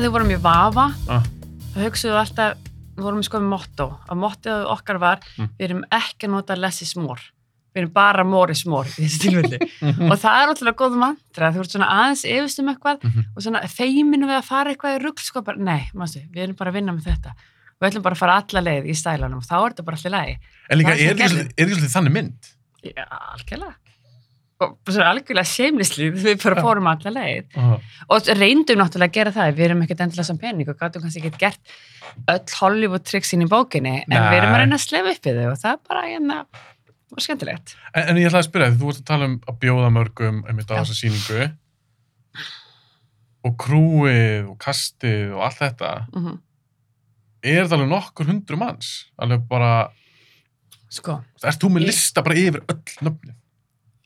[0.00, 1.24] Þegar við vorum í Vafa Ah.
[1.74, 2.56] þá hugsaðum við alltaf,
[2.96, 5.48] við vorum sko með motto að mottoð okkar var Mm.
[5.58, 7.20] við erum ekki að nota less is more
[7.74, 9.58] við erum bara more is more í þessu tilfelli
[10.10, 13.24] og það er alltaf góð mantra þú ert svona aðeins yfirst um eitthvað Mhm.
[13.36, 16.56] og svona feiminu við að fara eitthvað í rugl sko bara, nei, mástu, við erum
[16.56, 17.32] bara að vinna með þetta
[17.80, 20.10] við ætlum bara að fara alla leið í stælanum og þá er þetta bara allir
[20.16, 20.38] lagi
[20.70, 22.40] En líka, er svolítið- er ekki svolítið þannig mynd?
[22.84, 23.04] já,
[23.36, 23.74] algjörlega
[24.60, 26.62] algjörlega seimlisli við bara Já.
[26.66, 27.76] fórum alla leið Uh,
[28.12, 31.22] og reyndum náttúrulega að gera það við erum ekkert endilega sem pening og gáttum kannski
[31.24, 31.72] ekki gert
[32.28, 34.18] öll Hollywood tricksin í bókinni en Nei.
[34.30, 36.38] við erum að reyna að slefa upp við þau og það er bara hérna
[37.10, 39.58] var skemmtilegt en, en ég ætlaði að spyrja, því þú vorst að tala um að
[39.64, 40.80] bjóða mörgum einmitt á Já.
[40.84, 41.48] þessa sýningu
[43.48, 45.92] og krúið og kastið og allt þetta.
[46.14, 46.38] mm
[47.40, 48.88] Er það alveg nokkur hundru manns?
[49.16, 49.68] Alveg bara,
[50.92, 53.36] sko, ert þú með Ég- lista bara yfir öll nöfnin?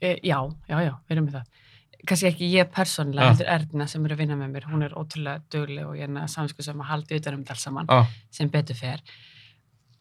[0.04, 0.38] E, já,
[0.70, 1.60] já, já, við erum með það.
[2.04, 3.32] Kannski ekki ég persónulega, Já.
[3.32, 6.64] heldur Erna sem er að vinna með mér, hún er ótrúlega dugleg og hérna samsku
[6.66, 9.00] sem að halda utan um þetta alls saman Ah, sem betur fer.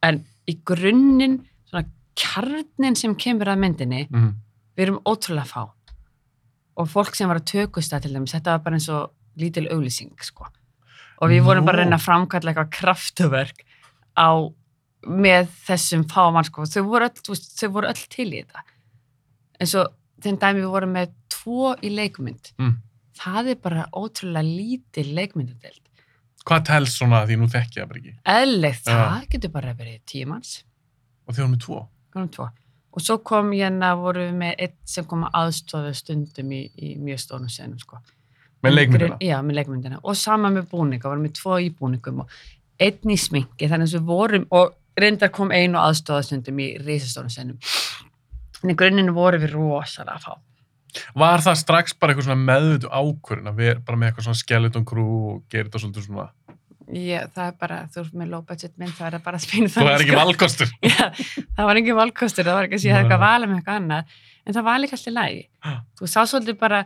[0.03, 0.19] En
[0.52, 1.38] í grunninn
[1.69, 1.86] svona
[2.19, 4.34] kjarnin sem kemur að myndinni mm,
[4.75, 5.64] við erum ótrúlega fá.
[6.75, 9.70] Og fólk sem var að tökust það til dæmis, þetta var bara eins og lítil
[9.72, 10.50] auglýsing sko.
[11.24, 13.64] og við vorum bara að reyna að framkalla eitthvað kraftuverk
[14.20, 14.30] á
[15.08, 16.66] með þessum fámann sko.
[16.68, 18.64] þau, voru öll, þau voru öll til í þetta
[19.63, 19.94] eins og
[20.24, 22.75] þenn dæmi við vorum með tvo í leikmynd Mm.
[23.19, 25.79] það er bara ótrúlega lítil leikmyndadelt
[26.44, 28.13] Hvað telst svona því nú þekki ég það bara ekki?
[28.28, 28.97] eðlegt, Já.
[29.00, 30.57] það getur bara verið tíu manns
[31.25, 31.78] Og þið varum með tvo.
[32.12, 32.47] Við vorum tvo.
[32.94, 36.90] Og svo kom hérna, voru við með eitt sem kom að aðstofa stundum í, í
[37.00, 37.97] mjög stónum senum, sko.
[38.62, 39.18] Með leikmyndina.
[39.23, 40.00] Já, með leikmyndina.
[40.03, 42.35] Og sama með búninga, vorum með tvo í búningum og
[42.84, 47.31] einn í sminki, þannig að við vorum, og reyndar kom einu aðstofa stundum í risastónum
[47.31, 47.57] senum.
[48.63, 50.34] En í grunninu voru við rosalega fá.
[51.18, 54.85] Var það strax bara eitthvað svona meðvöldu ákvörðin að vera bara með eitthvað svona skeleton
[54.85, 56.28] crew og gera þetta svolítið svona,
[56.94, 59.69] Ég, það er bara, þú ert með low budget mynd, það er bara að spina
[59.72, 60.73] þú er ekki valkostur.
[60.91, 61.06] Já,
[61.56, 64.12] það var engin valkostur, það var ekki að sé eitthvað að vala með eitthvað annað,
[64.44, 65.40] en það var líka alltaf lægi.
[65.63, 65.78] Ah.
[66.02, 66.81] Þú sá svolítið bara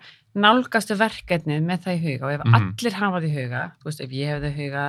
[0.45, 2.55] nálgastu verkefnið með það í huga og ef Mhm.
[2.61, 4.85] allir hafa það í huga, þú veist, ef ég hef það í huga,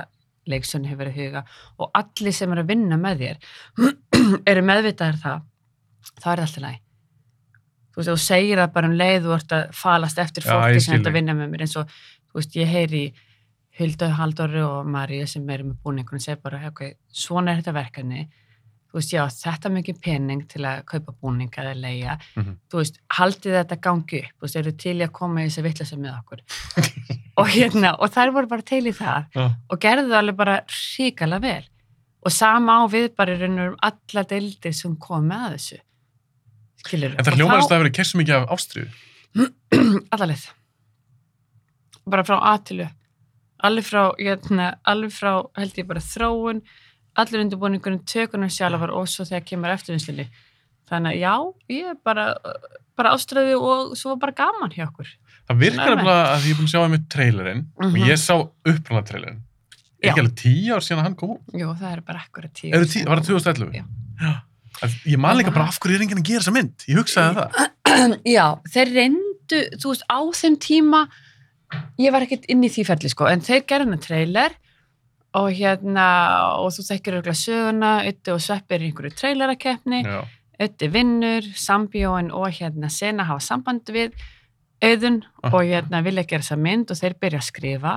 [0.53, 1.43] leiksönni hefur það í huga
[1.79, 3.37] og allir sem eru að vinna með þér
[4.53, 5.41] eru meðvitaðir það,
[6.19, 6.81] þá er það alltaf lægi.
[7.89, 11.01] Þú veist, þú segir það bara um leið þú ert að falast eftir fólki sem
[11.03, 11.89] að vinna með mér eins og,
[12.29, 13.13] þú veist, ég heyri í
[13.79, 18.25] Huldu Halldóru og Maríu sem eru með búningunum segir bara, ok, svona er þetta verkefni
[18.89, 22.55] þú veist, já, þetta mikið pening til að kaupa búninga eða leia Mhm.
[22.71, 25.63] þú veist, haldið þetta gangi upp þú veist, eru til í að koma í þessi
[25.63, 26.41] vitleysa með okkur
[27.39, 29.45] og hérna, og þær voru bara til í það Já.
[29.69, 31.63] og gerðu það alveg bara ríkala vel
[32.25, 35.79] og sama á við bara í raun og um alla deildir sem kom með þessu
[36.85, 38.89] skilur En það hljómar að það verið kessu mikið af ástriðu.
[40.15, 40.45] allalið
[42.09, 42.87] bara frá aðtilu
[43.67, 46.61] alveg frá, hérna, alveg frá held ég bara þróun
[47.19, 50.25] allir undirbúningunum, tökunum sjálfar og svo þegar kemur eftirvinnslinni
[50.89, 51.33] þannig að já,
[51.75, 52.29] ég er bara
[52.97, 55.11] bara ástræði og svo bara gaman hjá okkur
[55.49, 58.03] Það virkar nefnilega að ég er búin að sjá það með trailerinn og Mhm.
[58.05, 58.33] ég sá
[58.69, 59.39] upprannað trailerinn.
[59.99, 61.41] Er ekki alveg tíu ár síðan að hann kom út?
[61.57, 62.51] Jú, það er bara ekkur Er
[62.85, 63.71] tíu, var það 2011?
[63.73, 64.35] Já.
[65.05, 66.85] Ég man líka bara af hverju er enginn að gera þessa mynd.
[66.87, 67.67] Ég hugsaði það.
[68.37, 71.01] Já, þeir reyndu, þú veist, á þeim tíma,
[71.99, 74.55] ég var ekkert inn í því ferli, sko, en þeir gerðu hana trailer
[75.37, 76.05] og hérna,
[76.63, 80.19] og þú þekkir auðvitað söguna, Ötti og Sveppi er í einhverju trailerakeppni, Já.
[80.59, 84.15] Ötti vinnur, Sambjóin og hérna Sena hafa samband við
[84.83, 85.53] auðun Ah.
[85.53, 87.93] og hérna vilja gera þessa mynd og þeir byrja að skrifa,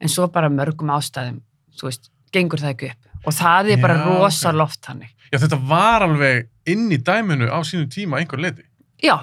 [0.00, 1.40] en svo bara mörgum ástæðum,
[1.76, 3.10] þú veist, gengur það ekki upp.
[3.26, 4.56] Og það er bara Já, rosa ok.
[4.62, 5.10] loft hannig.
[5.32, 8.64] Já, þetta var alveg inn í dæminu á sínu tíma að einhver leiti.
[9.04, 9.16] Já,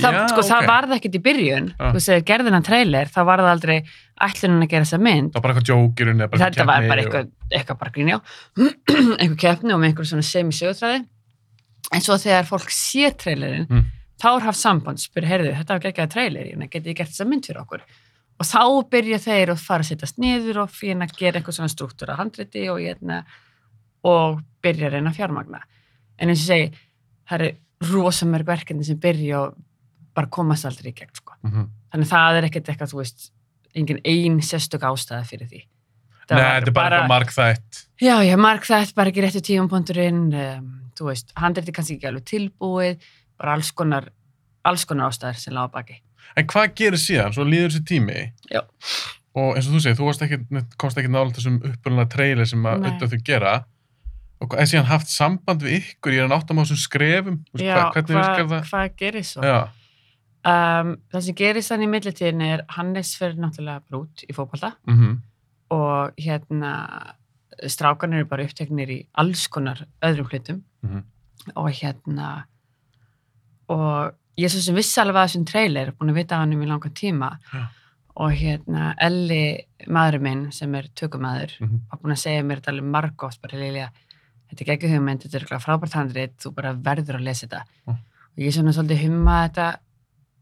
[0.00, 0.68] það, Já, sko, það ok.
[0.70, 1.88] var það ekkert í byrjun Já.
[1.94, 3.76] þú segir gerðin hann trailer, þá var það aldrei
[4.22, 7.78] ætlunin að gera þessa mynd Það var bara eitthvað bara þetta var bara eitthvað, eitthvað
[7.82, 8.20] bara grínjá
[9.20, 11.02] eitthvað keppni og með einhver svona semi-sögutræði
[11.92, 13.84] en svo þegar fólk sé trailerinn Mm.
[14.22, 17.46] þá er haft samband, spyrir, heyrðu, þetta var geggjaði trailer ég geti gert þessa mynd
[17.48, 17.82] fyrir okkur
[18.42, 18.62] og þá
[18.92, 22.66] byrja þeir að fara að setjast niður og fyrir að gera eitthvað svona struktúra handriti
[22.72, 23.22] og, hérna,
[24.04, 25.62] og byrja að reyna að fjármagna
[26.18, 26.72] en eins og segi,
[27.30, 29.60] það eru rosamörg verkefni sem byrja og
[30.12, 31.38] bara komast aldrei í gegn sko.
[31.46, 31.70] Mhm.
[31.92, 33.30] þannig það er ekkert eitthvað, þú veist
[33.74, 35.62] engin ein sérstök ástæða fyrir því
[36.28, 37.80] Það Nei, þetta er bara eitthvað markþætt.
[38.02, 40.68] Já, já, marg það bara ekki réttu tíumponturinn, um,
[40.98, 43.08] þú veist, handriti kannski ekki alveg tilbúið,
[43.40, 44.08] bara alls konar,
[44.68, 45.98] alls konar ástæður sem lága baki.
[46.36, 47.32] En hvað gerir síðan?
[47.36, 48.32] Svo líður þessi tími.
[48.50, 48.62] Já.
[49.34, 50.08] Og eins og þú segir, þú
[50.80, 53.52] komst ekki nála þessum upprunna trailer sem að auðvitað þau gera.
[54.42, 57.36] Og er síðan haft samband við ykkur í hann áttam á þessum skrefum?
[57.52, 59.42] Þú veist, Já, hvað, hvernig virkar hvað, gerir svo?
[59.46, 59.60] Já.
[60.42, 65.20] Um, það sem gerist þannig í millitíðin er Hannes fyrir náttúrulega brút í fókbalta Mm
[65.72, 66.70] og hérna
[67.64, 71.04] strákarnir eru bara uppteknir í alls konar öðrum hlutum Mhm.
[71.56, 72.44] og hérna
[73.72, 76.62] og ég er svo sem vissi alveg að þessum trailer, búin að vita hann um
[76.62, 77.66] í langan tíma Já.
[78.16, 79.42] og hérna Elli,
[79.88, 81.80] maðurinn minn sem er tökumæður, Mhm.
[81.90, 83.90] var búin að segja mér þetta alveg margótt, bara Lilja
[84.50, 87.94] þetta er ekki hugmynd, þetta er frábært handrit þú bara verður að lesa þetta Mm.
[87.96, 89.76] og ég svona svolítið humma þetta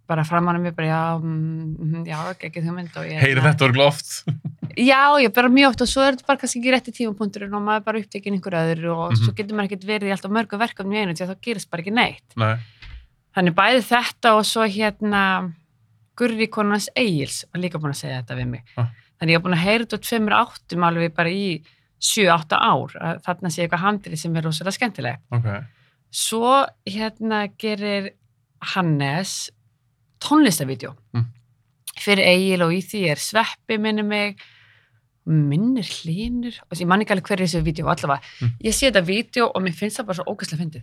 [0.08, 4.24] bara framan að mér, bara já mm, mm, já, ekki hugmynd Heyri þetta orðið oft?
[4.78, 7.62] Já, ég bara mjög oft og svo er þetta bara kannski ekki rétti tímapunkturinn og
[7.62, 9.18] maður er bara upptekinn einhver öðru og Mhm.
[9.24, 11.82] svo getur maður ekkert verið í alltaf mörgu verkefni einu því að þá gerist bara
[11.82, 12.36] ekki neitt.
[12.36, 12.54] Nei.
[13.36, 15.22] Þannig bæði þetta og svo hérna
[16.18, 18.62] Gurri konans Egils var líka búin að segja þetta við mig.
[18.76, 18.88] Ah.
[19.20, 21.62] Þannig ég er búin að heyra þetta tveimur áttum alveg bara í
[22.00, 22.94] 7-8 ár
[23.24, 25.22] þarna sé eitthvað handrið sem er rosalega skemmtilegt.
[25.36, 25.48] Ok.
[26.10, 26.54] Svo
[26.88, 28.10] hérna gerir
[28.74, 29.50] Hannes
[30.20, 31.26] tónlistavídeó Mm.
[32.00, 34.36] fyrir Egil og í því er Sveppi minni mig
[35.26, 38.52] minnir hlínur og ég man ekki alveg hverju þessu vídeo allavega, Mm.
[38.64, 40.82] ég sé þetta vídeo og mér finnst það bara svo ógæslega fyndið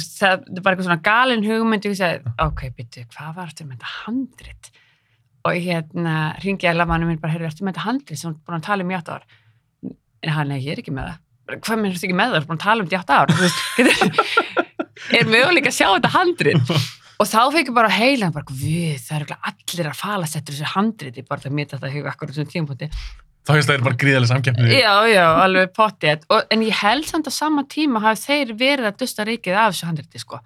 [0.00, 3.52] það, það er bara eitthvað svona galin hugmynd og ég segi, ok, byttu, hvað var
[3.52, 4.70] þetta með þetta handrit?
[5.44, 8.36] Og hérna ringi ég að manni minn bara, heyrðu, ertu með þetta handrit sem hún
[8.38, 9.26] er búin að tala um í átt ár?
[10.24, 11.20] En hann, nei, ég er ekki með það.
[11.54, 13.14] Hvað með þetta ekki með það, þú er búin að tala um þetta í átt
[13.14, 13.28] ár.
[15.14, 16.70] Er möguleik að sjá þetta handrit?
[17.20, 20.56] Og þá fekk ég bara á heilan bara, við, það eru allir að falast eftir
[20.56, 22.88] þessu handriti, bara það mér þetta huga akkur þessum tímapunkti
[23.44, 24.68] Þá hefst það er bara gríðalega samkeppni.
[24.80, 26.22] Já, já, alveg pottið.
[26.32, 29.74] Og- En ég held samt á sama tíma hafi þeir verið að dusta ríkið af
[29.74, 30.38] þessu handriti, sko.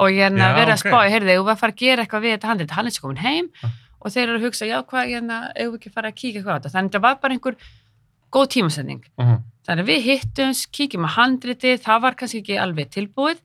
[0.00, 0.88] Og ég er Já, að vera að ok.
[0.88, 3.02] spá, heyrðu, þú var að fara að gera eitthvað við þetta handriti, hann er svo
[3.04, 3.68] komin heim Já.
[4.00, 6.54] og þeir eru að hugsa, já, hvað, hérna, ef við ekki fara að kíka eitthvað
[6.54, 6.72] á þetta.
[6.74, 7.56] Þannig að það var bara einhver
[8.32, 9.02] góð tímasetning.
[9.20, 9.42] Mhm.
[9.68, 13.38] Þannig að við hittumst, kíkjum á handriti, það var kannski ekki alveg tilbúið.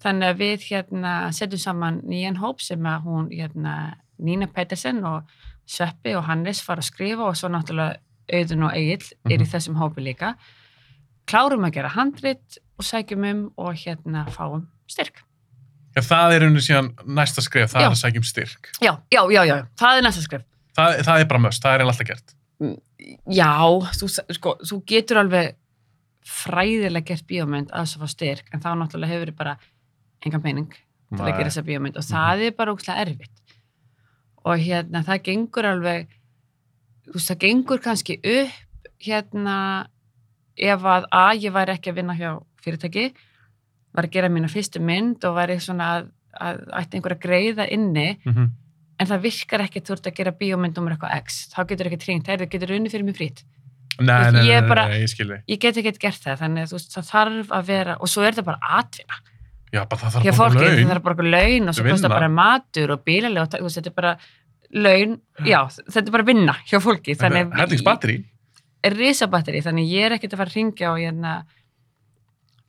[0.00, 5.24] Þannig að við hérna setjum saman nýjan hóp sem að hún, hérna, Nína Pettersen og
[5.66, 7.96] Sveppi og Hannes fara að skrifa og svo náttúrulega
[8.32, 9.50] Auðun og Egil er í Mhm.
[9.52, 10.34] þessum hópi líka.
[11.26, 15.22] Klárum að gera handrit og sækjum um og hérna fáum styrk.
[15.96, 17.86] Já, það er unni síðan næsta skref, það Já.
[17.86, 18.68] er að sækja um styrk.
[18.80, 20.42] Já, já, já, já, það er næsta skrif.
[20.76, 22.34] Það, það er bara möst, það er alltaf gert.
[23.30, 23.50] Já,
[23.98, 25.54] þú, sko, þú getur alveg
[26.26, 29.54] fræðilega gert bíómynd að þess að fá styrk en þá náttúrulega hefur bara
[30.26, 32.10] engan pening til að gera þessa bíómynd og Mhm.
[32.12, 33.40] það er bara ógslag erfitt
[34.44, 36.06] og hérna það gengur alveg
[37.10, 39.56] þú veist það gengur kannski upp hérna
[40.60, 42.30] ef að að ég væri ekki að vinna hjá
[42.64, 43.04] fyrirtæki
[43.96, 47.68] var að gera mína fyrstu mynd og væri svona að, að ætti einhver að greiða
[47.72, 48.50] inni Mm
[49.00, 51.36] en það virkar ekki þú ert að gera bíómynd um eitthvað x.
[51.54, 53.38] Þá getur ekki tringt, það getur unni fyrir mig frýtt?
[53.96, 55.08] Nei, nei, ég bara- nei, ég
[55.48, 58.32] ég get ekki gert það, þannig að veist, það þarf að vera, og svo er
[58.36, 59.16] þetta bara atvinna.
[59.72, 60.90] Já, bara það þarf fólki, borga það laun.
[60.92, 64.12] þarf bara laun og svo kostar bara matur og bílalega og þetta er bara
[64.74, 65.16] laun,
[65.52, 67.48] já, þetta er bara vinna hjá fólki, þannig
[68.86, 71.32] er risabatteri, þannig ég er ekkert að fara að ringja og hérna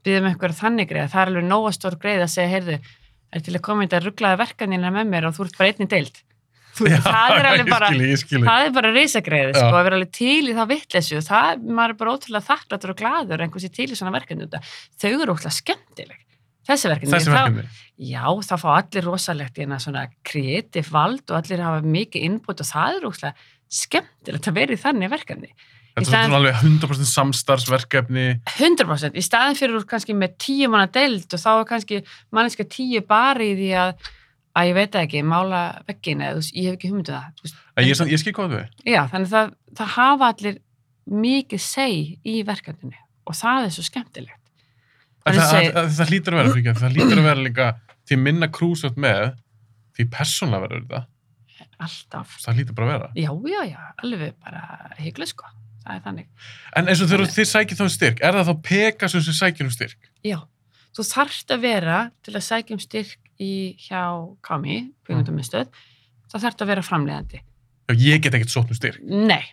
[0.02, 2.78] byggja með eitthvað þannig greið, það er alveg nóga stór greið að segja, heyrðu,
[3.32, 5.92] er til að koma í þetta rugglaða verkanina með mér og þú ert bara einnig
[5.94, 6.20] deild
[6.72, 8.46] Þú veist, það er alveg bara Ég skilji, ég skilji.
[8.48, 9.60] það er bara risagreið, Já.
[9.60, 13.00] sko, að vera alveg til í það vitleysu, það, maður er bara ótrúlega þakkláttur og
[13.02, 14.70] gladur einhversi til í svona af-
[15.04, 16.22] þau eru ótrúlega skemmtileg
[16.72, 17.66] þessi verkefni, Þessi þá, verkefni.
[18.02, 22.64] Já, þá fá allir rosalegt í hérna svona kreatív vald og allir hafa mikið innbútt
[22.64, 23.36] og það er ótrúlega
[23.72, 25.54] skemmtilegt að vera í þannig verkefni
[25.92, 28.22] Þetta er alveg 100% samstarfsverkefni.
[28.56, 32.00] 100% í staðin fyrir kannski með tíu manna deild og þá er kannski
[32.32, 34.10] manneska tíu bara í því að
[34.56, 37.60] að ég veit það ekki, mála veggin eða ég hef ekki hugmyndu það þú veist,
[37.82, 38.66] Ég, samt- ég skil hvað við.
[38.92, 40.58] Já, þannig það, það hafa allir
[41.12, 44.40] mikið seg í verkefninu og það er svo skemmtilegt.
[45.22, 47.70] Það, það, það hlýtur að vera, fyrir það hlýtur að vera líka
[48.08, 49.36] til minna krúsöft með,
[49.92, 51.02] Því persónlega verður þetta.
[51.84, 52.38] alltaf.
[52.46, 53.10] Það hlýtur bara að vera.
[53.20, 54.62] Já, já, já, alveg bara
[55.02, 55.50] hygglu sko.
[55.82, 56.28] Það er þannig.
[56.78, 59.66] En eins og þegar þið sækir þá um styrk, er það þá Pegasus sem sækir
[59.68, 60.10] um styrk?
[60.24, 60.38] Já,
[60.96, 63.52] þú þarft að vera til að sækja um styrk í
[63.84, 64.02] hjá
[64.48, 64.78] KMI,
[65.08, 65.72] kvíkmyndaminstöð,
[66.32, 67.42] þá þarft að vera framleiðandi.
[67.90, 69.02] Já, ég get ekkert sótt um styrk.
[69.04, 69.44] Nei,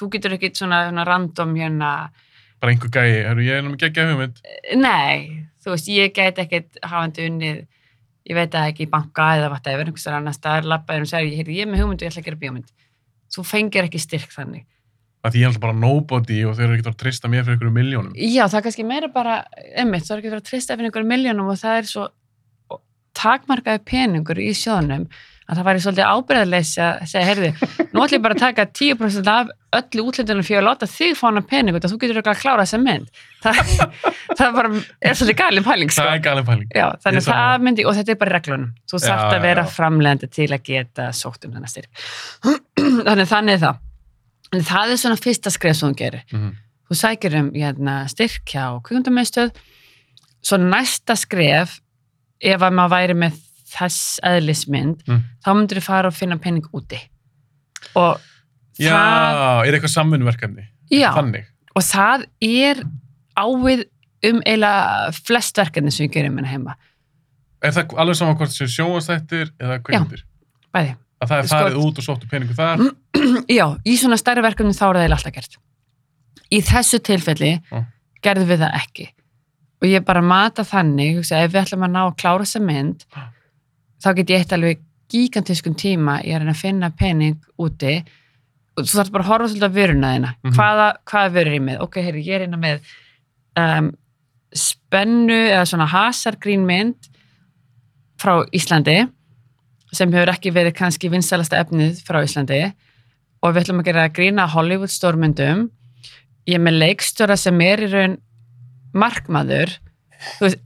[0.00, 1.92] þú getur ekkit svona, svona random hérna,
[2.62, 4.38] Bara einhver gæi, herru, ég er nú ekki ekki hugmynd.
[4.80, 7.66] nei, þú veist, ég get ekkit hafandi unnið,
[8.26, 11.10] ég veit að ekki í banka eða vatn eða einhvers staðar annars staðar labbaður og
[11.12, 12.72] segir, ég, ég er með hugmynd og ég ætla að gera bíómynd.
[13.34, 14.66] Þú fengir ekki styrk þannig.
[15.26, 17.56] Að því ég er alltaf bara nobody og þeir eru ekkert að trista mér fyrir
[17.56, 18.12] einhverju miljónum.
[18.18, 19.38] Já, það er kannski meira bara,
[19.82, 22.04] emmitt, það er ekki verið að trista fyrir einhverjum miljónum og það er svo
[23.16, 25.06] takmarkaði peningur í sjóðunum
[25.46, 27.50] að það væri svolítið ábyrðarleysi að segja, heyrði,
[27.94, 31.24] nú ætlum ég bara að taka 10% af öllu útlendunum fyrir að láta þig fá
[31.28, 33.08] hana pening og þú getur ekki að klára þessa mynd.
[33.46, 33.60] Það,
[34.34, 34.70] það er bara,
[35.06, 36.02] er svolítið galin pæling, sko.
[36.02, 36.68] Það er galin pæling.
[36.74, 37.62] Já, þannig að það sammála.
[37.68, 38.70] myndi, og þetta er bara reglunum.
[38.90, 42.02] Þú Já, þarft að vera framlegandi til að geta sótt um þennan styrk.
[43.06, 43.78] þannig, þannig er það.
[44.56, 46.50] En það er svona fyrsta skref sem þú gerir Mhm.
[46.90, 49.50] þú sækir um hérna, styrk hjá kvikmyndamöðstöð
[50.46, 51.78] svo næsta skref
[52.40, 53.38] ef að maður væri með
[53.76, 55.22] þess eðlismynd, Mm.
[55.44, 56.98] þá myndir þú fara og finna penning úti
[57.96, 58.20] og
[58.78, 60.64] Já, það, er eitthvað samvinnverkefni?
[60.92, 61.44] já, Þannig.
[61.76, 62.82] og það er
[63.36, 63.84] ávið
[64.26, 66.74] um eiginlega flest verkefni sem við gerum hérna heima,
[67.62, 70.22] Er það alveg saman hvort sem sjóastættir eða kveikmyndir?
[70.74, 72.82] bæði Að það er Sko- farið út og sóttu peningu þar?
[73.48, 75.56] já, í svona stærri verkefni þá er það alltaf gert
[76.52, 77.80] í þessu tilfelli Já.
[78.22, 79.06] gerðum við það ekki
[79.82, 83.24] og ég bara mata þannig ef við ætlum að ná að klára þessa mynd Já.
[84.02, 87.98] Þá get ég eitt alveg gigantiskum tíma að reyna að finna pening úti.
[88.76, 90.32] Og þú þarf bara að horfa svolítið á vöruna þína.
[90.42, 90.56] Mhm.
[90.56, 91.80] hvaða, hvaða vörur er ég með?
[91.80, 92.80] Ok, heyri, ég er hérna með
[93.56, 93.92] um,
[94.52, 97.08] spennu eða svona hasargrín mynd
[98.20, 98.98] frá Íslandi
[99.92, 102.60] sem hefur ekki verið kannski vinsælasta efnið frá Íslandi.
[103.44, 105.68] Og við ætlum að gera grína Hollywood stórmyndum.
[106.48, 108.18] Ég er með leikstjóra sem er í raun
[108.96, 109.72] markmaður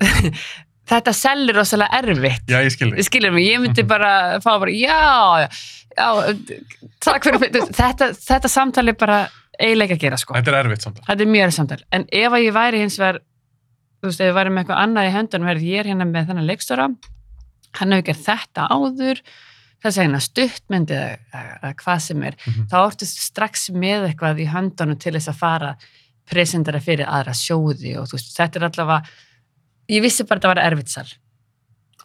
[0.90, 4.12] þetta selur rosalega erfitt Já, ég skil Ég skilur mig, ég myndi bara
[4.44, 5.48] fá bara, já,
[5.96, 6.08] já,
[7.04, 9.20] takk fyrir, þetta, þetta samtali bara
[9.60, 10.34] eiginlega að gera, sko.
[10.38, 11.00] Þetta er erfitt samt.
[11.04, 11.80] Þetta er mjög erfitt samtal.
[11.92, 13.18] En ef að ég væri hins vegar,
[14.00, 16.30] þú veist, ef ég væri með eitthvað annað í höndunum, verði ég er hérna með
[16.30, 16.86] þennan leikstóra,
[17.80, 19.20] hann hefur gert þetta áður,
[19.84, 22.68] þess að hérna stuttmyndi eða, hvað sem er, Mhm.
[22.72, 25.74] þá ortu strax með eitthvað í höndunum til þess að fara
[26.30, 29.02] presentara fyrir aðra sjóði og þú veist, þetta er allavega,
[29.90, 31.08] ég vissi bara að þetta var erfitt sal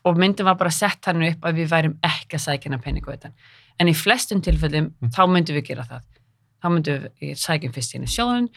[0.05, 3.09] og myndin var bara sett hann upp að við værim ekki að sækja hennar peningu
[3.15, 3.31] utan.
[3.81, 5.09] En í flestum tilfellum, Mm.
[5.15, 6.03] þá myndum við gera það.
[6.61, 8.49] Þá myndum við sækja fyrst inn í sjóðun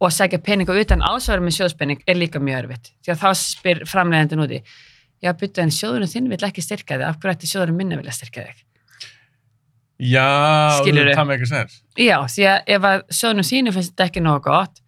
[0.00, 2.92] og að sækja peningu utan ásvarum með sjóðspenning er líka mjög erfitt.
[3.02, 4.60] Því að þá spyr framleiðandinn úti,
[5.22, 8.12] já, byttu en sjóðunum þinn vill ekki styrka þig, af hverju ætti sjóðunum minna vilja
[8.14, 8.62] styrka þig?
[9.98, 10.26] Já,
[10.80, 11.14] Skilurðu?
[11.14, 11.76] það með ekki sens.
[11.98, 14.80] Já, því að ef að sjóðunum þínu finnst þetta ekki nógu gott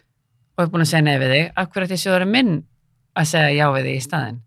[0.57, 2.55] og er búin að segja nei við þig, af hverju ætti sjóðunum minn
[3.17, 4.39] að segja já við þig í staðinn?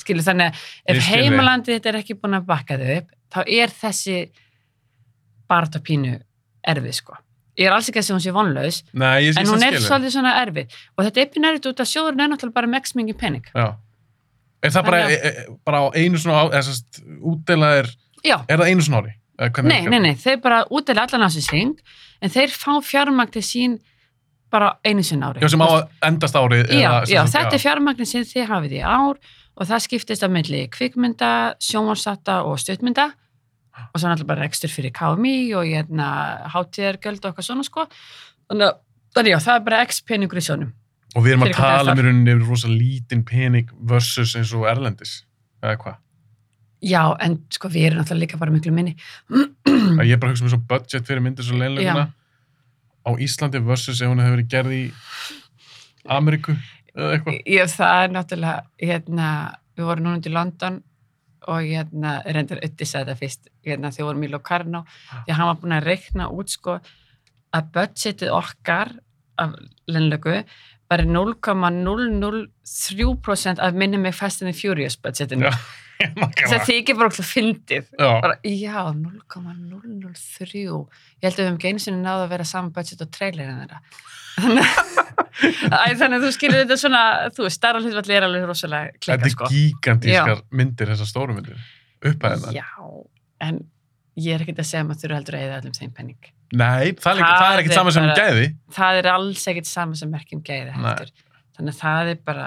[0.00, 3.74] Skilur þannig að ef heimalandið þetta er ekki búin að bakka þau upp, þá er
[3.80, 4.16] þessi
[5.50, 6.14] barða pínu
[6.70, 7.18] erfið, sko.
[7.58, 10.36] Ég er alls ekki að segja hún sé vonlaus, Nei, en hún er svolítið svona
[10.40, 10.76] erfið.
[10.96, 13.48] Og þetta er pínu erfið út að sjóðurinn er náttúrulega bara með x mingi pening.
[13.52, 13.66] Já.
[14.60, 17.00] Er það bara, Þannig e, e, bara á einu svona, sérst,
[17.32, 17.90] útdeilað er,
[18.28, 19.16] er það einu svona ári?
[19.64, 21.78] Nei, nei, nei, þeir bara útdeila allan á sig syng,
[22.20, 23.78] en þeir fá fjármagn til sín
[24.50, 25.42] bara einu sinna ári.
[25.42, 26.72] Já, sem á að endast árið.
[26.74, 29.20] Já, já, þetta er fjármagnin sem þið hafið í ár
[29.60, 31.30] og það skiptist af milli kvikmynda,
[31.62, 33.10] sjónvarsata og stuttmynda
[33.80, 36.10] og svo náttúrulega bara rekstur fyrir KMI og hérna
[36.52, 37.86] hátíðargjöld og eitthvað svona sko.
[38.50, 40.74] Þannig að, já, það er bara x peningur í sjónum.
[41.16, 44.68] Og við erum að tala um í rauninni yfir rosa lítinn pening versus eins og
[44.70, 45.20] erlendis.
[45.62, 45.98] Eða hvað?
[46.90, 48.94] Já, en sko við erum náttúrulega líka bara miklu minni.
[49.30, 52.19] að ég er bara að hugsa mér svo budget fyrir myndir svo leinleguna Já.
[53.10, 54.84] Á Íslandi versus ef hún hefur verið gerð í
[56.10, 56.52] Ameríku
[56.94, 57.34] eða eitthvað.
[57.46, 59.26] Já, það er náttúrulega, hérna,
[59.76, 60.76] við vorum núna til London
[61.50, 65.50] og hérna, reyndar Utti sagði þetta fyrst, hérna, við vorum í Locarno, því að hann
[65.50, 66.72] var búin að reikna út, sko,
[67.56, 68.88] að budgetið okkar
[69.40, 69.50] af
[69.90, 70.34] lennlöku
[70.90, 75.42] bara 0,003% af minni með Fast and the Furious budgetinu.
[75.46, 75.52] Já,
[76.00, 77.90] Það þykir bara okkur fyndið.
[78.00, 78.10] Já,
[78.46, 80.62] já, 0,003.
[80.62, 83.60] Ég held að við hefum ekki einu sinni náðu að vera saman budget og trailerinn
[83.62, 83.82] þeirra.
[84.40, 84.64] Þannig
[86.00, 87.02] þannig að þú skilur þetta svona,
[87.36, 89.50] þú veist, starra hlutvalli er alveg rosalega þetta klika, er sko.
[89.54, 91.62] gigantískar myndir, þessar stóru myndir.
[92.00, 92.52] Upphæðina.
[92.56, 92.68] Já,
[93.46, 93.64] en
[94.20, 96.30] ég er ekkert að segja að maður þurfa heldur að eða öllum þeim penning.
[96.50, 98.46] Nei, það er, Það er ekkert er saman sem gæði.
[98.74, 101.10] Það er alls ekkert sama sem merkjum gæði Nei.
[101.60, 102.44] Þannig að það er bara,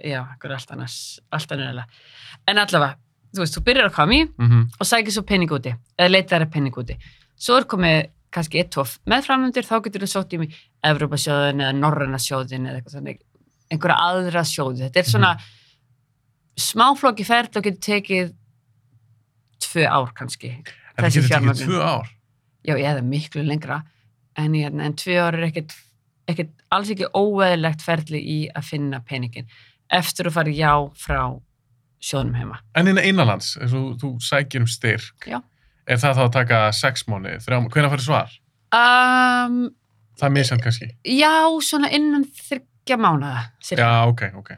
[0.00, 0.98] já, ekkur allt annars,
[1.36, 1.84] allt annarlega.
[2.48, 2.96] En allavega,
[3.34, 4.62] þú veist, þú byrjar að koma í Mhm.
[4.80, 6.96] og sækir svo penning úti, eða leitar að penning úti.
[7.36, 11.74] Svo er komið kannski eitt tvof meðframöndir, þá getur þú sótt í mig Evrópasjóðin eða
[11.78, 13.20] Norræna sjóðin eða eitthvað þannig,
[13.70, 14.88] einhverja aðra sjóði.
[14.88, 15.34] Þetta er svona
[16.56, 18.32] smáflokki ferð og getur tekið
[19.64, 20.50] tvö ár kannski.
[20.96, 22.10] En það getur tekið tvö ár.
[22.64, 23.82] Já, eða miklu lengra,
[24.40, 25.74] en, en, en tvö ár er ekkert,
[26.30, 29.48] ekkert alls ekki óeðlegt ferli í að finna penningin
[29.92, 31.20] eftir að fara já frá
[32.04, 32.58] sjóðnum heima.
[32.76, 35.38] En innan innanlands, eins og þú sækir um styrk, Já.
[35.88, 38.34] er það þá að taka sex mánu, þrjá mánu, hvenær færðu svar?
[38.74, 39.56] Um,
[40.18, 40.88] Það er misjant kannski.
[41.10, 41.32] Já,
[41.64, 43.46] svona innan þryggja mánuða.
[43.66, 44.52] Já, ok, ok.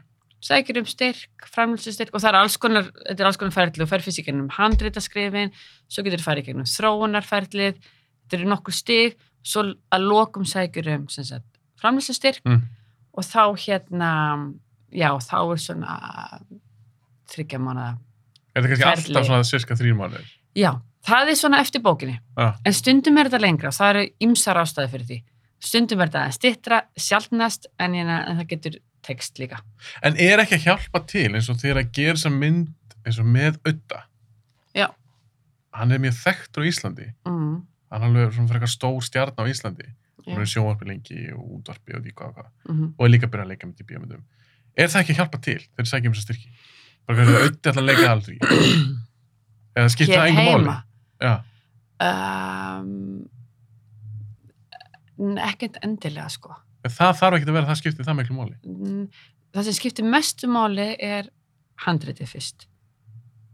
[0.47, 3.89] Sækir um styrk, framlýsustyrk og það er alls konar, þetta er alls konar ferli og
[3.89, 5.49] fer fyrst í gegnum handritaskrifin,
[5.89, 7.79] svo getur farið í gegnum þróunarferlið,
[8.27, 9.63] þetta eru nokkur stig, svo
[9.95, 11.07] að lokum sækir um
[11.81, 12.61] framlýsustyrk Mm.
[13.17, 14.11] og þá hérna,
[14.91, 16.39] já, þá er svona
[17.31, 17.97] þryggja mánuða.
[18.55, 19.15] Er það kannski Ferli.
[19.15, 20.21] alltaf svona cirka þrýr mánu?
[20.57, 20.71] Já,
[21.05, 22.19] það er svona eftir bókinni.
[22.37, 22.55] Já.
[22.65, 25.19] En stundum er þetta lengra og það eru ymsar ástæði fyrir því.
[25.59, 29.59] Stundum er þetta stittra, sjálfnast, en, hérna, en það getur text líka.
[30.03, 32.73] En er ekki að hjálpa til eins og þegar að gera þessa mynd
[33.05, 34.01] eins og með Ödda?
[34.75, 34.87] Já.
[35.73, 37.07] Hann er mjög þekktur á Íslandi.
[37.25, 39.85] Mm, Hann er alveg svona frekar stór stjarn á Íslandi.
[40.35, 42.49] Er í sjónvarpi lengi og útvarpi og því hvað og hvað.
[42.69, 42.87] mhm.
[42.97, 44.23] Og er líka að byrja að leika með í bíómyndum.
[44.77, 46.49] Er það ekki að hjálpa til þegar þið sækjum þessa styrki?
[47.07, 48.37] Bara hvernig Öddi ætla að leika það aldrei?
[49.77, 50.75] Eða skipta Hér það engum máli?
[51.23, 51.33] Já.
[55.17, 56.51] Um, ekkert endilega, sko.
[56.85, 58.55] En það þarf ekki að vera það skiptið það miklu máli.
[58.67, 59.07] Mm,
[59.55, 61.29] Það sem skiptir mestu máli er
[61.85, 62.67] handritið fyrst.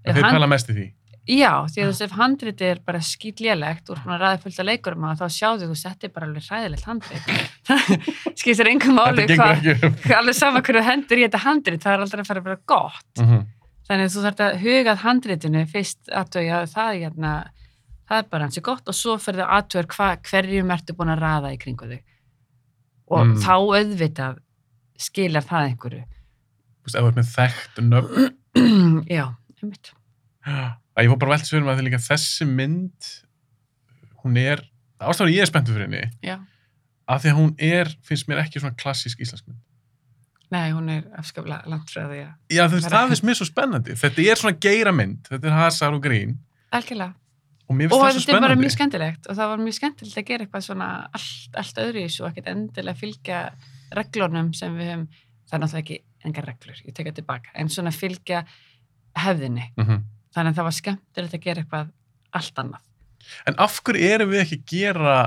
[0.03, 0.87] Þeir pæla mest í því.
[1.23, 5.05] Já, því að veist, ef handritið er bara skýtlélegt og er ræðið fullt af leikurum
[5.07, 7.29] að þá sjáðu þú settir bara alveg hræðilegt handrit.
[8.73, 10.07] engum Þetta gengur hvað, ekki upp.
[10.17, 13.07] alveg sama hverju hendur í þetta handrit, það er aldrei að fara vera gott.
[13.23, 13.45] Mhm.
[13.87, 17.31] Þannig að þú þarf að huga að handritinu fyrst aðtöja það, er hérna,
[18.09, 19.83] það er bara hansi gott og svo fyrir það aðtöja
[20.29, 22.03] hverjum ertu búin að raða í kringu þig.
[23.11, 23.35] Og Mm.
[23.43, 24.37] þá auðvitað
[24.99, 26.03] skilar það einhverju.
[26.03, 27.83] Þú veist, ef þú ert með þekkt.
[30.93, 33.11] Að ég fór bara velt svörum að því líka þessi mynd,
[34.23, 34.61] hún er,
[35.01, 36.35] ástæður ég er spenntur fyrir henni, Já.
[37.09, 39.61] af því að hún er, finnst mér ekki svona klassísk íslensk mynd.
[40.53, 43.97] Nei, hún er afskaplega því að Já, þú veist, það finnst mér svo spennandi.
[43.97, 46.37] Þetta er svona geira mynd, þetta er hasar og grín,
[46.69, 47.15] algjörlega.
[47.65, 50.45] og Og svo þetta er bara mjög skemmtilegt og það var mjög skemmtilegt að gera
[50.45, 53.39] eitthvað svona allt, allt öðru í þessu og ekkert endilega fylgja
[53.97, 55.07] reglunum sem við höfum,
[55.49, 58.43] það er náttúrulega ekki engar reglur, ég tek það tilbaka, en svona fylgja
[59.23, 59.71] hefðinni.
[59.79, 60.03] Mhm.
[60.33, 61.89] Þannig að það var skemmtilegt að gera eitthvað
[62.33, 62.81] allt annað.
[63.47, 65.17] En af hverju erum við ekki að gera,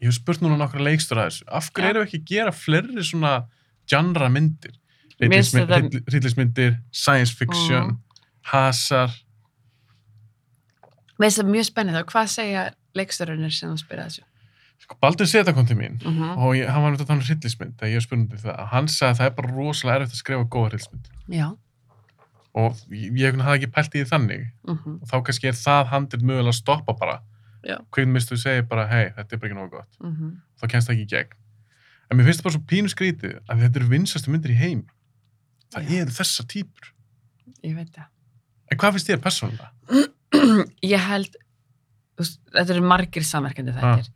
[0.00, 1.90] ég hef spurt núna nokkra leikstur að þessu, af hverju Já.
[1.90, 3.32] erum við ekki að gera fleiri svona
[3.88, 4.74] genre myndir?
[5.18, 7.98] Þetta- Rillismyndir, science fiction, Mm.
[8.52, 9.10] hasar,
[11.18, 14.24] Mér finnst það mjög spennið og hvað segja leikstörunir sem þú spyrir að þessu?
[14.84, 16.38] Sko, Baldur Seta kom til mín Mm -hmm.
[16.38, 18.68] og ég, hann var náttúrulega að tala um hryllismynd þegar ég var spurnandi það.
[18.68, 21.56] Hann sagði að það er bara rosalega erfitt að skrifa góða hryllismynd Já.
[22.58, 26.24] Og ég, hafði ekki pælt í því þannig Mm og þá kannski er það handið
[26.30, 27.18] mögulega að stoppa bara.
[27.92, 29.96] Hvernig mistu þú segir bara, hei, þetta er bara ekki nógu gott.
[30.02, 30.30] -hmm.
[30.60, 31.32] Þá kennst það ekki í gegn.
[32.10, 34.86] En mér finnst það bara svo pínu skrítið að þetta eru vinsastu myndir í heimi.
[35.74, 36.00] Það Já.
[36.02, 36.92] eru þessa típur.
[37.64, 38.06] Ég veit það.
[38.70, 39.70] En hvað finnst þér persónulega?
[40.94, 41.36] ég held
[42.18, 43.98] þetta eru margir samverkandi Ah.
[43.98, 44.14] þættir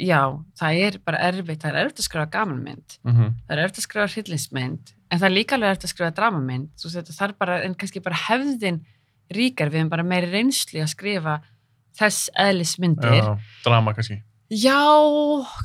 [0.00, 0.20] já,
[0.56, 3.32] það er bara erfitt það er erfitt að skrifa gamanmynd Mm -hmm.
[3.46, 6.96] það er erfitt að skrifa hryllingsmynd en það er líka alveg erfitt að skrifa veist,
[6.96, 8.82] þetta þarf bara, en kannski bara hefðin
[9.32, 11.38] ríkar, við hefum bara meiri reynslu að skrifa
[11.98, 13.32] þess eðlismyndir Já,
[13.64, 14.22] drama kannski.
[14.48, 14.78] já,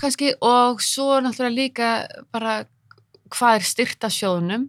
[0.02, 0.34] kannski.
[0.44, 1.92] Og svo náttúrulega líka
[2.36, 2.66] bara
[3.34, 4.68] hvað er styrt af sjóðunum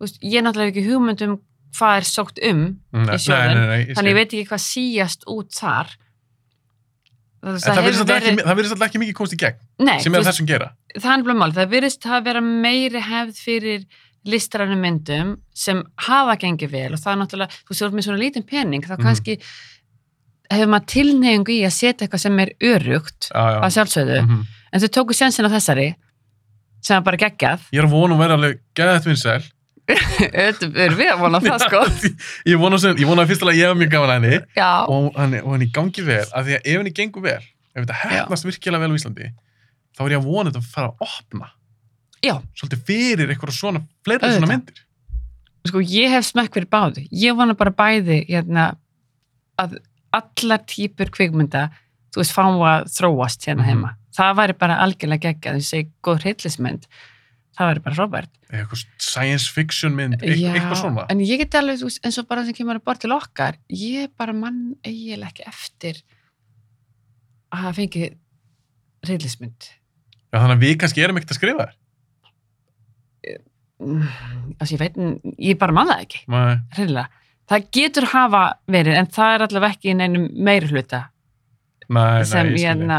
[0.00, 1.38] ég er náttúrulega ekki hugmynd um
[1.76, 5.26] hvað er sótt um Nei, sjóðinn, nei, nei, ég þannig ég veit ekki hvað síjast
[5.30, 5.92] út þar
[7.40, 10.70] það, virðist alltaf ekki, mikið komst í gegn nei, sem er þessum gera.
[10.98, 13.84] það er bara mál, það virðist að vera meiri hefð fyrir
[14.28, 18.44] listrænum myndum sem hafa gengið vel og það er náttúrulega, þú séu með svona lítinn
[18.46, 19.02] pening þá Mhm.
[19.06, 19.38] kannski
[20.50, 23.60] hefur maður tilneyingu í að setja eitthvað sem er örugt já.
[23.64, 24.46] að sjálfsögðu, Mhm.
[24.72, 25.94] en þau tóku sensin á þessari
[26.82, 29.42] sem er bara geggjað Ég er vona að vera alveg geðað vinsæl.
[29.94, 31.80] Auðvitað erum við að vona það sko.
[32.50, 34.38] Ég vona, sem, ég vona að fyrst alveg að ég hef mjög gaman að henni
[34.94, 37.40] og hann, og hann gangi vel af því að ef henni gengur vel,
[37.74, 39.30] ef þetta hefnast virkilega vel á Íslandi,
[39.96, 41.50] þá er ég að vona þetta að fara að opna.
[42.20, 44.38] Já, svolítið fyrir eitthvað svona, fleiri Auðvitað.
[44.40, 44.82] svona myndir.
[45.68, 47.06] sko ég hef smekk fyrir báðu.
[47.12, 48.70] Ég vona bara bæði hérna,
[49.60, 49.78] að
[50.16, 51.66] allar típur kvikmynda
[52.10, 53.68] þú veist fá að þróast hérna Mhm.
[53.70, 53.90] heima.
[54.16, 56.86] Það væri bara algjörlega geggjað þú segi góð hryllismynd
[57.60, 61.04] það væri bara frábært eitthvað science fiction mynd, eitthvað, eitthvað svona.
[61.12, 64.36] en ég geti alveg, eins og bara sem kemur að bort til okkar, ég bara
[64.36, 66.00] mann eiginlega ekki eftir
[67.50, 68.16] að hafa fengið
[69.06, 69.70] reyðlismynd
[70.30, 71.78] Já, þannig að við kannski erum ekkert að skrifa þér
[73.80, 74.98] altså ég veit,
[75.40, 76.20] ég bara man það ekki.
[76.76, 81.04] Reyðilega, það getur hafa verið en það er allavega ekki neinum meiri hluta
[81.88, 82.88] nei, sem nei, ég skil ég, þig.
[82.90, 82.98] na,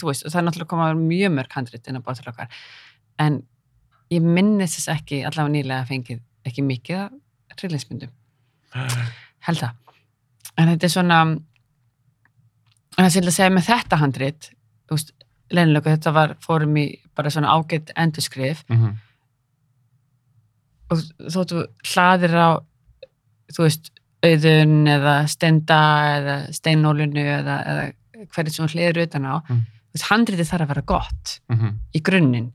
[0.00, 2.30] þú veist, og það er náttúrulega komað að mjög mörg handrit inn á bort til
[2.32, 2.62] okkar.
[3.22, 3.42] En
[4.10, 8.10] ég minnist þess ekki allavega nýlega fengið ekki mikið af reyðlismyndum
[9.46, 9.72] held það
[10.58, 11.40] en þetta er svona en
[12.98, 14.50] það sé að segja með þetta handrit
[14.88, 15.12] þú veist,
[15.50, 16.86] leinilegu, þetta var fórum í
[17.16, 18.94] bara svona ágætt endurskrif Mhm.
[20.92, 21.00] og
[21.32, 22.48] þóttu hlaðir á
[23.54, 23.90] þú veist,
[24.24, 25.78] auðun eða stenda
[26.18, 29.64] eða steinólinu eða, eða hverju sem þú hliður utan á Mm.
[29.64, 31.68] þú veist, handritið þarf að vera gott Mhm.
[31.94, 32.52] í grunninn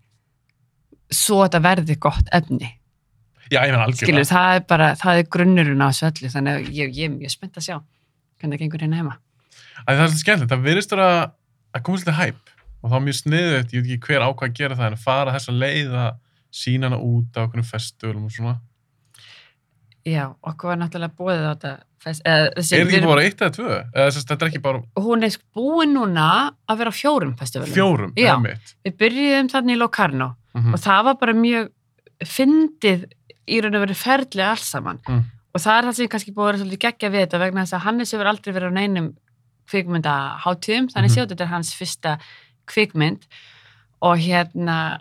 [1.14, 2.70] svo þetta verði gott efni.
[3.50, 6.54] Já, ég menn skilur, algjörlega það er bara, það er grunnurinn á þessu öllu, þannig
[6.60, 9.16] að ég, ég er mjög spennt að sjá hvernig það gengur hérna heima.
[9.50, 11.10] Æ, Það er svolítið skemmtilegt, það virðist vera
[11.74, 14.58] að koma svolítið hæp og þá er mjög sniðut, ég veit ekki hver ákvað að
[14.60, 16.10] gera það en að fara leið að
[16.60, 17.66] sína hana út á okkur
[18.38, 18.56] svona.
[20.08, 23.42] Já, okkur var náttúrulega búið á þetta fest, eða, þessi, Er þetta ekki bara eitt
[23.42, 23.72] eða tvö?
[23.94, 26.28] Eða þess að þetta er ekki bara hún er búin núna
[26.70, 28.34] að vera á fjórum festivalum fjórum, Já.
[28.36, 28.76] einmitt.
[28.86, 30.74] við byrjuðum þannig í Locarno Mhm.
[30.74, 31.70] og það var bara mjög
[32.26, 33.04] fyndið
[33.48, 35.24] í raun og verið ferli alls saman Mm.
[35.56, 37.62] og það er það sem ég kannski búið að vera svolítið geggja við þetta vegna
[37.66, 39.14] þess að Hannes hefur aldrei verið á neinum
[39.70, 41.16] kvikmyndaháttíðum, þannig Mhm.
[41.16, 42.20] séu þetta er hans fyrsta
[42.68, 43.28] kvikmynd
[44.02, 45.00] og hérna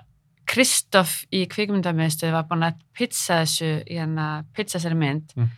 [0.49, 5.49] Kristoff í kvikmyndamiðstöð var búin að pizza þessu hérna, pizza þessari mynd Mm.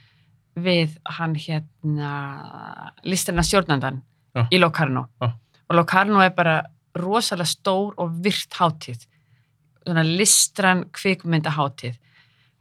[0.57, 2.11] Við hann hérna
[3.05, 4.03] listina stjórnandan
[4.37, 4.47] Já.
[4.53, 5.33] í Locarno Já.
[5.69, 6.63] og Locarno er bara
[6.97, 9.07] rosalega stór og virt hátíð
[9.87, 11.97] svona listran kvikmyndahátíð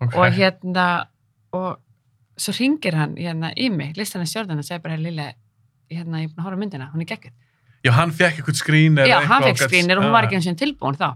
[0.01, 0.15] Ok.
[0.15, 1.07] og hérna
[1.53, 1.77] og
[2.39, 5.33] svo ringir hann hérna í mig, listan stjórnandan og segir bara Lilja,
[5.91, 7.33] hérna ég er búin að horfa á myndina, hún er geggjuð
[7.83, 10.57] Já, hann fekk eitthvað skrýn Já, hann fekk skrínir og hún var ekki eins og
[10.59, 11.15] tilbúin þá.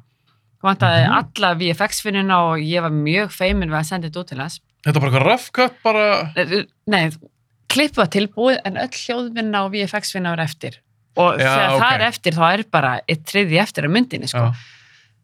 [0.63, 1.13] Hún vantaði Mhm.
[1.19, 4.62] alla VFX-vinnuna og ég var mjög feimin við að senda þetta út til hans.
[4.84, 6.06] Þetta var bara eitthvað rough cut bara
[6.91, 7.04] Nei,
[7.72, 10.80] klippu var tilbúið en öll hljóðvinna og VFX-vinna var eftir.
[11.19, 11.82] Og Já, þegar ok.
[11.84, 14.48] það er eftir þá er bara eitt triði eftir að myndinni, sko.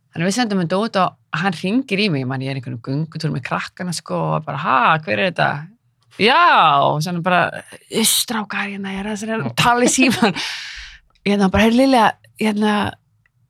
[0.09, 2.79] Þannig að við sendum þetta út og hann ringir í mig, man, ég er einhvern
[2.85, 5.49] gungutúr með krakkana, sko, og bara, ha, hver er þetta?
[6.19, 6.39] Já,
[6.85, 7.63] og svona bara,
[8.05, 10.39] strákar, hérna, ég er að þessari tala í síman.
[11.25, 12.07] Hérna, bara, heyrðu Lilja,
[12.41, 12.73] hérna,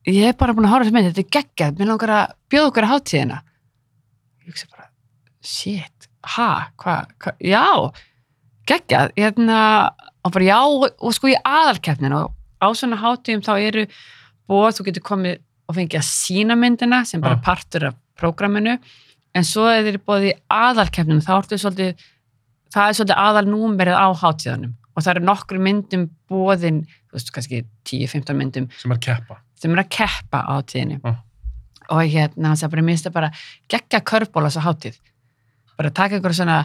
[0.08, 2.72] ég er bara búin að horfa þessi mynd, þetta er geggjað, mér langar að bjóða
[2.72, 3.40] okkur að hátíðina.
[4.40, 4.79] Ég hugsa bara,
[5.44, 6.50] shit, ha,
[6.80, 7.66] hvað, hva, já,
[8.68, 9.60] geggjað, hérna,
[10.24, 13.86] og bara já, og, sko í aðalkeppnin og á svona hátíðum þá eru
[14.50, 15.38] bóð, þú getur komið
[15.70, 18.76] og fengið að sína myndina sem bara partur af prógraminu,
[19.34, 22.04] en svo eða þeir bóðið aðalkeppninu, þá ertu svolítið,
[22.74, 27.62] það er svolítið aðalnúmerið á hátíðanum og það eru nokkru myndum bóðin, þú veist, kannski
[27.88, 29.38] 10-15 myndum sem er að keppa.
[29.62, 31.00] sem er að keppa á hátíðinni.
[31.06, 31.22] Ah.
[31.90, 33.30] og hérna, hann sagði bara, mér finnst það bara
[33.70, 34.98] geggja körbóla svo hátíð
[35.80, 36.60] bara taka einhverja svona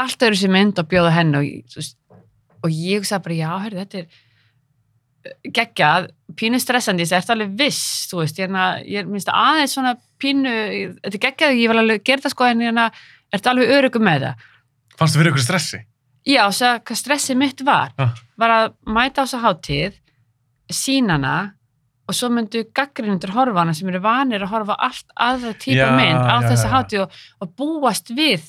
[0.00, 1.94] allt öðru sér mynd og bjóða henni og, ég-
[2.64, 4.06] og ég sagði bara, já, hörðu, þetta er
[5.26, 10.54] eh, geggjað, pínu stressandi þetta alveg viss, þú veist hérna, ég minnst aðeins svona pínu
[11.02, 12.88] þetta er geggjað, ég vil alveg gera það sko en hérna,
[13.34, 14.46] ertu alveg örugum með það
[15.00, 15.78] Fannst þú fyrir ykkur stressi?
[16.28, 18.10] Já, sagði hvað stressið mitt var Ah.
[18.36, 19.94] var að mæta á þessa hátíð
[20.70, 21.34] sínana
[22.10, 26.20] og svo myndu gaggrinundur horfa hana sem eru vanir að horfa allt aðra típa mynd
[26.20, 26.72] á já.
[26.74, 28.44] hátíð og, og búast við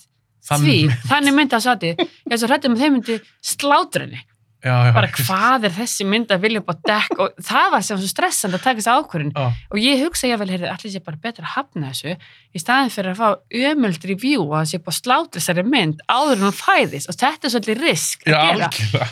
[0.49, 0.75] því,
[1.09, 4.21] þannig mynd þessa hátíð ég er svo hrættum að þeim myndi slátra henni
[4.61, 4.91] Já, já.
[4.93, 7.13] Bara hvað er þessi mynd að vilja upp á dekk?
[7.23, 10.47] Og það var sem stressand að taka þessi ákvörðin Já, og ég hugsa ég vel,
[10.53, 14.43] heyrðu, allir sé bara betra að hafna þessu í staðin fyrir að fá ömöld review
[14.45, 17.09] og að sé bara slátra þessari mynd áður en hún fæðist.
[17.09, 18.69] Og þetta er svolítið risk já að gera.
[18.69, 19.09] algjörlega.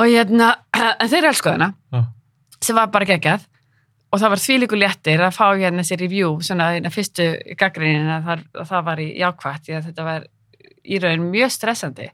[0.00, 0.48] Og hérna,
[1.04, 2.00] en þeir elsku hana Já.
[2.64, 3.44] sem var bara geggjað
[4.16, 7.28] og það var þvílíku léttir að fá hérna þessi review svona hérna fyrstu
[7.60, 10.26] gaggrinnin að það, að það var í jákvætt því að þetta var
[10.86, 12.10] í raun mjög stressandi.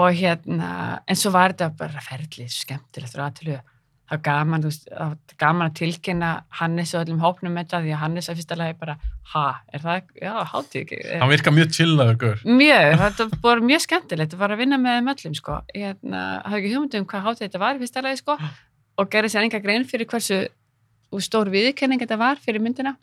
[0.00, 0.70] Og hérna
[1.04, 3.58] en svo var þetta bara ferli skemmtilegt frá aðtölu
[4.06, 6.30] það var gaman, það gaman að tilkynna
[6.60, 8.94] Hannes og öllum hópnum með þetta því að Hannes að fyrsta lagi bara,
[9.32, 14.36] ha, er það já, hátíð ekki Hann virka mjög chillaður Mjög, þetta var mjög skemmtilegt
[14.36, 15.58] að fara að vinna með þeim öllum sko.
[15.74, 18.38] Ég hérna, hafði ekki hugmynd um hvað hátíð þetta var í fyrsta lagi sko
[18.96, 20.44] og gerði sér enga grein fyrir hversu
[21.14, 22.96] úr stór viðurkenning þetta var fyrir myndina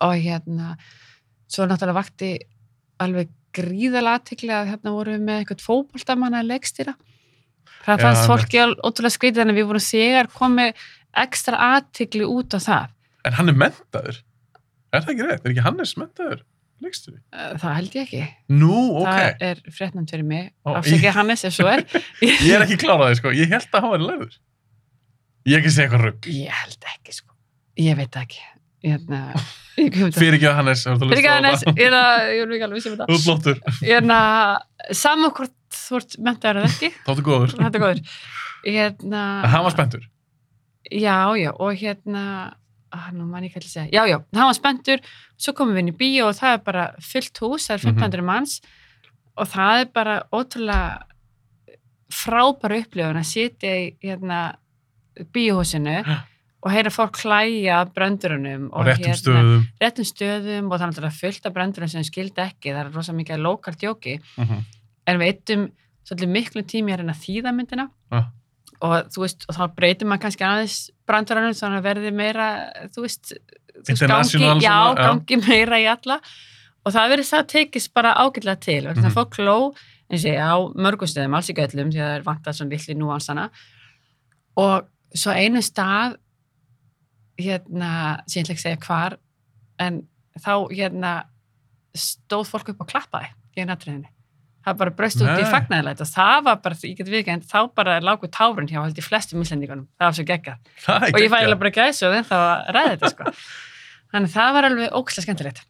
[0.00, 0.76] og hérna
[1.50, 2.32] svo náttúrulega vakti
[3.02, 6.94] alveg gríðalega aðtikli að hérna vorum við með eitthvað fótboltamann að leikstýra
[7.82, 8.30] það fannst einmitt.
[8.30, 10.84] fólki al- ótrúlega skrítið að við vorum þegar komið
[11.24, 12.96] ekstra aðtikli út á það
[13.26, 14.22] En hann er mentaður
[14.90, 15.44] Er það ekki rétt?
[15.44, 16.40] Er ekki Hannes mentaður
[16.82, 17.18] leikstjóri?
[17.36, 18.22] Eh, Það held ég ekki.
[18.56, 19.10] Nú, ok.
[19.10, 20.46] Það er fréttnæmt fyrir mig.
[20.66, 21.82] Afsækja Hannes ef svo er.
[22.24, 23.30] Ég er ekki kláraði, sko.
[23.36, 24.32] Ég held að hann var lærður.
[25.48, 26.26] Ég er ekki að segja eitthvað rugg.
[26.36, 27.34] Ég held ekki, sko.
[27.80, 28.42] Ég veit ekki.
[28.84, 29.20] Hérna,
[29.76, 29.96] ég.
[30.20, 30.82] Fyrir ekki að Hannes.
[30.88, 33.16] Fyrir ekki Hannes, ég er að, ég er ekki alveg vissum Þú þetta.
[33.16, 33.58] ert flottur.
[33.84, 34.18] Hérna,
[34.96, 37.52] saman hvort þú ert mentaður eða ekki, Þáttu góður.
[37.58, 38.00] þetta er góður.
[38.64, 40.06] Hérna, En hann var spenntur.
[40.90, 42.22] já, já, og hérna,
[42.92, 45.04] að, nú man ég hvað til að segja, já, já, hann var spenntur,
[45.40, 48.00] svo komum við inn í bíó og það er bara fullt hús, það er Mhm.
[48.00, 48.56] 1500 manns
[49.36, 51.02] og það er bara ótrúlega
[52.10, 54.40] frábæra upplifun að sitja í hérna,
[55.34, 55.96] bíóhúsinu
[56.62, 59.62] og heyra fólk hlæja að bröndurunum Á réttum hérna, stöðum.
[59.80, 63.12] réttum stöðum og það er náttúrulega fullt af bröndurum sem skildi ekki, það er rosa
[63.12, 64.58] mikið lokal djóki Mhm.
[65.06, 65.70] en við eittum
[66.04, 68.24] svolítið miklu tími að reyna að þýða myndina Ah.
[68.82, 72.46] og þú veist, og þá breytir maður kannski aðeins brandurannum þannig að verði meira
[72.94, 73.32] þú veist,
[73.84, 76.20] þú veist gangi, já, gangi meira í alla
[76.84, 79.04] og það verið það tekist bara ágætlega til og Mhm.
[79.04, 79.74] það fólk ló
[80.10, 82.70] eins og ég á mörgum stöðum, alls ekki öllum því að það er vantað svona
[82.70, 83.50] litli núansana
[84.56, 84.84] og
[85.16, 86.16] svo einu stað
[87.40, 89.16] hérna, sem ég ætla ekki að segja hvar
[89.80, 90.00] en
[90.40, 91.12] þá hérna
[91.96, 94.10] stóð fólk upp og klappaði í natriðinni
[94.66, 95.48] það bara braust út í Nei.
[95.50, 99.04] fagnæðilegt og það var bara, ég get viðkend, þá bara lágu tárun hjá held í
[99.04, 100.26] flestum íslendingunum, það var svo
[100.84, 101.38] Það er og ég fæ geggjað.
[101.40, 103.32] eiginlega bara gæs og þá að ræða þetta sko.
[104.12, 105.64] þannig það var alveg ókslega skemmtilegt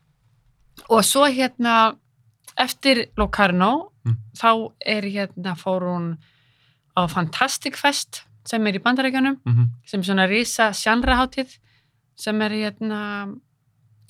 [0.91, 1.77] og svo hérna
[2.59, 4.15] eftir Locarno Mm.
[4.33, 6.05] þá er hérna fór hún
[6.97, 9.69] á Fantastic Fest sem er í bandarækjunum Mhm.
[9.87, 11.57] sem er svona rísa sjanraháttið
[12.17, 13.01] sem er hérna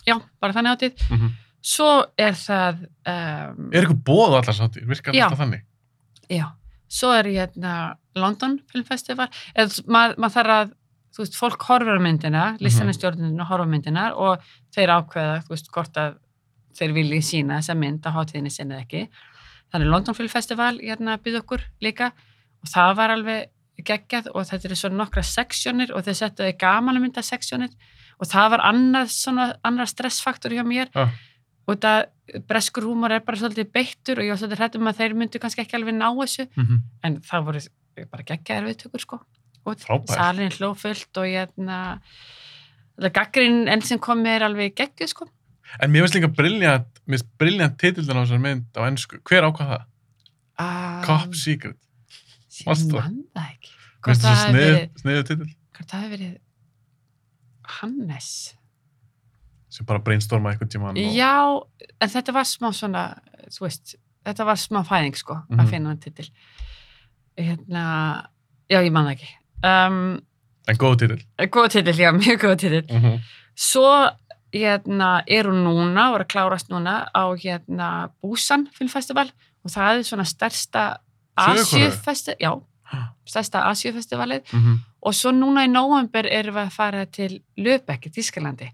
[0.06, 1.28] já, bara þannig háttið Mhm.
[1.62, 4.86] svo er það um, Er eitthvað bóð á allar sáttir?
[4.88, 5.62] Virkar alltaf þannig?
[6.30, 6.46] Já,
[6.88, 10.72] svo er hérna London Film Festival eða maður mað þarf að,
[11.14, 14.38] þú veist, fólk horfir á myndina, listanastjórnina horfir á myndina og
[14.74, 16.16] þeir ákveða, þú veist, hvort að
[16.78, 19.08] þeir vilji sína þessa mynd á hátíðinni sinni eða ekki.
[19.72, 22.12] Þannig London Film Festival hérna byggði okkur líka
[22.62, 23.46] og það var alveg
[23.86, 27.72] geggjað og þetta eru svona nokkra seksjónir og þeir settuði gaman að mynda seksjónir
[28.20, 31.08] og það var annað svona, annar stressfaktor hjá mér Já.
[31.66, 35.14] og það breskur húmor er bara svolítið beittur og ég var svolítið hrættum að þeir
[35.18, 36.80] myndu kannski ekki alveg ná þessu Mhm.
[37.04, 37.60] en það voru
[38.10, 39.20] bara geggjaðir viðtökur sko
[39.66, 39.76] og
[40.08, 42.00] salin hlófullt og hérna
[43.00, 45.28] það gaggrinn enn sem kom er alveg geggjuð sko
[45.80, 49.20] En mér finnst líka briljant, mér finnst briljant titildin á þessar mynd á ennsku.
[49.22, 49.84] Hver ákvað það?
[50.58, 51.76] um, Cop Secret.
[52.60, 53.18] Ég manstu það?
[53.44, 53.70] ekki
[54.04, 56.38] hvort það snið, verið, sniðu titill hvort það hefði verið
[57.80, 58.30] Hannes
[59.70, 60.94] sem bara brainstorma eitthvað tíma.
[60.98, 61.34] já,
[62.02, 63.02] en þetta var smá svona
[63.54, 63.94] þú veist,
[64.26, 65.60] þetta var smá fæðing sko Mhm.
[65.60, 66.30] að finna hann titil
[67.38, 67.84] hérna,
[68.70, 69.30] já ég man það ekki
[69.64, 70.20] um,
[70.68, 71.22] En góð titill.
[71.50, 73.20] góð titil, já, mjög góð titil Mm -hmm.
[73.56, 74.10] Svo
[74.52, 79.30] hérna, er hún núna er að klárast núna á hérna, Busan filmfestival
[79.64, 80.96] og það er svona stærsta
[81.36, 87.30] Asíufestival, já, stærsta Asíufestivalið Mm og svo núna í nóvember erum við að fara til
[87.56, 88.66] Löbekk í Þískalandi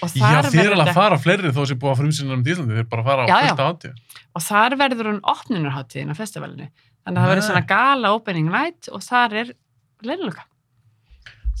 [0.00, 2.72] og Já, þið er alveg að fara fleiri þó sem búið að frumsýna um Íslandi,
[2.72, 3.50] þið er bara að fara á Já, já.
[3.50, 4.20] fullt átíð.
[4.38, 7.48] og þar verður hún opnunarháttíðin á festivalinu þannig að það verður Nei.
[7.50, 9.52] svona gala opening night og þar er
[10.00, 10.46] leiluga.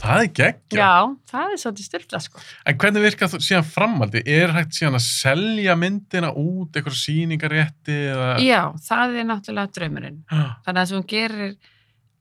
[0.00, 0.78] Það er geggja.
[0.80, 0.92] Já,
[1.28, 2.40] það er svolítið styrla sko.
[2.70, 4.22] En hvernig virkar þú síðan framaldi?
[4.32, 8.30] Er hægt síðan að selja myndina út, eitthvað sýningarétti eða...
[8.40, 10.46] Já, það er náttúrulega draumurinn Já.
[10.64, 11.52] þannig að hún gerir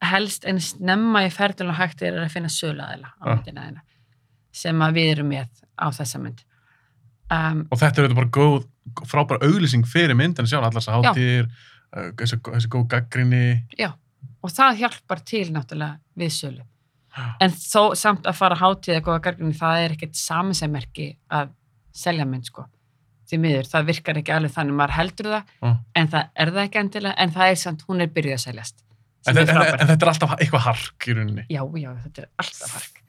[0.09, 3.31] helst en snemma í ferðunum hægt er að finna söluaðila á Ah.
[3.35, 3.81] myndina þeina
[4.59, 6.43] sem að við erum með á þessa mynd
[7.31, 8.67] um, Og þetta er auðvitað bara góð,
[9.07, 11.11] frábæra auglýsing fyrir myndina sjálf, allar þessar Já.
[11.13, 11.49] hátíðir,
[11.95, 13.43] uh, þessi, góð gaggrinni.
[14.43, 16.63] og það hjálpar til náttúrulega við sölu
[17.41, 21.49] en þó samt að fara hátíð eða góða garginni það er ekkert samansemmerki að
[21.95, 22.65] selja mynd sko
[23.29, 25.75] því miður, það virkar ekki alveg þannig maður heldur það, Ah.
[25.95, 28.85] en það er það ekki endilega en það er samt, hún er byrjuð að seljast
[29.27, 31.43] En, en, en, en þetta er alltaf eitthvað hark í rauninni.
[31.51, 33.01] já, já, þetta er alltaf hark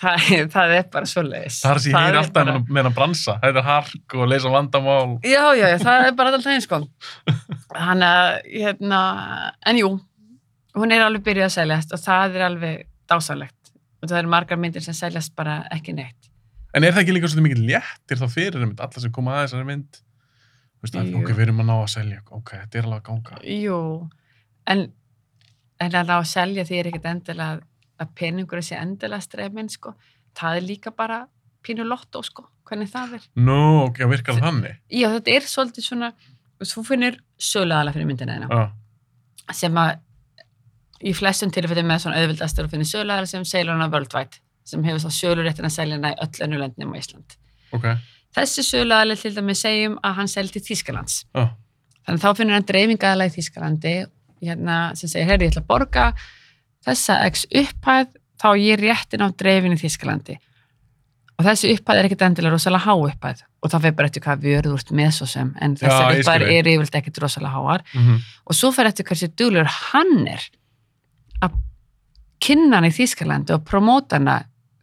[0.00, 2.58] það, það er bara svo leiðis Það er sem ég heyri alltaf bara...
[2.76, 3.34] með hann bransa.
[3.42, 5.16] Þetta er hark og leysa vandamál.
[5.24, 6.78] Já, já, já, það er bara alltaf eins sko.
[7.74, 9.00] Þannig að, hérna,
[9.72, 9.90] en jú,
[10.78, 13.72] hún er alveg byrjuð að seljast og það er alveg dásalegt.
[14.00, 16.30] Og það eru margar myndir sem seljast bara ekki neitt.
[16.74, 19.42] En er það ekki líka svolítið mikið léttir þá fyrir einmitt, alla sem koma að
[19.48, 19.98] þessari mynd?
[20.80, 23.08] Þú veist, að, ok, við erum að ná að selja, ok, þetta er alveg að
[23.10, 23.40] ganga.
[23.52, 23.80] Jú,
[24.72, 24.84] en,
[25.84, 27.58] en að ná að selja því er ekkert endilega
[28.00, 29.92] að- peningur sé endilega strefminn, sko.
[30.38, 31.18] Það er líka bara
[31.66, 33.26] pínu lottó, sko, hvernig það er.
[33.36, 33.58] Nú,
[33.90, 34.78] ok, virkar það þannig.
[34.88, 36.12] Já, þetta er svolítið svona,
[36.62, 37.18] þú þú finnur
[37.50, 38.38] söluaðala fyrir myndina.
[38.48, 38.62] Já,
[39.58, 39.98] sem að
[41.04, 45.00] í flestum tilfellum með svona auðvildastur og finnir söluæðar sem selur hana worldwide sem hefur
[45.06, 47.36] þá söluréttin að selja hana í öll önnu löndnum á Ísland
[47.76, 47.86] ok,
[48.36, 51.24] Þessi söluaðli til dæmis segjum að hann seldi til Þýskalands.
[51.34, 51.48] já,
[52.06, 53.94] Þannig að þá finnur hann dreifingaðalega í Þýskalandi
[54.46, 56.04] hérna, sem segir, herri, ég ætla að borga
[56.86, 60.36] þessa x upphæð þá ég réttin á dreifin í Þýskalandi.
[61.40, 64.46] Og þessi upphæð er ekkit endilega rosalega há upphæð og það fyrir bara eftir hvað
[64.46, 66.54] vörður úr með svo sem en þessar skil.
[66.54, 70.46] eru yfirleitt ekkit rosalega háar mhm, og svo fyrir eftir hversu duglur hann er
[71.44, 71.58] að
[72.40, 74.38] kynna hann í Þýskalandi og promóta hana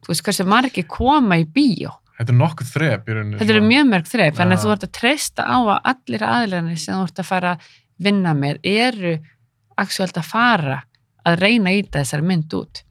[0.05, 3.39] þú veist hversu margir koma í bíó þetta er nokkuð þrep í rauninni.
[3.39, 3.69] þetta svona.
[3.71, 7.05] mjög mörg þreif þannig að þú ert að treysta á að allir aðlæðanir sem þú
[7.07, 7.69] ert að fara að
[8.07, 9.13] vinna með eru
[9.77, 10.81] aksuelt að fara
[11.27, 12.83] að reyna í þessar mynd út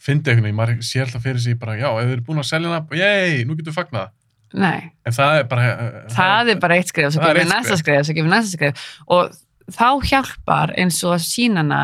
[0.00, 2.46] Fyndi einhvern veginn, maður sér alltaf fyrir sig bara, já, ef þið eru búin að
[2.48, 4.12] selja hana, yey, nú getur við fagnað.
[4.56, 5.66] nei, En það er bara...
[5.68, 8.56] eh, það er bara eitt skrif svo er gefur eitt næsta skrif, svo gefur næsta
[8.56, 9.34] skrif og
[9.76, 11.82] þá hjálpar eins og að sína hana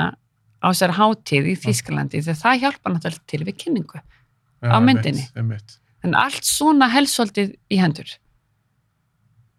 [0.66, 5.26] á þessar hátíð í Þýskalandi þegar það hjálpar náttúrulega til við kynningu já, á myndinni.
[5.38, 5.78] einmitt.
[6.02, 8.16] en allt svona helsvöldið í hendur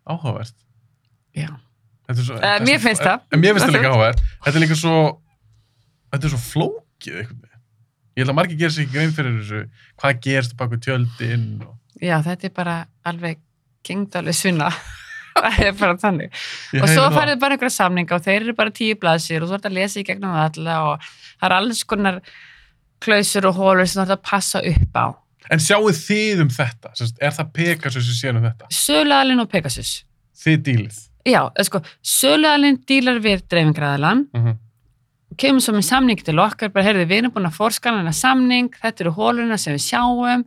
[0.07, 0.55] Áhugavert.
[1.35, 1.49] já,
[2.07, 3.23] er Svo, er mér finnst það.
[3.31, 4.21] En mér finnst það líka áhugavert.
[4.45, 4.99] Þetta er líka svo,
[6.13, 7.41] þetta er svo flókið veginn.
[8.15, 9.59] Ég held að margir gerir sér ekki grein fyrir þessu,
[9.99, 11.75] hvað gerst baku tjöldin og...
[11.99, 13.43] já, þetta er bara alveg
[13.85, 14.71] gengdalega svinna
[15.45, 16.29] það er bara þannig
[16.73, 19.57] Ég og svo færðu bara einhverja samninga og þeir eru bara tíu blaðsir og þú
[19.59, 21.07] ert að lesa í gegnum það alla og
[21.39, 22.19] það er alls konar
[23.03, 25.07] klausur og hólur sem þú ert að passa upp á
[25.47, 26.89] En sjáu þið um þetta?
[27.23, 28.67] Er það Pegasus sem sér um þetta?
[28.73, 29.91] Söluaðlinn og Pegasus
[30.43, 30.97] Þið dílið?
[31.27, 34.57] já, sko, Söluaðlinn dílar við dreifingraðalann Mm -hmm.
[35.37, 38.69] kemur svo með samning til okkar bara, heyrðu, við erum búin að forskana hennar samning
[38.81, 40.43] þetta eru hólurna sem við sjáum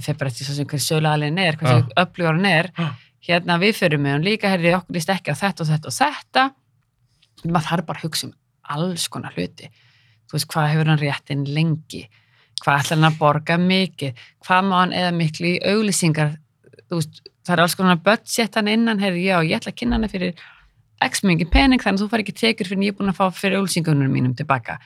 [0.00, 2.04] þeir bara eftir svo sem hver söluaðlinn er hversu Já.
[2.04, 2.88] öflugur hann er Já.
[3.26, 5.96] Hérna við fyrir með hann líka, heyrðu, okkur líst ekki á þetta og þetta og
[5.98, 6.44] þetta.
[7.44, 8.34] Maður þarf bara að hugsa um
[8.76, 9.70] alls konar hluti.
[10.30, 12.06] Þú veist, hvað hefur hann réttin lengi?
[12.62, 14.24] Hvað ætlar hann að borga mikið?
[14.46, 16.34] Hvað má hann eða miklu í auglýsingar?
[16.88, 19.98] Þú veist, það er alls konar budget hann innan, heyrðu, já, ég ætla að kynna
[19.98, 20.42] hann fyrir
[21.02, 23.24] x mikið pening, þannig að þú fær ekki tekjur fyrir ég er búin að fá
[23.34, 24.78] fyrir auglýsingunum mínum tilbaka.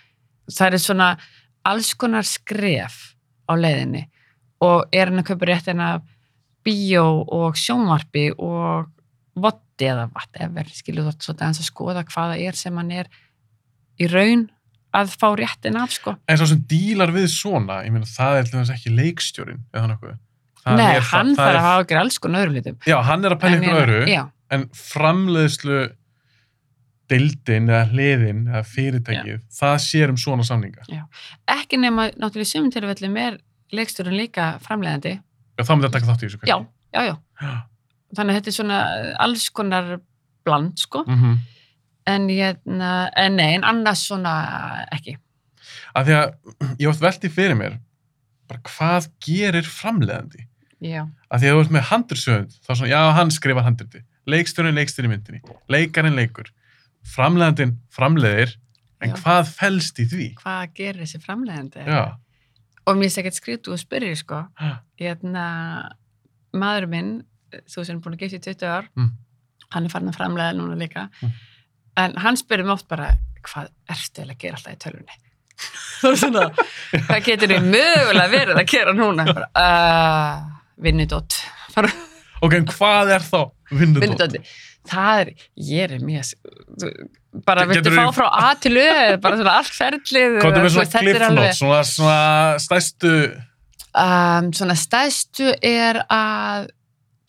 [0.48, 1.08] Það er svona
[1.66, 2.96] alls konar skref
[3.44, 4.06] á leiðinni.
[4.64, 6.04] Og er hann að kaupa réttin af
[6.66, 8.90] bíó og sjónvarpi og
[9.36, 13.10] votti eða whatever, skilur þú þetta aðeins að skoða hvaða er sem hann er
[14.00, 14.46] í raun
[14.96, 16.14] að fá réttin af sko.
[16.28, 19.98] En svo sem dílar við svona, ég meina, það er þess ekki leikstjórin eða.
[20.66, 22.78] Það Nei, er, hann þarf að hafa ekki alls konar öðru hlutum.
[22.88, 24.22] Já, hann er að pæla ykkur ég- öðru, Já,
[24.56, 25.76] en framleiðslu
[27.12, 30.86] deildin eða hliðin eða fyrirtækið, það sér um svona samninga.
[31.46, 33.36] ekki nema náttúrulega í sumum tilfellum er
[33.76, 35.20] leikstjórun líka framleiðandi.
[35.56, 36.40] Já, þá myndi að taka þátt í þessu.
[36.46, 36.56] Já,
[36.92, 37.14] já, já.
[37.42, 37.52] Já.
[38.16, 38.80] Þannig að þetta er svona
[39.26, 39.92] alls konar
[40.46, 41.04] bland sko.
[41.06, 41.38] Mm -hmm.
[42.06, 44.32] En, hérna, en nei, en annars svona
[44.94, 45.16] ekki.
[45.94, 46.34] Af því að
[46.78, 47.80] ég oft velti fyrir mér,
[48.46, 50.46] bara hvað gerir framleiðandi?
[50.84, 54.02] Já, Af því að þú ert með handursöfund, þá svona, já, hann skrifar handurti.
[54.26, 55.40] Leikstjórin leikstir í myndinni.
[55.68, 56.52] Leikarinn leikur.
[57.06, 58.56] Framleiðandinn framleiðir,
[59.00, 59.16] en Já.
[59.22, 60.28] hvað felst í því?
[60.40, 61.84] hvað gerir þessi framleiðandi?
[61.86, 62.16] Já.
[62.86, 64.44] Og mér er ekkert skritu og spyrir sko.
[64.60, 65.46] Ha, Hérna,
[66.54, 67.12] maður minn,
[67.66, 69.10] þú sem er búin að gefa sér 20 ár, Mm.
[69.74, 71.08] hann er farin að framleiða núna líka.
[71.22, 71.32] Mm.
[71.96, 73.10] En hann spyrir mig oft bara,
[73.42, 75.16] hvað ertu að gera alltaf í tölvunni?
[76.00, 76.42] Það er svona,
[77.08, 79.24] hvað getur þið mögulega verið að gera núna?
[79.56, 80.42] Uh,
[80.84, 81.38] vinnudótt.
[81.74, 81.90] Bara,
[82.44, 83.38] Ok, en hvað er þá
[83.72, 84.34] vinnudótt?
[84.90, 85.30] Það er,
[85.68, 86.32] ég er mjög,
[87.46, 90.38] bara viltu fá frá A til Ö, bara svona allt ferlið.
[90.42, 92.18] Hvað er svona þetta notes, svona, svona
[92.62, 93.12] stærstu...
[93.96, 96.66] Um, svona stæðstu er að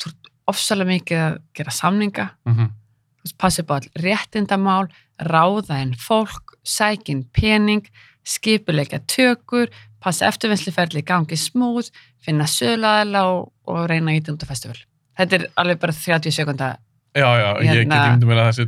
[0.04, 2.70] þú ert ofsalega mikið að gera samninga, Mm -hmm.
[3.18, 4.88] þú veist, passa upp á all réttindamál,
[5.20, 7.88] ráða inn fólk, sækin pening,
[8.26, 9.70] skipuleika tökur,
[10.04, 11.90] passa eftirvinnsliferli í gangi smúð,
[12.20, 14.78] finna sölaðala og, og reyna að íta út af festival.
[15.18, 16.76] Þetta er alveg bara 30 sekunda.
[17.18, 18.68] Já, já, ég Hérna- geti myndið mér að þessi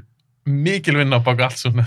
[0.50, 1.84] mikil vinna á baka allt svona.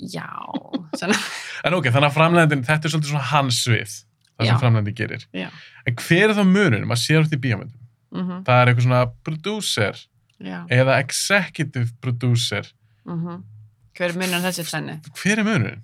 [0.00, 0.28] Já,
[1.00, 1.18] svona,
[1.64, 3.92] En ok, þannig að framleiðandinn, þetta er svolítið svona hans svið,
[4.34, 4.60] það sem Já.
[4.62, 5.26] framleiðandi gerir.
[5.36, 5.48] já.
[5.86, 6.86] En hver er þá munurinn?
[6.88, 7.76] Maður sér út í bíómyndum.
[8.10, 10.00] Mm Það er eitthvað svona producer
[10.42, 10.56] já.
[10.74, 12.66] eða executive producer.
[13.06, 13.42] Mm
[14.00, 14.98] Hver er munan þessi tvenni?
[15.20, 15.82] Hver er munurinn?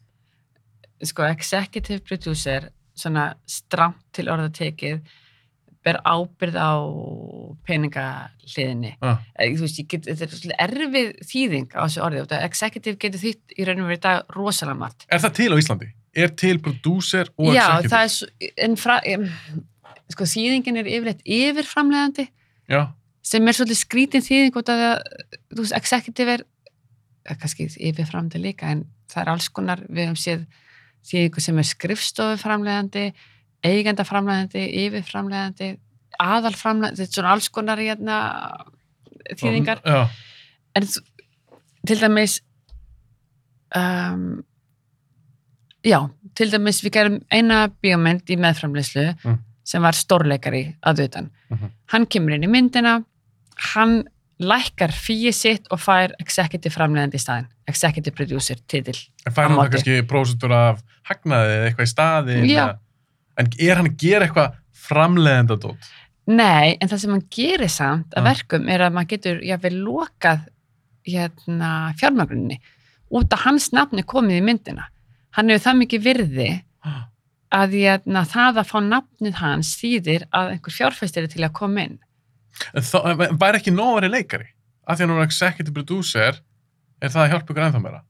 [1.05, 5.03] sko, executive producer svona stramt til orða tekið
[5.87, 6.71] ber ábyrð á
[7.67, 12.27] peningahliðinni Ah, Eh, þú veist, get, þetta er svolítið erfið þýðing á þessu orði, og
[12.29, 15.57] þetta executive getur þýtt í raunum verið í dag rosalega margt er það til á
[15.61, 15.89] Íslandi?
[16.17, 17.93] Er til producer og já, executive?
[17.93, 18.03] það
[18.97, 19.31] er en
[20.13, 22.29] sko, þýðingin er yfirleitt yfirframlegandi
[22.71, 22.83] Já,
[23.23, 26.45] sem er svolítið skrítin þýðing út af því að, executive er
[27.27, 30.47] eh, kannski yfirframlegandi líka en það er alls konar, við höfum séð
[31.07, 33.05] þýðingu sem er skrifstofuframlegandi
[33.65, 35.71] eigendaframlegandi, yfirframlegandi
[36.21, 38.17] aðalframlega, þetta er svona alls konar hérna,
[39.37, 40.09] þýðingar Já,
[40.77, 40.87] en
[41.87, 42.41] til dæmis
[43.77, 44.43] um,
[45.87, 45.99] já,
[46.37, 49.39] til dæmis við gerum eina bíómynd í meðframleyslu Mm.
[49.67, 51.31] sem var stórleikari að utan.
[51.51, 51.71] Mhm.
[51.91, 53.05] Hann kemur inn í myndina,
[53.75, 54.05] hann
[54.39, 58.95] lækkar fíið sitt og fær executive framleiðandi í staðin, executive producer titil.
[59.27, 62.79] en fær hann það kannski prósentur af hagnaði eða eitthvað í staði Já.
[63.41, 65.89] En er hann að gera eitthvað framleiðenda dót?
[66.27, 68.29] Nei, en það sem hann gerir samt að Já.
[68.33, 70.47] verkum er að maður getur jáfnvel lokað
[71.07, 72.59] hérna, fjármagninni
[73.15, 74.89] út að hans nafni komið í myndina.
[75.37, 76.49] Hann hefur það mikið virði
[77.55, 81.87] að hérna, það að fá nafnið hans þýðir að einhver fjárfæstir er til að koma
[81.87, 82.01] inn.
[82.75, 84.49] En en væri ekki nóg að vera leikari?
[84.87, 86.41] Af því að hann er executive producer
[87.03, 88.03] er það að hjálpa ykkur ennþá meira?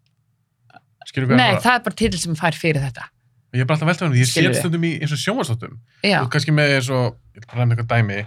[1.36, 3.10] Nei, það er bara titil sem fær fyrir þetta.
[3.56, 5.20] Ég er bara alltaf veltað um því, ég þetta stundum í eins og.
[6.02, 8.18] Þú ert kannski með eins og, ég ætla bara að nefna eitthvað dæmi,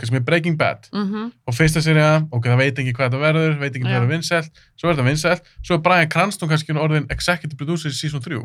[0.00, 1.04] kannski með Breaking Bad Mm
[1.46, 4.12] og fyrsta serja, ok, það veit ekki hvað þetta verður, veit ekki hvað það verður
[4.14, 8.20] vinsælt, svo er þetta vinsælt, svo er Brian Cranston kannski orðin executive producer í season
[8.20, 8.40] 3.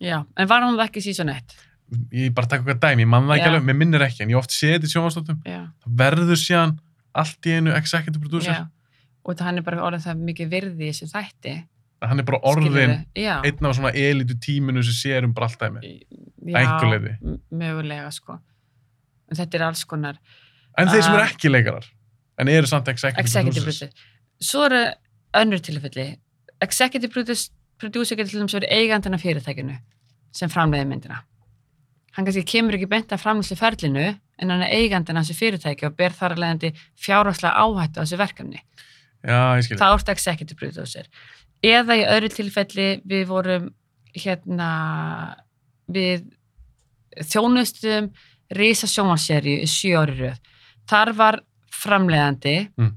[0.00, 1.56] Já, en var hann það ekki síðan eitt?
[2.12, 4.38] Ég bara taka eitthvað dæmi, ég man það ekki alveg, mér minnir ekki, en ég
[4.38, 4.92] oft sé þetta í
[5.84, 6.76] það verður síðan
[7.12, 8.66] allt í einu executive producer, já.
[9.24, 11.54] Og það hann er bara orðin það mikið virði í þessu þætti.
[12.02, 15.80] Hann er bara orðin einn af svona elitu tíminu sem sér um dæmi.
[16.46, 17.14] Já, einhver leyti.
[17.22, 18.38] m- mögulega sko.
[19.30, 20.16] En þetta er alls konar
[20.78, 21.84] En þeir sem eru ekki leikarar,
[22.38, 23.62] en eru samt executive, producers.
[23.64, 23.90] producer
[24.40, 24.84] svo eru
[25.34, 26.18] önnur tilfelli.
[26.62, 27.50] Executive producer,
[28.16, 29.76] getur til dæmis verið eigandinn af fyrirtækinu
[30.32, 31.18] sem framleiði myndina.
[32.14, 34.06] Hann kannski kemur ekki beint af framleiðslu ferlinu
[34.38, 38.02] en hann er eigandinn af þessu fyrirtæki og ber þar að leiðandi fjárhagslega áhættu á
[38.06, 38.62] þessu verkefni.
[39.26, 41.06] Já, það orðið executive producer
[41.62, 43.70] eða í öðru tilfelli við vorum
[44.18, 44.70] hérna
[45.90, 46.24] við
[47.24, 48.10] þjónustum
[48.58, 50.38] risa sjónvarsserju í sjö ári röð
[50.88, 51.40] þar var
[51.74, 52.94] framleiðandi Mm.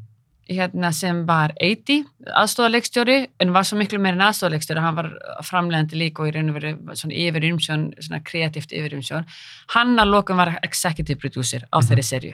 [0.51, 2.05] hérna sem var 80
[2.35, 5.09] aðstofaleikstjóri en var svo miklu meira en aðstofaleikstjóri hann var
[5.47, 9.25] framleiðandi líka og í raun og veru svona yfir umsjón, svona kreatíft yfir umsjón
[9.75, 11.87] hann að lokum var executive producer á Mhm.
[11.87, 12.33] þeirri serju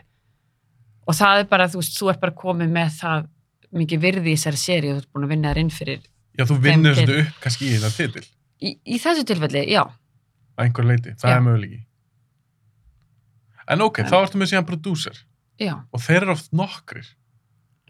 [1.08, 3.28] og það er bara, þú veist, þú ert bara komið með það
[3.74, 6.00] mikið virði í þessari serju þú ert búin að vinna þar inn fyrir
[6.38, 8.26] Já, þú vinnur þetta upp kannski í þetta titil,
[8.62, 9.84] í, í þessu tilfelli, já,
[10.58, 11.36] að einhver leiti, það Já.
[11.40, 11.80] er möguleiki.
[13.68, 15.18] En ok, En- þá ertu með síðan producer
[15.60, 17.08] já, og þeir eru oft nokkrir,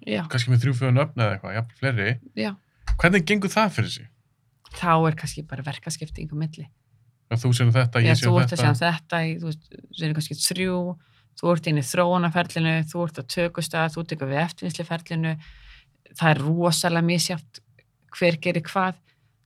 [0.08, 2.20] já, kannski með þrjú fjögur nöfn eða eitthvað, jafnvel fleiri.
[2.36, 2.56] já.
[2.98, 4.08] Hvernig gengur það fyrir sig?
[4.78, 6.66] þá er kannski bara verkaskipting á milli.
[7.32, 8.92] Að þú séum þetta, Já, ég þú séum ert að sjá þetta.
[8.98, 10.76] þetta þú erum kannski þrjú.
[11.38, 15.34] Þú ert inn í þróunarferlinu þú ert á tökustað, þú tekur við eftirvinnsluferlinu.
[16.18, 17.60] Það er rosalega misjátt
[18.16, 18.96] hver gerir hvað.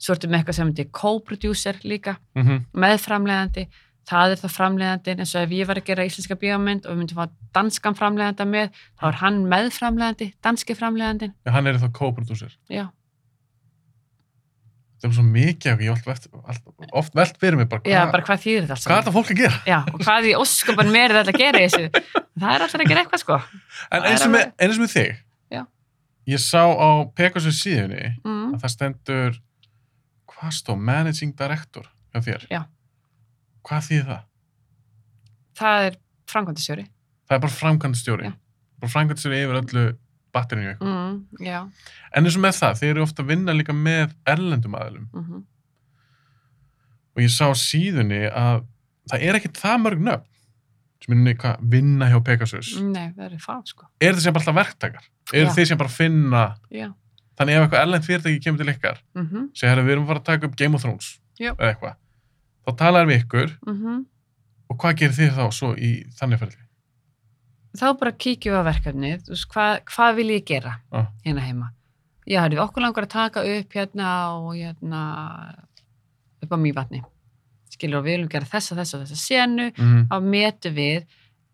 [0.01, 3.67] Svo ertu með eitthvað sem heitir co-producer líka Mm meðframleiðandi.
[4.11, 6.97] Það er það framleiðandinn eins og ef ég var að gera íslenska bíómynd og við
[7.03, 11.35] myndum fá danskan framleiðanda með þá er hann meðframleiðandi, danski framleiðandinn.
[11.45, 12.57] Já, hann er þá co-producer.
[12.67, 12.87] já,
[15.01, 16.27] Það er svo mikið, ég hef
[16.93, 19.13] oft, velt fyrir mig bara, já hvað, bara hvað þýðir þetta allt hvað er þetta
[19.15, 19.61] fólk að gera?
[19.65, 22.03] já, og hvað í óskopan meir er þetta að gera þessu?
[22.41, 23.37] Það er alltaf að gera eitthvað sko.
[23.89, 25.30] En eins er og með, með þig, Já.
[26.31, 28.55] Ég sá á Pegasus síðunni mm.
[28.55, 29.39] að það stendur,
[30.31, 32.47] hvað stó, Managing Director hjá þér?
[32.51, 32.61] Já.
[33.67, 34.27] Hvað þýðir það?
[35.61, 35.97] það er
[36.31, 36.87] framkvæmdastjóri
[37.31, 38.29] Það er bara framkvæmdastjóri.
[38.81, 39.83] Bara framkvæmdastjóri yfir öllu
[40.35, 40.73] batterinu.
[40.83, 41.69] Mm.
[42.11, 45.07] En eins og með það, þeir eru ofta að vinna líka með erlendum aðilum.
[45.15, 45.47] mm
[47.11, 48.61] Og ég sá síðunni að
[49.11, 50.27] það er ekkit það mörg nöfn
[51.01, 52.75] sem er hvað, vinna hjá Pegasus.
[52.81, 55.05] nei, það er fá sko Er þetta sem bara alltaf verktakar?
[55.33, 56.91] Er þeir sem bara finna, já
[57.41, 60.19] þannig ef eitthvað erlend fyrirtæki kemur til ykkar, mm segir herra, við erum að fara
[60.21, 61.07] að taka upp Game of Thrones
[61.39, 61.53] Já.
[61.55, 61.95] eða eitthvað,
[62.67, 64.05] þá talaður við ykkur -hmm.
[64.69, 66.61] og hvað gerir þið þá svo í þannig ferli?
[67.77, 68.63] þá bara kíkjum við á
[69.29, 71.07] veist, hvað, hvað vil ég gera Ah.
[71.25, 71.71] hérna heima
[72.27, 75.01] já, við okkur langar að taka upp hérna og hérna
[76.43, 77.01] upp á mývatni
[77.81, 81.05] skilur og við viljum gera þessa, þessa þessa senu Mm þá metum við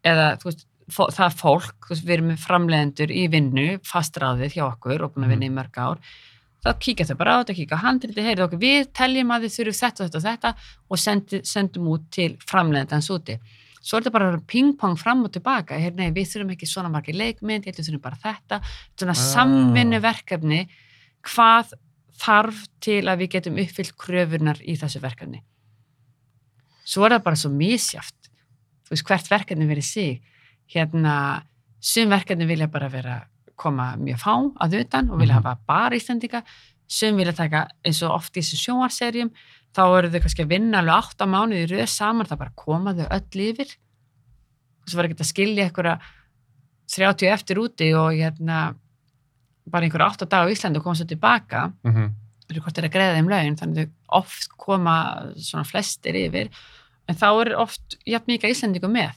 [0.06, 0.64] eða þú veist,
[0.94, 5.14] það er fólk þú veist, við erum með framleiðendur í vinnu fastráðið hjá okkur og
[5.16, 6.02] búin að vinna í mörg ár
[6.64, 9.56] þá kíkja þau bara á þetta, kíkja á handriti heyrðu okkur, við teljum að þið
[9.58, 10.52] þurfum þetta og þetta og þetta
[10.90, 13.36] og sendi, sendum út til framleiðendans úti.
[13.78, 17.16] Svo er þetta bara ping-pong fram og tilbaka Heyr, nei, við þurfum ekki svona margir
[17.16, 18.62] leikmynd við þurfum bara þetta
[18.98, 19.22] svona Ah.
[19.36, 20.64] samvinnu verkefni
[21.24, 21.76] hvað
[22.18, 25.44] þarf til að við getum uppfyllt kröfunar í þessu verkefni
[26.88, 28.30] svo er það bara svo misjáft
[28.88, 30.22] þú veist hvert verkefni verið sig.
[30.72, 31.44] Hérna,
[31.84, 33.18] sum verkefni vilja bara vera
[33.60, 34.34] koma mjög fá
[34.64, 35.44] að utan og vilja Mhm.
[35.44, 36.44] hafa bara Íslandika
[36.88, 39.32] sum vilja taka eins og oft í þessu sjónvarserjum
[39.76, 42.94] þá eru þau kannski að vinna alveg átta mánuði í röð saman það bara koma
[42.94, 43.76] þau öll yfir.
[44.84, 46.00] Og svo var ekki að skilja einhverja
[46.88, 48.76] 30 eftir úti og hérna
[49.68, 51.74] bara einhverja 8 dag á Íslandi og koma svo tilbaka.
[51.84, 52.12] Mm -hmm.
[52.48, 54.98] Fyrir hvort er að greiða þeim laun þannig að þau oft koma
[55.36, 56.52] svona flestir yfir
[57.08, 59.16] en þá er oft jafn mikið Íslandingum með.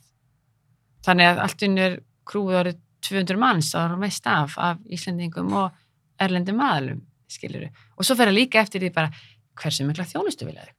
[1.07, 1.97] Þannig að allt unnur
[2.28, 5.78] krúið árið 200 manns þá er hann veist af af Íslandingum og
[6.20, 7.01] erlendum aðalum
[7.31, 9.12] skilur og svo fer að líka eftir því bara
[9.61, 10.76] hversu mikla þjónustu vilja þau.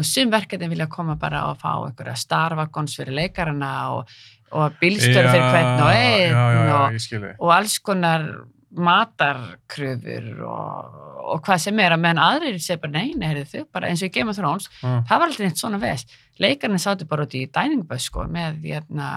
[0.00, 4.14] Og sum verkefni vilja koma bara og fá einhverja starfagons fyrir leikarana og,
[4.56, 6.36] og bílstöru fyrir hvern og einn
[6.72, 8.24] og, og alls konar
[8.72, 11.00] matarkröfur og,
[11.34, 14.04] og hvað sem er að meðan aðrir segir bara nei, nei, heyrðu þau, bara eins
[14.04, 15.02] og í Game of Thrones mm.
[15.10, 19.10] það var alltaf neitt svona vest leikarnir sátu bara út í dæningböss sko, með, hérna,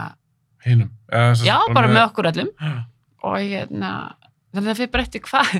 [0.66, 0.92] hinum.
[1.46, 2.52] Já, bara með okkur öllum.
[2.60, 2.84] Með
[3.26, 3.92] og hérna,
[4.54, 5.54] þannig að það fyrir eftir hvað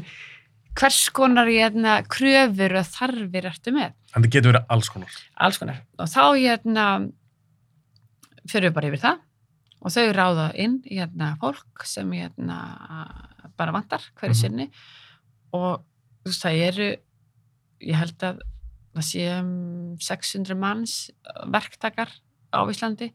[0.76, 3.94] hvers konar hérna, kröfur og þarfir ertu með?
[4.14, 5.22] En það getur verið alls konar.
[5.48, 5.80] Alls konar.
[5.98, 6.88] Og þá hérna
[8.46, 9.24] fyrir við bara yfir það.
[9.86, 12.60] Og þau ráða inn hérna fólk sem hérna
[13.58, 14.42] bara vantar hverju Mhm.
[14.42, 14.70] sinni.
[15.54, 15.80] Og
[16.24, 16.90] þú veist það eru
[17.82, 18.40] ég held að
[18.96, 21.12] það sé um 600 manns
[21.48, 22.10] verktakar
[22.54, 23.12] á Íslandi.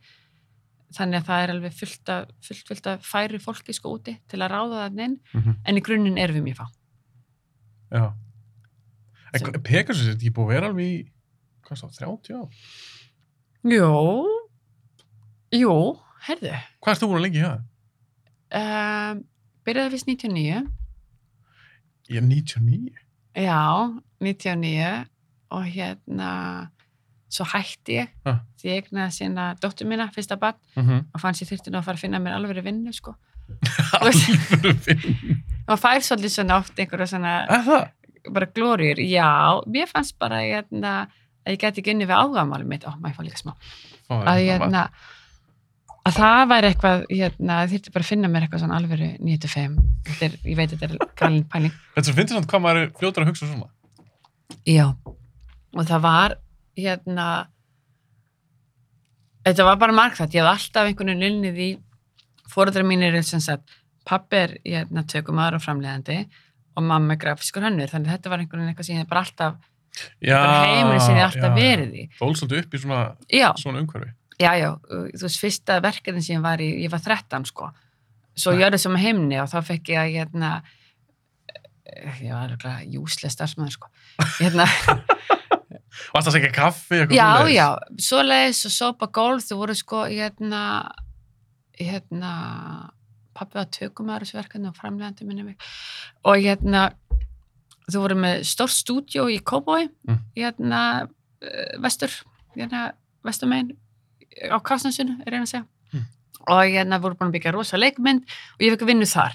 [0.92, 4.40] Þannig að það er alveg fullt af, fullt, fullt af færi fólki sko úti til
[4.42, 5.20] að ráða það inn.
[5.34, 5.56] Mm -hmm.
[5.64, 6.66] en í grunninn erum við mjög fá.
[7.92, 8.12] Já.
[9.32, 11.10] En Pegasus er ekki búið að vera alveg í
[11.62, 12.48] hvað sá, 30 ár?
[13.64, 14.26] Jú
[15.52, 15.72] Jú,
[16.26, 16.52] heyrðu.
[16.82, 17.60] Hvað ertu búin að lengi í það?
[18.52, 19.24] um,
[19.70, 20.66] byrjaði fyrst 99
[22.10, 22.92] ég er 99
[23.38, 23.62] já,
[24.20, 24.90] 99
[25.50, 26.30] og hérna
[27.30, 28.10] svo hætti ég.
[28.26, 28.40] Ha.
[28.58, 31.04] því ég egnaði sína dóttur mína fyrsta barn mm -hmm.
[31.14, 33.14] og fann sér þyrfti nú að fara að finna mér alveg vinnu sko.
[34.00, 34.14] Alveg
[34.84, 37.32] finn og fær svolítið svona oft einhverja svona
[38.28, 41.08] bara glóriur, já, mér fannst bara hérna,
[41.46, 43.54] að ég geti ekki unni við ágamáli mitt, ó, maður fá líka smá.
[44.10, 44.82] Að, svona hérna,
[46.08, 49.78] að það væri eitthvað hérna, þyrfti bara að finna mér eitthvað svona alveg 95,
[50.08, 51.74] þetta er, ég veit þetta er galin pæling.
[51.96, 53.68] Þetta sem finnst samt hvað maður er fljótur að hugsa svona.
[54.68, 54.86] Já,
[55.76, 56.36] og það var
[56.80, 57.26] hérna
[59.46, 61.70] þetta var bara margþætt, ég hafði alltaf einhvern veginn unnið í
[62.50, 63.76] fóruðra mínir er sem sagt,
[64.08, 66.22] pappi er hérna, tökumæður og framleiðandi
[66.78, 69.24] og mamma er grafiskur hönnur, þannig þetta var einhvern veginn eitthvað sem ég hef bara
[69.26, 69.60] alltaf,
[70.22, 72.04] Já, bara heimurinn sem ég alltaf verið í.
[72.20, 73.00] Ból svolítið upp í svona,
[73.34, 74.12] Já, svona umhverfi.
[74.40, 77.70] Já, já, þú veist, fyrsta verkefni sem ég var í, ég var 13 sko,
[78.34, 78.58] svo Nei.
[78.58, 80.50] ég gjörði sem heimni og þá fekk ég að hérna,
[82.22, 83.90] ég var alveg júslega starfsmæður sko,
[84.40, 84.66] hérna,
[86.14, 86.96] Varst það að segja kaffi?
[87.02, 87.56] eitthvað já, svoleiðis?
[87.58, 87.66] já,
[88.06, 90.60] svoleiðis og sopa golf, þau voru sko hérna
[91.80, 92.30] hérna
[93.36, 95.68] pappi var tökumæður þessu verkefni og framlegandi minni mig
[96.28, 96.86] og hérna
[97.90, 100.18] þau voru með stórt stúdjó í Kóbói Mm.
[100.38, 100.80] hérna
[101.42, 102.12] eh, vestur,
[102.56, 102.90] hérna
[103.26, 103.74] vesturmein
[104.50, 106.04] á Kastnansinu, er einn að segja Mm.
[106.48, 109.34] og hérna voru búin að byggja rosa leikmynd og ég fekk að vinna þar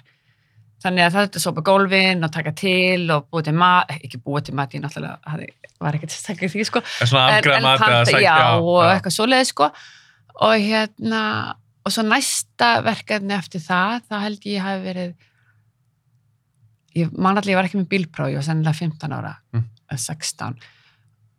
[0.85, 4.45] þannig að það að sopa gólfin og taka til og búið til mat, ekki búið
[4.45, 5.47] til mat ég náttúrulega hafði,
[5.81, 8.21] var ekkert stakir því sko En svona afgræða mat eða sækja.
[8.21, 9.69] já, og eitthvað svoleiði sko
[10.35, 11.21] og hérna
[11.85, 15.13] og svo næsta verkefni eftir það þá held ég hafi verið
[16.95, 19.63] ég man allir ég var ekki með bílpróf ég var sennilega 15 ára Mm.
[19.91, 20.55] eða 16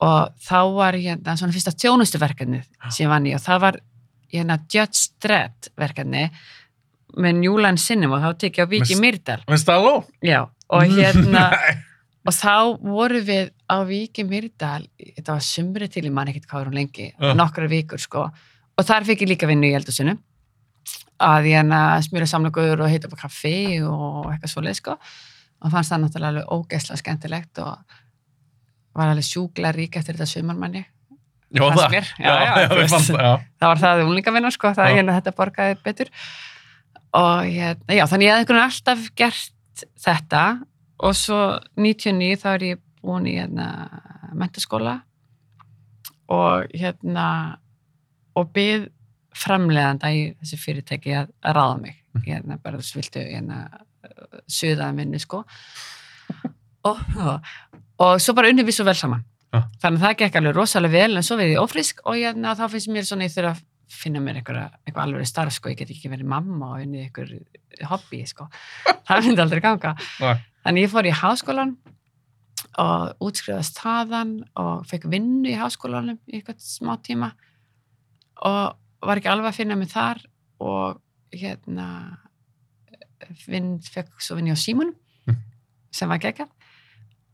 [0.05, 3.81] og þá var hérna svona fyrsta tjónustu verkefnið sem ég vann í og það var
[4.33, 6.27] hérna Judge Dredd verkefni
[7.17, 9.41] með Newland Cinema og þá tekið á Viki Myrdal.
[10.69, 11.49] og hérna
[12.27, 16.69] og þá voru við á Víki Myrdal, þetta var sumri til, ég man ekkert hvað
[16.69, 17.33] hún lengi, Já.
[17.39, 18.27] nokkra vikur sko,
[18.77, 20.17] og þar fikk ég líka vinnu í eldhúsinu.
[21.23, 24.97] Að ég hérna smjöra samlokur og heita upp á kaffi og eitthvað svoleið sko.
[25.65, 27.95] Og fannst það náttúrulega alveg ógeðslega skemmtilegt og
[28.97, 30.85] var alveg sjúkla rík eftir þetta sumarmanni
[31.55, 31.93] Fannst það.
[32.19, 34.97] Já, Já, já, fannst það, var það úlingavinna sko, það Já.
[34.99, 36.11] hérna þetta borgaði betur.
[37.17, 40.43] Og hérna, já, þannig ég hafði einhvern veginn alltaf gert þetta.
[41.07, 41.41] Og svo
[41.79, 43.69] 99 þá er ég búin í hérna
[44.37, 44.99] mentaskóla
[46.33, 47.29] og hérna
[48.37, 48.89] og byð
[49.37, 52.01] framleiðanda í þessu fyrirtæki að, að ráða mig.
[52.27, 53.61] Hérna bara þess viltu hérna
[54.51, 55.45] suðaða minni sko.
[56.87, 57.53] Og, og,
[58.03, 59.25] og svo bara unnum við svo vel saman
[59.55, 59.63] Já.
[59.81, 62.65] þannig að það gekk alveg rosalega vel en svo verið ég ófrísk og hérna, þá
[62.73, 63.65] finnst mér svona ég þurfa að
[63.97, 68.25] finna mér eitthvað, alveg starf sko, ég get ekki verið mamma og unnið eitthvað hobby
[68.27, 68.49] sko,
[69.07, 70.35] það myndi aldrei ganga Nei.
[70.67, 71.77] þannig ég fór í háskólan
[72.83, 77.31] og útskrifaðist þaðan og fekk vinnu í háskólanum í eitthvað smá tíma
[78.45, 78.77] og
[79.07, 80.21] var ekki alveg að finna mig þar
[80.61, 80.99] og
[81.37, 81.87] hérna
[83.47, 84.95] vinn, fekk svo vinni á Símunum
[85.27, 85.39] Mm.
[85.91, 86.51] sem var geggjað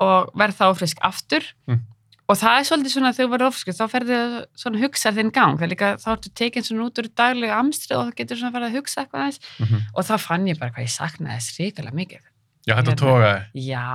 [0.02, 1.80] og verð þá frisk aftur Mm.
[2.28, 4.18] og það er svolítið svona þegar þú verður ofskuð þá ferðu
[4.62, 7.56] svona að hugsa þinn gang það er líka, þá ertu tekin svona út úr daglega
[7.60, 9.80] amstrið og þá getur svona farið að hugsa eitthvað aðeins Mhm.
[9.94, 12.20] og þá fann ég bara hvað ég saknaði þess ríkilega mikið
[12.66, 13.02] Já, þetta Hérna.
[13.02, 13.40] tókaði.
[13.54, 13.86] já,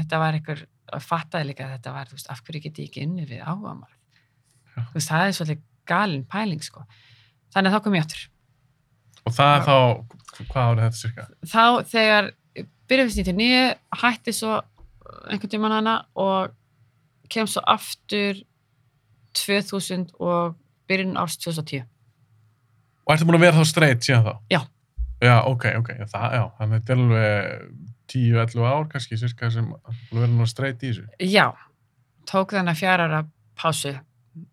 [0.00, 0.66] þetta var einhver
[1.00, 3.92] fattaði líka að þetta var, þú veist, af hverju get ég ekki inni við áhugamál
[4.76, 4.82] Já.
[4.90, 6.84] þú veist, það er svolítið galin pæling sko.
[7.54, 8.28] þannig að þá kom ég áttur
[9.26, 9.76] Og það þá,
[10.50, 11.26] hvað árið þetta cirka?
[11.46, 12.30] þá þegar
[12.90, 14.60] við 99, hætti svo
[15.30, 16.52] einhvern tímann hana og
[17.30, 18.40] kem svo aftur
[19.38, 20.56] 2000 og
[20.90, 21.84] byrjun árs 2010
[23.06, 24.34] Og ertu búin að vera þá straight síðan þá?
[24.52, 24.60] Já.
[25.20, 27.64] Já, ok, ok, já, það, já, þannig að þetta er alveg
[28.10, 29.66] 10-11 ár kannski, cirka, sem
[30.14, 31.02] vera nú straight í þessu.
[31.28, 31.46] já,
[32.30, 33.20] tók þannig fjara ára
[33.58, 33.92] pásu.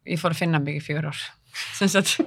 [0.10, 1.22] Ég fór að finna mig í fjögur ár
[1.78, 2.18] sem sagt,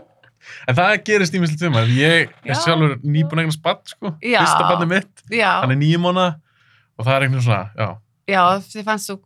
[0.66, 4.88] En það gerist ímislegt um að ég er sjálfur nýbúin eignan spatt, sko, fyrsta barnið
[4.94, 7.90] mitt, hann er nýjum mánu og það er einhvern svona, já,
[8.30, 9.16] já þið fannst þú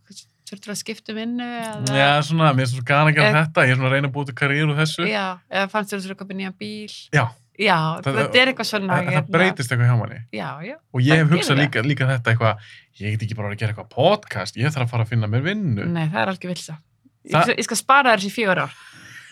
[0.44, 3.36] þurftur að skipta um vinnu eða, já, svona, mér er svona gana að gera Eh.
[3.44, 5.06] þetta, ég er svona að reyna að búið til karriér úr þessu.
[5.08, 6.92] já, eða fannst þú þurftur að köpa nýja bíl?
[7.14, 7.24] Já.
[7.58, 10.18] já, Það- þetta er eitthvað svona Það, það breytist eitthvað hjá manni.
[10.32, 12.56] já, já, Og ég hef Það hugsað líka, líka þetta eitthvað,
[13.00, 15.42] ég get ekki bara að gera eitthvað podcast, ég þarf að fara að finna mér
[15.42, 15.86] vinnu.
[15.86, 16.74] nei, það er alveg vilsa
[17.24, 18.72] ég, Það- skal- ég skal spara þessi fjögur ár.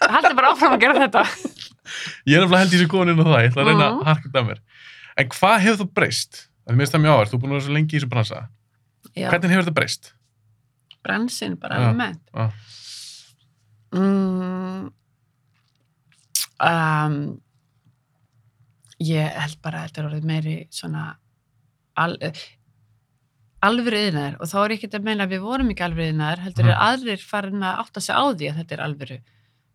[0.03, 1.23] Haldi bara áfram að gera þetta.
[2.27, 3.87] Ég er held það, ætla að reyna
[9.16, 10.12] já, Hvernig hefur þetta breyst?
[11.02, 12.20] bransin bara almennt.
[13.92, 14.92] Mm,
[16.62, 17.16] um,
[19.02, 21.02] ég held bara að þetta er orðið meiri svona
[22.00, 22.14] al,
[23.66, 26.64] alvöru yðnaður og þá er ekki að meina að við vorum ekki alvöru yðnaður heldur
[26.64, 26.72] Mhm.
[26.72, 29.18] er aðrir farin að átta sig á því að þetta er alvöru.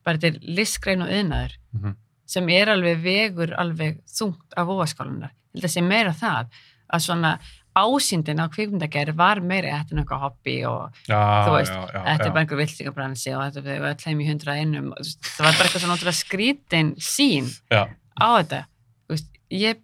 [0.03, 1.95] Bara þetta er listgrein og yðnaður Mhm.
[2.25, 6.47] sem er alveg vegur alveg þungt af óaskálunar held að sé meira það
[6.93, 7.39] að svona
[7.77, 12.01] ásýndin á kvikmyndagerð var meira þetta er eitthvað hobby og Já, Þú veist, já, já.
[12.09, 15.67] þetta er bara einhver viltingabransi og þetta öll heim í hundra einum það var bara
[15.67, 18.63] eitthvað svona ótrúlega skrítin sín á þetta.
[19.11, 19.83] Veist, ég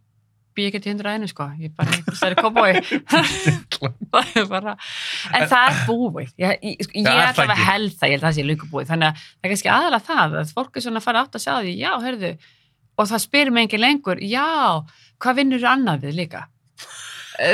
[0.54, 1.48] bý ekki til hundra einum sko.
[1.58, 2.36] Ég er bara það er
[4.54, 4.76] bara
[5.34, 6.34] en það er búið.
[6.38, 8.46] Ég, ég, sko, ég Já, er ætla að held það, ég held að það sé
[8.50, 11.24] líka búið þannig að það er kannski aðalega það að fólk er svona að fara
[11.26, 12.32] átt að segja því, já, hörðu
[12.94, 14.46] og það spyrir mig engin lengur, já
[15.24, 16.44] hvað vinnur annað við líka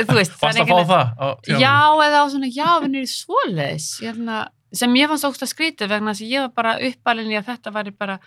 [0.08, 1.12] þú veist, Fast að fá það?
[1.20, 1.76] Á, já,
[2.06, 4.40] eða á svona, já, vinnur í svoleiðis hérna,
[4.72, 7.48] sem ég fannst ógst að skrítið vegna þess að ég var bara uppalinn í að
[7.50, 8.18] þetta væri bara,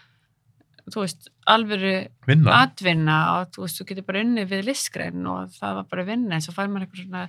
[0.91, 1.93] þú veist, alvöru
[2.27, 2.57] Vinna?
[2.63, 6.35] atvinna og þú veist, þú getur bara unnið við listgrein og það var bara vinna
[6.35, 7.27] en svo fær maður einhver svona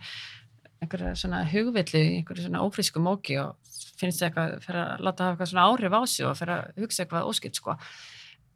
[0.85, 3.55] einhverja svona hugvillu í einhverju svona ófrísku móki og
[4.01, 6.83] finnst það eitthvað fyrir að láta hafa eitthvað svona áhrif á sig og fyrir að
[6.83, 7.77] hugsa eitthvað óskilt sko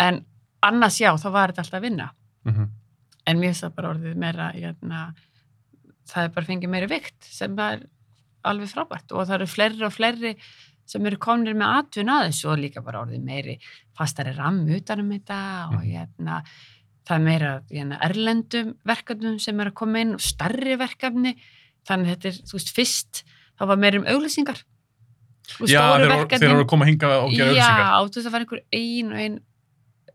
[0.02, 0.18] en
[0.66, 2.08] annars já, þá var þetta alltaf að vinna
[2.48, 2.66] Mhm.
[3.28, 5.00] en mér finnst það bara orðið meira hérna,
[6.08, 7.84] það er bara fengið meiri vikt sem er
[8.48, 10.34] alveg frábært og það eru fleiri og fleiri
[10.88, 13.58] sem eru komnir með atvinna að þessu og líka bara orðið meiri
[13.98, 15.90] fastari ramm utanum þetta og Mhm.
[15.92, 16.42] hérna,
[17.04, 21.34] það er meira hérna, erlendum verkefnum sem er að koma inn og starri verkefni
[21.88, 23.22] þannig þetta er, þú veist, fyrst
[23.58, 24.62] þá var meira um auglýsingar
[25.60, 28.08] og Já, þeir eru- að koma hingað og gera Já, auðlýsingar.
[28.08, 29.40] þú veist, það var einhver ein og ein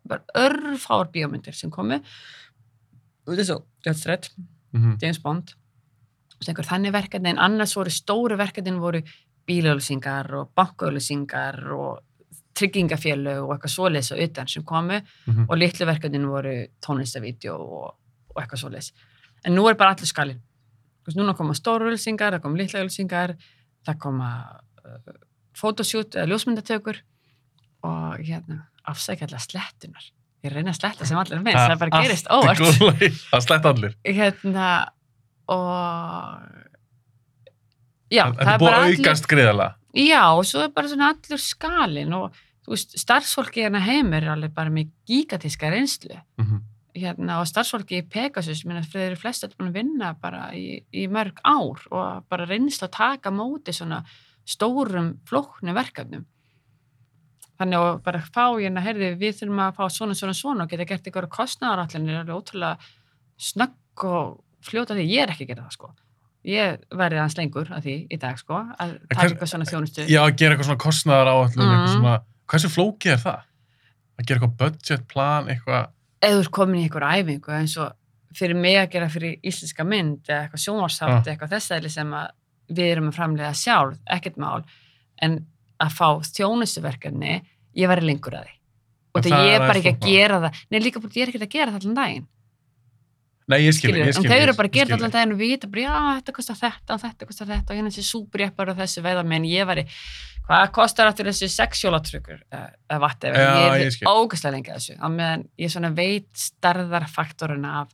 [0.06, 4.30] bara örfár bíómyndir sem komu og þetta er svo Judge Dredd,
[4.74, 4.98] Mhm.
[5.02, 5.54] James Bond
[6.52, 9.02] einhver þannig verkefni en annars voru stóru verkefnin voru
[9.48, 12.00] bílauðlýsingar og bankaauðlýsingar og
[12.54, 15.46] tryggingafélög og eitthvað svoleiðis og utan sem komu Mhm.
[15.50, 17.96] og litlu verkefnin voru tónlistavídeó og,
[18.36, 18.92] og eitthvað svoleiðis
[19.46, 20.40] en nú er bara allir
[21.06, 23.36] veist, núna koma stóru auðlýsingar, það koma litla auðlýsingar
[23.86, 24.30] það koma
[24.86, 25.14] uh,
[25.56, 27.02] fotoshoot eða ljósmyndatökur
[27.84, 30.04] og hérna afsækjalla slettunar
[30.44, 32.58] ég reyna að sletta sem allir minnst, það bara gerist óvart.
[33.32, 33.94] Það slett allir.
[34.04, 34.92] hérna
[35.48, 36.40] og
[38.14, 39.76] já, Það er búið að aukast greiðalega.
[39.94, 42.38] já, og svo er bara svona allur skalin og
[42.68, 46.62] veist, starfsfólki hérna heim er alveg bara með gigatíska reynslu Mhm.
[46.96, 50.84] hérna, og starfsfólki í Pegasus minna þeir eru flest allir búin að vinna bara í,
[50.94, 54.04] í mörg ár og bara reynslu að taka móti svona
[54.46, 56.26] stórum flóknu verkefnum
[57.60, 60.86] þannig að bara fá hérna, heyrði, við þurfum að fá svona, svona, svona og geta
[60.86, 62.78] gert ykkur kostnæðaráallinir alveg ótrúlega
[63.40, 65.90] snögg og fljóta því, ég er ekki að gera það sko.
[66.44, 70.06] Ég verði aðeins lengur að því í dag sko að taka eitthvað svona þjónustu.
[70.12, 71.74] Já, að gera eitthvað svona kostnaðar áallum, Mhm.
[71.74, 72.16] eitthvað svona,
[72.52, 73.42] hversu flókið er það?
[74.20, 75.88] Að gera eitthvað budgetplan, eitthvað,
[76.22, 77.94] eða þú er komin í einhver æfingu eins og
[78.36, 82.28] fyrir mig að gera fyrir íslenska mynd eða eitthvað sjónvarsátt, eitthvað þess aðli sem að
[82.74, 84.64] við erum að framlega sjálf, ekkert mál.
[85.22, 85.46] En
[85.80, 87.42] að fá þjónustuverkefni
[87.76, 88.54] ég væri lengur að því.
[89.16, 90.62] Og það það ég er bara ekki að gera það.
[90.72, 92.28] Nei líka búin, ég er ekki að gera það allan daginn
[93.52, 94.24] Nei, ég skil, skilur, ég skil.
[94.24, 96.60] en þau eru bara að gera skil allan daginn og vita bara, já, þetta kostar
[96.62, 99.84] þetta og þetta kostar þetta og hérna þessi súperjeppar og þessi veiða menn ég væri,
[100.48, 104.96] hvað kostar aftur þessi sexjólatryggur eða vatni Já, ég ég er ógæslega lengi að þessu
[104.96, 107.92] á meðan ég svona veit starðarfaktorina af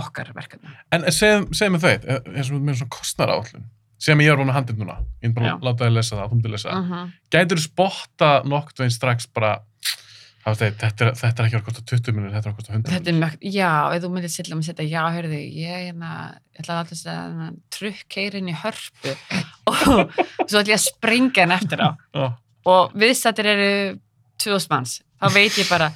[0.00, 3.64] okkar verkefni En segð, mér það, eins og með svona kostnara áallun,
[4.00, 6.28] sem ég er búin að handið núna, ég er bara að láta þið lesa það,
[6.28, 6.76] þú myndir lesa
[10.46, 12.94] veist, þetta er, þetta er ekki að kosta 20 minnir, þetta er að kosta 100
[12.94, 16.12] Þetta er mjög, já, ef þú myndir silla með setja, já, hörðu, ég, hérna,
[16.54, 19.16] ég ætla alltaf að setja trukkeirin í hörpu.
[19.70, 21.90] Og svo ætla ég að springa hann eftir á.
[22.16, 22.28] Já,
[22.70, 23.72] og viðstættir eru
[24.40, 25.90] 2000 manns, þá veit ég bara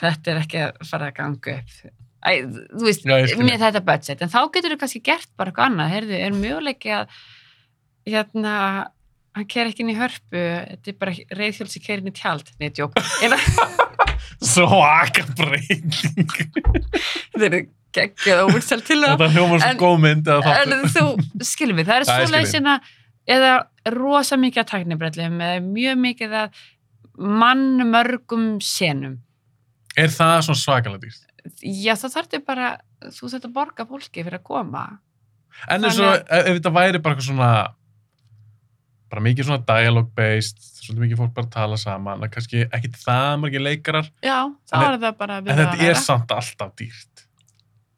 [0.00, 1.78] þetta er ekki að fara að ganga upp.
[2.24, 2.30] Æ,
[2.72, 4.22] þú veist, með þetta budget.
[4.24, 5.90] En þá getur þú kannski gert bara eitthvað annað.
[5.92, 7.18] Heyrðu, er möguleiki að
[8.08, 8.54] hérna,
[9.34, 11.14] hann ker ekki inn í hörpu þetta er bara
[12.00, 12.50] inn í tjald.
[12.60, 13.38] Nei, djók, eða
[14.54, 16.36] svaka breyting.
[17.34, 17.58] þetta er
[17.94, 21.04] geggjað og úrsal til það Þetta hljómar svo góð mynd en þú,
[21.46, 22.78] skilum við, það er svo skil leið sinna
[23.34, 23.52] eða
[23.94, 26.64] rosa mikið að taknibrellum eða mjög mikið að
[27.14, 29.20] mann mörgum senum.
[29.94, 31.22] Er það svona svakalega dýrt?
[31.60, 32.68] já þá þarf þau bara
[33.12, 34.84] þú þarf að borga fólki fyrir að koma.
[35.70, 37.50] En eins og ef þetta væri bara eitthvað svona
[39.14, 43.34] bara mikið svona dialogue based svolítið mikið fólk bara tala saman að kannski ekki það
[43.44, 44.38] margir leikarar já,
[44.68, 46.00] þá er það bara en þetta er vera.
[46.02, 47.24] samt alltaf dýrt.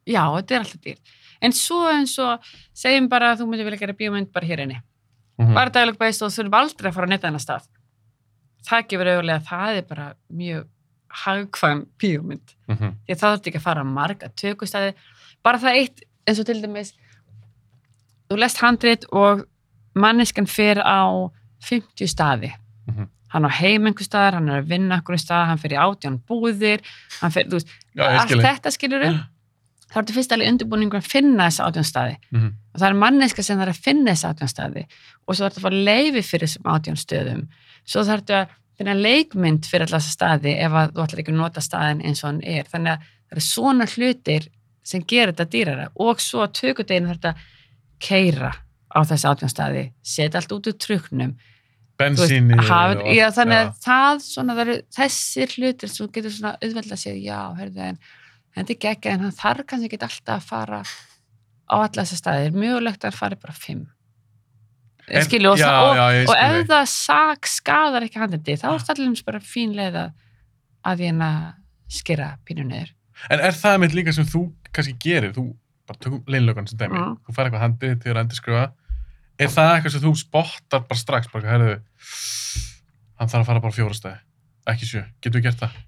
[0.07, 3.81] Já, þetta er alltaf dýr en svo eins og segjum bara að þú myndir vilja
[3.81, 4.79] gera bíómynd bara hér inni.
[5.37, 7.67] Mm bara dialog based og þú þurfum aldrei að fara að netta hennar stað.
[8.65, 10.63] Það gefur auðvitað að það er bara mjög
[11.23, 12.55] hagkvæm bíómynd.
[12.67, 12.95] -hmm.
[13.05, 14.95] því að það þurfti ekki að fara marga tökustæði
[15.43, 16.93] bara það eitt eins og til dæmis
[18.27, 19.45] þú lest handrit og
[19.99, 21.31] manneskan fer á
[21.67, 22.53] 50 staði.
[22.87, 23.07] Mhm.
[23.27, 26.21] hann á heim einhver staðar, hann er að vinna einhverju stað, hann fer í átján
[26.23, 26.79] búðir
[27.19, 29.25] hann fer, veist, Já, allt skil þetta skilur upp
[29.87, 32.15] þá er þetta fyrst alveg undirbúningur að finna þessa átján staði.
[32.31, 32.53] Mhm.
[32.73, 34.85] og það er manneska sem þarf að finna þessa átján staði.
[35.27, 37.43] Og svo þarf þetta að fara leifi fyrir þessum átján stöðum.
[37.87, 41.33] Svo þarf þetta að finna leikmynd fyrir alltaf þessa staði ef að þú ætlar ekki
[41.33, 42.63] að nota staðin eins og hann er.
[42.63, 44.47] Þannig að það eru svona hlutir
[44.83, 45.87] sem gerir þetta dýrara.
[45.95, 47.37] Og svo að tökudeginu þarf þetta að
[47.99, 48.53] keira
[48.97, 51.35] á þessi átján staði setja allt út úr truknum.
[51.97, 56.51] Bensíni hafa, og já, þannig að það svona, það eru þessir hlutir sem getur svona
[56.61, 57.97] auðveld að segja, já, heyrðu, en
[58.57, 62.53] þetta er geggja, en hann þarf kannski ekki alltaf að fara á alla þessa staðir,
[62.53, 63.85] mögulegt að hann fari bara fimm.
[65.07, 68.67] En- skilu, og, já, það- og, já, og ef það sak skadar ekki handandi, þá
[68.73, 70.11] er það allir bara fín leið að
[70.87, 71.53] að ég að
[71.89, 72.91] skera pínu niður.
[73.31, 75.55] En er það mitt líka sem þú kannski gerir, þú
[75.87, 77.17] bara tökum leinlökan sem dæmi, Mm.
[77.25, 78.71] þú fær eitthvað handið til að endurskrifa,
[79.37, 81.75] er það eitthvað sem þú spottar bara strax, bara, herðu,
[83.17, 84.19] hann þarf að fara bara á fjóra stæði,
[84.73, 85.79] ekki sjö, getur við gert það?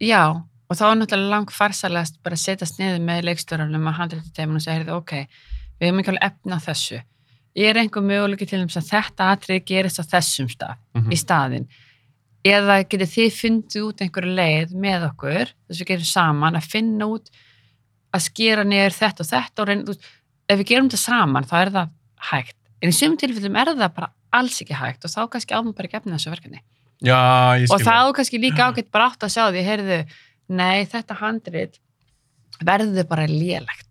[0.00, 4.32] Já, og þá er náttúrulega lang farsalast bara að setjast niður með leikstörunum að handrið
[4.36, 5.14] til og segja, heyrðu, ok,
[5.80, 7.02] við hefum ekki alveg efna þessu.
[7.58, 11.18] Ég er einhver möguleiki til þess að þetta atrið gerist á þessum stað, Mm í
[11.18, 11.66] staðinn.
[12.46, 16.68] Eða getið þið fundið út einhverju leið með okkur, þess að við gerum saman að
[16.72, 17.26] finna út
[18.14, 20.06] að skera niður þetta og þetta og veist,
[20.48, 21.92] ef við gerum þetta saman þá er það
[22.30, 22.59] hægt.
[22.80, 25.88] En í sumum tilfellum er það bara alls ekki hægt og þá kannski áfum bara
[25.90, 26.62] ekki efna þessu verkefni
[27.00, 29.98] Já, ég skil og þá kannski líka ágætt bara átt að sjá því, heyrðu,
[30.52, 31.78] nei, þetta handrit
[32.60, 33.86] verður bara lélegt.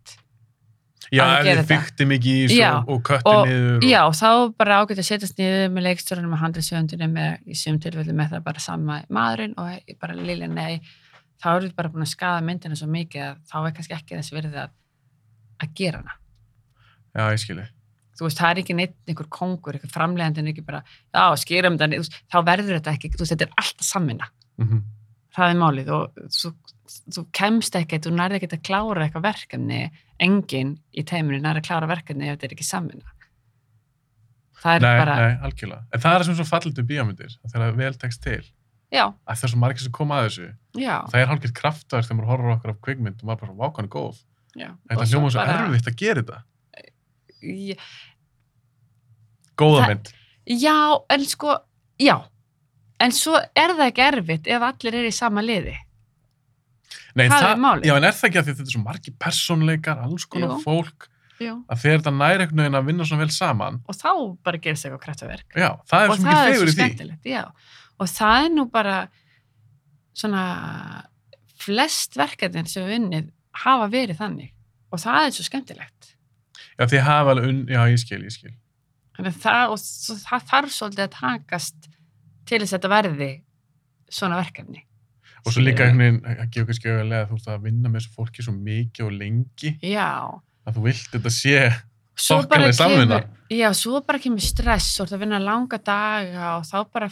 [1.10, 3.86] Já, ef þið fykti mikið í þessu Já, og, og og- niður og...
[3.90, 4.30] Já, þá
[4.62, 8.46] bara ágætt að setjast niður með leikstjórnum og handritsöndunum með, í sum tilfellu með það
[8.46, 10.78] bara sama maðurinn og bara lilja nei,
[11.42, 14.20] þá eru við bara búin að skada myndina svo mikið að þá er kannski ekki
[14.20, 14.78] þess verið að,
[15.66, 16.18] að gera hana.
[17.18, 17.68] Já, ég skilji.
[18.20, 20.84] Þú veist, það er ekki neitt einhver kongur, einhver framlegandinn ekki bara,
[21.16, 24.28] já, skýrum þetta, þú veist, þá verður þetta ekki, þú veist, þetta er alltaf samvinna.
[24.60, 24.82] Mm
[25.36, 26.52] það er málið og þú,
[27.16, 29.82] þú kemst ekkert, þú nærði ekkert að klára eitthvað verkefni,
[30.22, 33.16] enginn í teiminu nærði að klára verkefni ef þetta er ekki samvinna.
[34.60, 35.86] Það er Nei, bara, nei, algjörlega.
[35.96, 38.42] En það er sem svo fallið um bíómyndir, þegar vel tekst til,
[38.92, 40.48] já, að það er svo margir sem koma að þessu,
[40.82, 43.58] já, það er hálfgeitt kraftverk þegar maður horfir á okkur af kvikmynd og maður bara,
[43.64, 43.92] vákan
[49.60, 50.12] Góða Það- mynd.
[50.50, 50.76] Já,
[51.10, 51.58] en sko,
[52.00, 52.16] já,
[53.00, 55.76] en svo er það ekki erfitt ef allir eru í sama liði.
[57.16, 57.86] Nei, það er málið.
[57.86, 60.64] Já, en er það ekki að þetta er svo margir persónleikar, alls konar Jú.
[60.64, 61.08] fólk,
[61.40, 61.54] Já.
[61.70, 64.86] að þegar þetta næri einhvern veginn að vinna svona vel saman, Og þá bara gerist
[64.86, 65.54] eitthvað kraftaverk.
[65.56, 67.20] já, það er og svo það mikið er fegur í því.
[67.26, 67.52] já.
[68.00, 69.10] Og það er nú bara
[70.16, 71.06] svona
[71.58, 74.52] flest verkefnin sem við unnið hafa verið þannig
[74.92, 76.16] og það er svo skemmtilegt.
[76.80, 77.64] Já, því hafa alveg, unn...
[77.68, 78.54] já, ég skil, ég skil.
[79.18, 81.90] Þannig að það, og það þarf svolítið að takast
[82.48, 83.32] til þess að þetta verði
[84.10, 84.86] svona verkefni.
[85.46, 88.02] og svo líka einhvern veginn, það gefur kannski auðvitað að þú ert að vinna með
[88.02, 90.08] þessu fólki svo mikið og lengi Já,
[90.68, 91.62] að þú vilt þetta sé
[92.20, 93.20] Þokkaleg samvinna.
[93.48, 97.08] já, svo bara kemur stress og það vinna langa daga og þá bara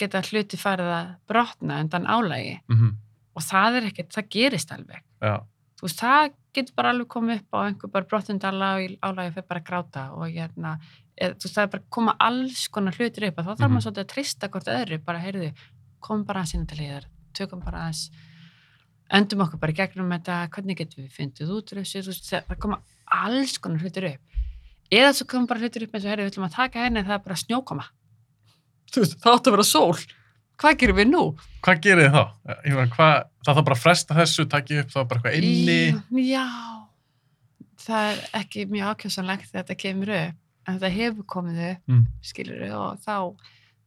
[0.00, 2.92] geta hluti farið að brotna undan álægi mm
[3.34, 5.32] og það er ekkert, það gerist alveg já,
[5.78, 9.48] þú veist, það getur bara alveg komið upp á einhver bara brotnund álægi álægi fyrir
[9.48, 10.74] bara að gráta og hérna
[11.18, 13.74] eð, þú veist, það er bara koma alls konar hlutir upp og þá þarf Mhm.
[13.74, 15.52] maður svolítið að trista hvort öðru bara, heyrðu,
[16.00, 17.04] kom bara að sinna til hliðar
[17.34, 18.10] tökum bara aðeins
[19.14, 22.78] öndum okkur bara gegnum þetta hvernig getum við fyndið út þessu þú veist, það koma
[23.10, 24.20] alls konar hlutir upp
[24.94, 27.14] eða svo koma bara hlutir upp eins og heyrðu, við ætlum að taka henni það
[27.18, 27.84] er bara snjókoma
[28.94, 29.96] þú veist, það átti að vera sól
[30.62, 31.22] hvað gerum við nú?
[31.66, 32.24] hvað gerir þið þá?
[32.64, 36.28] Ég meina, hvað, það þarf bara fresta þessu, takja upp þá bara eitthvað inni.
[36.32, 36.46] Já,
[37.84, 42.04] það er ekki mjög ákjöfsanlegt þegar þetta kemur upp, en þetta hefur komið upp, Mm.
[42.24, 43.16] skilur og þá,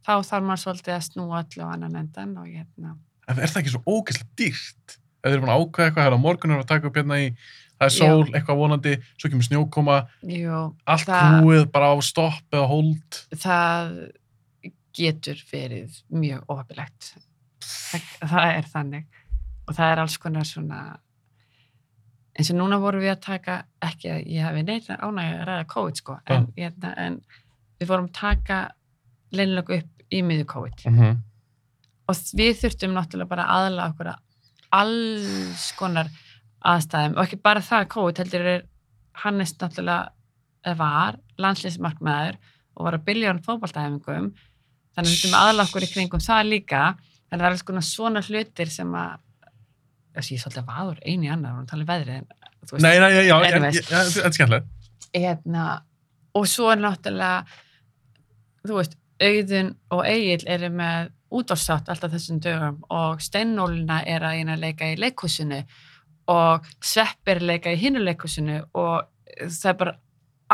[0.06, 2.96] þá þarf maður svolítið að snúa öllu á annan endan og hérna,
[3.28, 4.98] en er það ekki svo ógeðslega dýrt?
[5.24, 7.26] ef þið eru búin að ákveða eitthvað, hérna á morgun að taka upp hérna í
[7.78, 9.96] það er sól, eitthvað vonandi, svo kemur snjókoma.
[10.24, 13.18] Jú, allt Það- krúið bara á stopp eða hold.
[13.34, 14.12] Það
[14.94, 17.10] getur verið mjög óhafilegt.
[17.60, 19.06] Það, það er þannig
[19.68, 20.82] og það er alls konar svona
[22.38, 25.68] eins og núna vorum við að taka ekki að ég hafi neitt ánægja að ræða
[25.74, 27.20] COVID sko, en, hérna, en
[27.80, 28.60] við vorum að taka
[29.34, 30.86] leinilegu upp í miður COVID.
[30.86, 31.18] Mm -hmm.
[32.08, 34.20] og við þurftum náttúrulega bara aðla okkur að
[34.72, 36.10] alls konar
[36.62, 38.62] aðstæðum og ekki bara það COVID heldur er
[39.24, 40.10] Hannes náttúrulega
[40.64, 42.38] eða var landslýsmarkmaður
[42.76, 44.32] og var að bylja hann fótballtæfingum
[44.96, 46.82] þannig við þurftum aðla okkur í kringum það líka.
[47.32, 49.18] En það er alls konar svona hlutir sem að
[50.18, 52.30] þessi ég er svolítið vaður eini annar og tala um veðrið en
[52.64, 54.72] þú veist, nei, nei, já, já, já, þetta er skemmtilegt.
[55.18, 55.66] Hérna,
[56.38, 57.46] og svo er náttúrulega
[58.68, 64.42] þú veist, Auðun og Egil eru með útvarsátt alltaf þessum dögum og Steinólina er að
[64.42, 65.64] eina leika í leikhúsinu
[66.32, 69.08] og Svepp er að leika í hinu leikhúsinu og
[69.42, 69.96] það er bara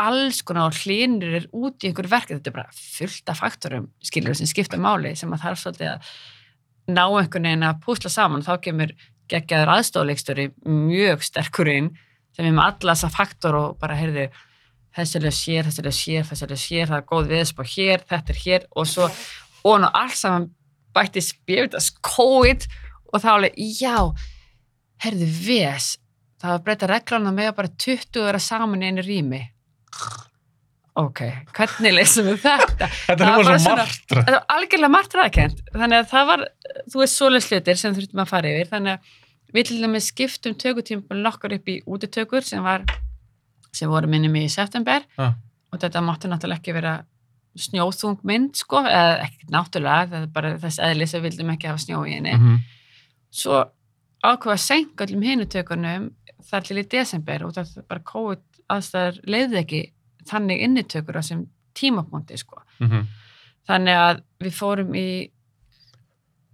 [0.00, 3.90] alls konar og hlínur er út í einhverju verkið, þetta er bara fullt af faktorum
[4.02, 6.08] skilur sem skipta máli sem að þarf svolítið að
[6.94, 8.44] ná einhvern veginn að púsla saman.
[8.44, 8.92] Þá kemur
[9.32, 11.92] geggjaður aðstofleikstöri mjög sterkur inn
[12.34, 14.28] sem er með alla þessa faktor og bara heyrðu
[14.94, 18.34] þessi lög sér, þessi lög sér, þessi lög sér það er góð viðspá hér, þetta
[18.34, 19.08] er hér og svo,
[19.64, 20.48] og nú alls saman
[20.94, 22.66] bætti spjöfitast COVID
[23.10, 23.96] og þá alveg, já
[25.04, 25.94] heyrðu, ves
[26.42, 29.42] það var breyta reglana með að bara 20 vera saman í einu rými
[30.96, 31.20] ok,
[31.56, 35.98] hvernig leysum við þetta þetta er bara bara svo svona- martra algjörlega margt ræðkent þannig
[36.04, 36.44] að það var,
[36.92, 40.54] þú veist, svoleiðs hlutir sem þurftum að fara yfir, þannig að við til dæmis skiptum
[40.58, 42.84] tökutímpul nokkur upp í útitökur sem var
[43.74, 45.34] sem voru minnum í september Ah.
[45.72, 46.94] og þetta mátti náttúrulega ekki vera
[47.58, 51.68] snjóþung mynd, sko, eða ekki náttúrulega, það er bara þess eðli sem við vildum ekki
[51.70, 52.32] hafa snjó í henni.
[52.34, 52.56] Mhm.
[53.30, 53.60] Svo
[54.26, 56.08] ákveða senk öllum hinu tökunum
[56.50, 58.42] þar til í desember og það bara COVID
[58.74, 59.82] aðstæður leiði ekki
[60.28, 62.62] þannig innitökur á sem tímapunkti, sko.
[62.80, 63.06] Mhm.
[63.68, 65.30] Þannig að við fórum í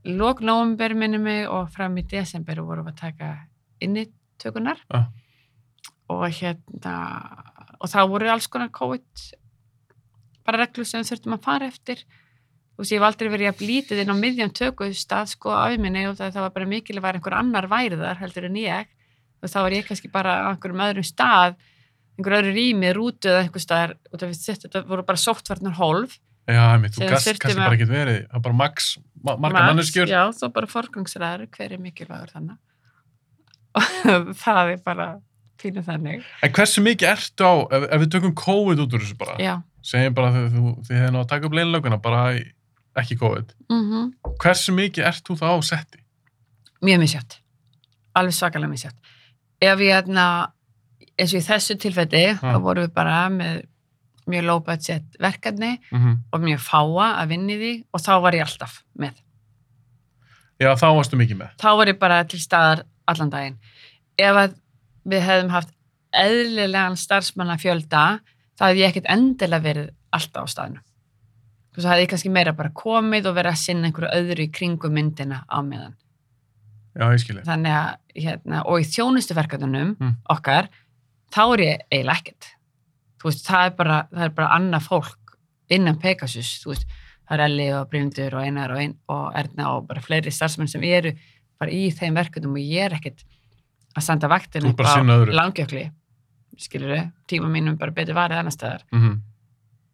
[0.04, 3.32] lók nóvember minnum mig og fram í desember vorum að taka
[3.80, 4.06] inni
[4.40, 5.08] tökunar Ah.
[6.08, 6.94] og hérna
[7.80, 9.34] og þá voru alls konar COVID
[10.46, 13.66] bara reglur sem við þurftum að fara eftir þú veist, ég hef aldrei verið að
[13.68, 17.14] lítið inn á miðjum tökustað sko af minni og það, það var bara mikilvæg að
[17.20, 18.86] einhver annar væri þar heldur en ég
[19.42, 21.56] og þá var ég kannski bara á einhverjum öðrum stað
[22.20, 26.18] einhver öðru rými, rútu eða einhver staðar og þetta voru bara sóttvarnar hólf.
[26.50, 28.90] Já, einmitt, þú gast kannski bara ekki verið það er bara max,
[29.22, 30.10] ma marga manneskjur.
[30.10, 32.58] Já, þá bara forgangsræður hver er mikilvægur þannig
[34.14, 35.08] og það er bara
[35.62, 36.24] fínu þannig.
[36.42, 39.54] En hversu mikið ertu á, ef, ef við tökum COVID út úr þessu bara, Já,
[39.86, 40.58] segjum bara þið,
[40.88, 42.24] þið hefði náðu að taka upp leinlöguna bara
[42.98, 43.56] ekki COVID.
[43.70, 46.00] Mm hversu mikið ert þú þá á setti?
[46.80, 47.38] mjög misjátt
[48.16, 48.96] alveg svakalega misjátt
[49.60, 50.26] ef ég hérna
[51.18, 53.62] eins og í þessu tilfelli þá vorum við bara með
[54.30, 56.16] mjög low budget verkefni Mm -hmm.
[56.32, 59.14] og mjög fáa að vinni því og þá var ég alltaf með.
[60.60, 61.50] Já, þá varstu mikið með.
[61.58, 63.56] Þá var ég bara til staðar allan daginn.
[64.18, 64.54] Ef
[65.08, 65.70] við hefðum haft
[66.12, 68.20] eðlilegan starfsmanna fjölda
[68.58, 70.80] þá hefði ég ekkert endilega verið alltaf á staðinu
[71.70, 74.42] þú veist, þá hefði ég kannski meira bara komið og verið að sinna einhverju öðru
[74.42, 75.94] í kringum myndina á meðan.
[76.98, 80.16] Já, ég skilji þannig að, hérna, og í þjónustuverkefnunum Mm.
[80.28, 80.68] okkar,
[81.34, 82.48] þá er ég eiginlega ekkert
[83.20, 85.36] þú veist, það er bara, það er bara annað fólk
[85.70, 86.96] innan Pegasus, þú veist
[87.28, 90.70] það er Elli og Bryndur og Einar og, ein, og Erna og bara fleiri starfsmenn
[90.70, 91.14] sem eru
[91.60, 93.24] bara í þeim verkefnum og ég er ekkert
[93.94, 95.36] að standa vaktin Þú ert bara að sinna öðru.
[95.38, 95.86] langjökli
[96.60, 99.20] skilur við, tíma mínum bara betur varðið annar staðar mm -hmm.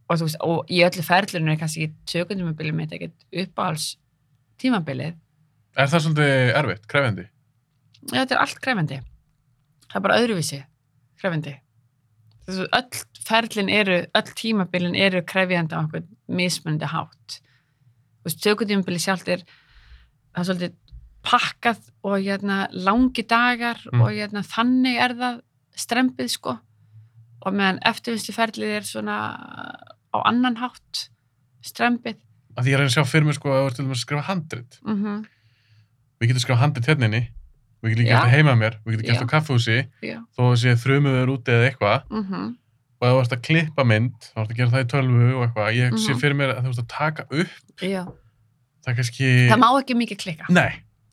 [0.09, 3.97] og, veist, og í öllu ferlunum er kannski tökundum með bílum mitt ekkert uppáhals
[4.59, 5.14] tímabilið
[5.76, 7.26] Er það svolítið erfitt, krefjandi?
[8.07, 8.99] Já, þetta er allt krefendi.
[9.91, 10.61] Það er bara öðruvísi
[11.20, 11.54] krefendi.
[12.46, 17.40] Þessu öll ferlin eru, öll tímabilin eru krefjandi á einhvern mismunandi hátt.
[18.22, 19.42] Þú veist, tökutímabili sjálft er,
[20.34, 20.76] það er svolítið
[21.26, 24.00] pakkað og hérna, langi dagar Mm.
[24.00, 25.40] og hérna, þannig er það
[25.76, 26.58] strempið sko.
[27.46, 29.16] Og meðan eftirvinnslu ferlið er svona
[30.14, 31.08] á annan hátt
[31.62, 32.16] strempið.
[32.56, 34.22] Að því ég að reyna að sjá fyrir mig sko að til dæmis að skrifa
[34.30, 34.78] handrit.
[34.86, 35.26] Mm
[36.16, 37.22] Við getum skrifað handrit hérna inni,
[37.83, 38.11] við getum Já.
[38.12, 39.20] gert það heima mér, við getum gert Já.
[39.20, 40.18] það á kaffehúsi, Já.
[40.37, 42.55] þó að sé þrumuður úti eða eitthvað, Mm
[42.97, 45.43] og ef þú ert að klippa mynd, þá ert að gera það í tölvu og
[45.45, 46.20] eitthvað, ég sé Mhm.
[46.22, 48.05] fyrir mér að þú ert að taka upp, Já.
[48.07, 49.27] það er kannski...
[49.51, 50.47] Það má ekki mikið klikka.
[50.49, 50.70] Nei,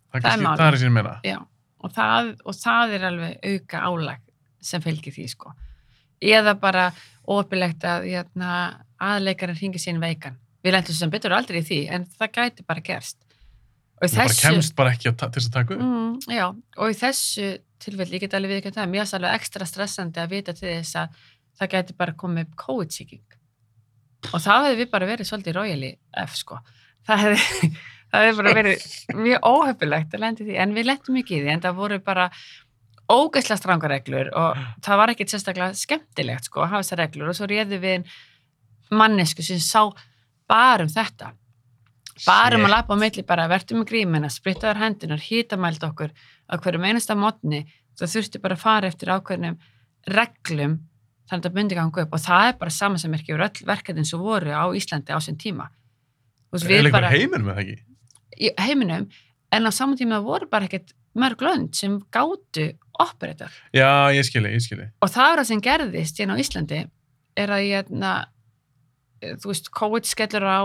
[0.08, 1.20] það er kannski, það er ég meina.
[1.28, 1.38] Já,
[1.84, 4.18] og það, og það er alveg auka álag
[4.62, 5.52] sem fylgir því, sko.
[6.24, 6.94] Eða bara
[7.28, 10.38] opilegt að hérna, aðleikarinn hringi sín veikan.
[10.64, 13.18] Við lendum sem betur aldrei í því, en það gæti bara gerst.
[14.04, 15.84] Það bara kemst bara ekki til þess að taka upp.
[15.84, 17.48] mm, já, og í þessu
[17.84, 21.00] tilfelli, ég get alveg viðkjönd það, mér er alveg ekstra stressandi að vita til þess
[21.00, 21.22] að
[21.60, 23.38] það gæti bara komið upp COVID-sýking.
[24.32, 25.92] Og þá hefði við bara verið svolítið royally
[26.24, 26.60] F, sko.
[27.08, 27.70] Það hefði,
[28.12, 28.88] það hefði bara verið
[29.20, 32.30] mjög óhefilegt að lendi því, en við lendum ekki í því, en það voru bara
[33.14, 37.38] ógeðslega strangar reglur og það var ekkert sérstaklega skemmtilegt, sko, að hafa þessar reglur og
[37.38, 38.14] svo réðu við
[38.94, 39.92] mannesku sem sá
[40.50, 41.34] bara um þetta
[42.26, 46.12] bara um að lappa á milli, bara verðum með grímina, sprittaður hendunar, hítamælt okkur
[46.50, 47.64] á hverjum einasta mótni.
[48.00, 49.58] Það þurfti bara að fara eftir ákveðnum
[50.14, 50.80] reglum
[51.30, 52.14] þannig að það myndi ganga upp.
[52.18, 55.14] Og það er bara saman sem er ekki úr öll verkefnin sem voru á Íslandi
[55.14, 55.70] á þessum tíma.
[56.50, 57.78] Þú veist, Er eitthvað bara heiminum með það ekki?
[58.44, 59.08] í heiminum
[59.54, 64.50] en á saman tíma voru bara ekkert mörg lönd sem gátu operator Já, ég skilji,
[64.56, 64.88] ég skilji.
[65.02, 66.80] og það er það sem gerðist hérna á Íslandi
[67.38, 67.92] er að ég
[69.42, 70.62] þú veist, COVID skellur á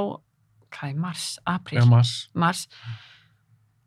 [0.75, 1.81] hvað er mars, apríl?
[1.81, 2.17] Já, mass.
[2.35, 2.67] mars.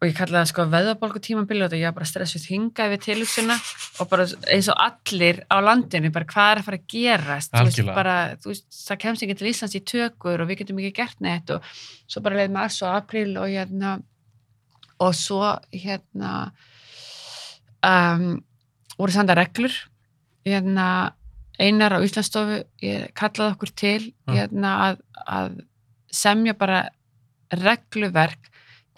[0.02, 3.58] Og ég kallaði það sko veðabolgu tímabili og ég var bara stressuð hingað við tilhugsunna
[4.02, 7.54] og bara eins og allir á landinu bara hvað er að fara að gerast?
[7.54, 11.22] Veist, bara, veist, það kemst ekki til Íslands í tökur og við getum ekki gert
[11.22, 11.70] neitt og
[12.10, 13.94] svo bara leið mars og april og hérna
[15.06, 16.34] og svo hérna
[17.86, 18.28] um,
[18.98, 19.76] voru sanda reglur.
[20.50, 20.88] Hérna
[21.62, 24.00] einar á Íslandsstofu ég kallaði okkur til
[24.34, 25.62] hérna að, að
[26.12, 26.84] semja bara
[27.52, 28.50] regluverk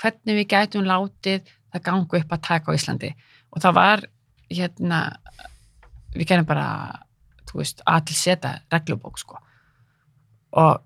[0.01, 3.11] hvernig við gætum látið það gangu upp að taka á Íslandi
[3.53, 4.05] og það var
[4.53, 5.01] hérna
[6.13, 6.67] við gerum bara
[7.53, 9.39] veist, að til setja reglubók sko
[10.57, 10.81] og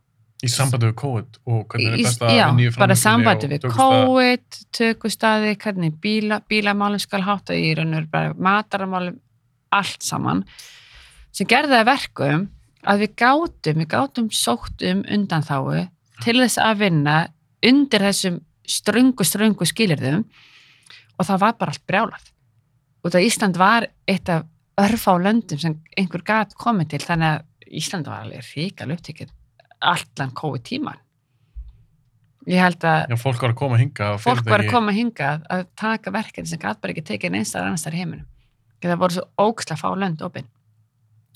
[0.45, 3.47] Í sambandi við COVID og hvernig er best að já, vinna í bara framleiðslunni sambandi
[3.49, 3.63] við.
[3.73, 9.15] COVID, tökustadi hvernig bíla, bílamálum skal hátta í raun og veru bara mataramálum
[9.73, 10.43] allt saman
[11.33, 12.45] sem gerði það að verkum
[12.85, 15.65] að við gátum, við gátum sótt um undanþáu
[16.23, 17.17] til þess að vinna
[17.67, 20.25] undir þessum ströngu, ströngu skilirðum
[21.17, 22.29] og það var bara allt brjálað.
[23.03, 24.45] Og það Ísland var eitt af
[24.77, 29.33] örfá löndum sem einhver gat komið til þannig að Ísland var alveg ríkal upptekið
[29.81, 30.99] allan COVID tíman
[32.47, 35.65] ég held að Já, fólk var að koma hinga fólk var að koma hingað að
[35.79, 38.27] taka verkefni sem gat bara ekki tekið einstar annars þar heiminum.
[38.83, 40.47] Það voru svo óksla fá lönd opinn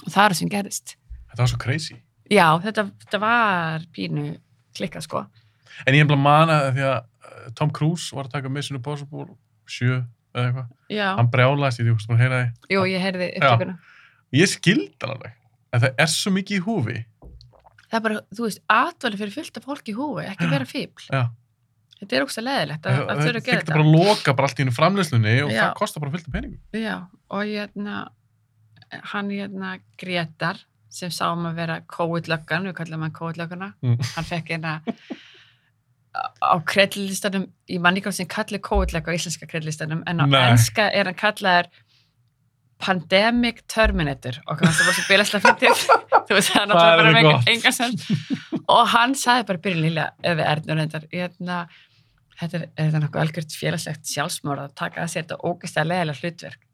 [0.06, 0.96] og það er það sem gerist
[1.32, 1.98] Þetta var svo crazy.
[2.32, 4.26] já, þetta, þetta var pínu
[4.78, 5.26] klikka sko
[5.88, 9.28] En ég hef bara manað því að uh, Tom Cruise var að taka Mission Impossible
[9.72, 9.88] 7
[10.36, 10.68] eða eitthvað.
[10.92, 12.74] já, Hann brjálaðist í því, þú veist, maður heyra því.
[12.76, 13.78] jú, ég heyrði upptökuna
[14.32, 15.34] Ég skildi alveg.
[15.76, 16.98] En það er svo mikið í húfi.
[17.92, 21.08] það er bara, þú veist, atvali fyrir fullt af fólki í húi, ekki vera fíbl
[21.12, 21.24] Já.
[22.00, 24.48] þetta er ógst að leðilegt að, Það þurfa að gera getur bara að loka bara
[24.52, 25.62] allt í framleyslunni og Já.
[25.66, 26.60] það kostar bara fullt af peningum.
[26.80, 26.96] Já,
[27.32, 27.98] og hérna,
[29.12, 30.62] hann hérna Gretar
[30.92, 33.98] sem sá um að vera COVID-löggan, við kallum hann COVID-löggana, Mm.
[34.16, 34.82] hann fekk hérna
[36.44, 40.42] á kreddlistanum, ég man ekki hvað sem kallir COVID-lögga á íslenska kreddlistanum, en á Nei.
[40.52, 41.72] enska er hann kallaður
[42.82, 44.40] Pandemic Terminator.
[44.50, 45.76] Og hann var svo bílaslega fyrir
[46.28, 47.72] þú veist það er náttúrulega bara enga
[48.72, 51.58] og hann sagði bara byrjun ef við erðnur reyndar hérna,
[52.42, 56.68] þetta er, er nokkuð algjört félagslegt sjálfsmórð að taka að sér þetta ógeðslega leðilega hlutverk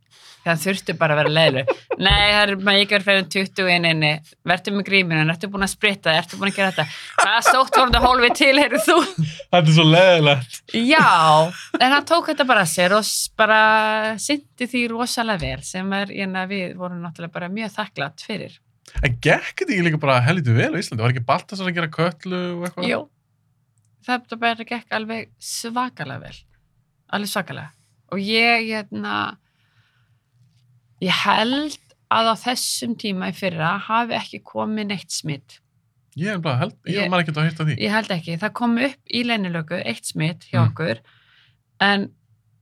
[0.51, 3.89] hann þurfti bara að vera leðileg nei, það er maður ekki verið fyrir 20 inn
[3.91, 4.11] inni
[4.47, 6.85] verður með gríminu, ertu búin að spritta ertu búin að gera þetta,
[7.21, 8.97] hvað stótt voru þetta hólfið til, heyrðu þú
[9.47, 10.59] Þetta er svo leðilegt.
[10.75, 11.07] Já,
[11.79, 13.59] en hann tók þetta bara að sér og bara
[14.21, 16.13] syndi því rosalega vel sem er,
[16.49, 18.57] við vorum náttúrulega bara mjög þakklátt fyrir.
[19.03, 21.03] En gekk þetta ekki líka bara helviti vel á Íslandi?
[21.03, 22.87] Var ekki Baltasar að gera köllu og eitthvað?
[22.89, 23.01] Jú,
[24.07, 26.37] það bara gekk alveg svakalega vel,
[27.17, 27.73] alveg svakalega.
[28.15, 29.17] Og ég, hérna,
[31.01, 31.77] ég held
[32.11, 35.59] að á þessum tíma í fyrra hafi ekki komið neitt smitt.
[36.17, 37.75] Ég er bara held, ég Ég- var ekki að hýrta því.
[37.77, 40.71] Ég held ekki, það kom upp í leinilöku eitt smitt hjá Mm.
[40.71, 40.99] okkur
[41.81, 42.07] en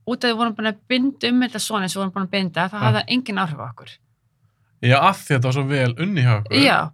[0.06, 2.12] út af því við vorum búin að binda um þetta svona eins og við vorum
[2.14, 3.90] búin að binda, þá hafði það engin áhrif á okkur.
[4.82, 6.62] Já, að því að þetta var svo vel unni hjá okkur.
[6.64, 6.90] Já,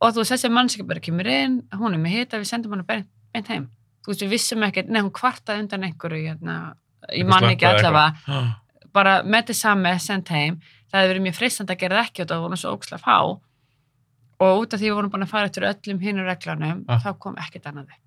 [0.00, 2.82] og þú veist, þessi mannskip bara kemur inn, hún er með hita, við sendum hann
[2.88, 3.68] beint, heim.
[4.02, 6.74] Þú veist, við vissum ekkert, nei, hún kvartaði undan einhverju, hérna,
[7.12, 8.56] ég man ekki allavega.
[8.96, 10.56] Bara með þess samme sendt heim,
[10.90, 13.16] það hefði verið mjög freistandi að gera það ekki og það voru svo ókslega fá
[14.46, 16.98] og út af því við vorum búin að fara eftir öllum hinnur reglunum, Ah.
[17.00, 18.02] þá kom ekkert annað upp.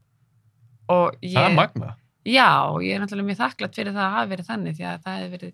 [0.89, 1.95] Og ég, Það er magna.
[2.25, 2.49] já,
[2.85, 5.31] ég er náttúrulega mjög þakklátt fyrir það að hafa verið þannig því að það hefði
[5.37, 5.53] verið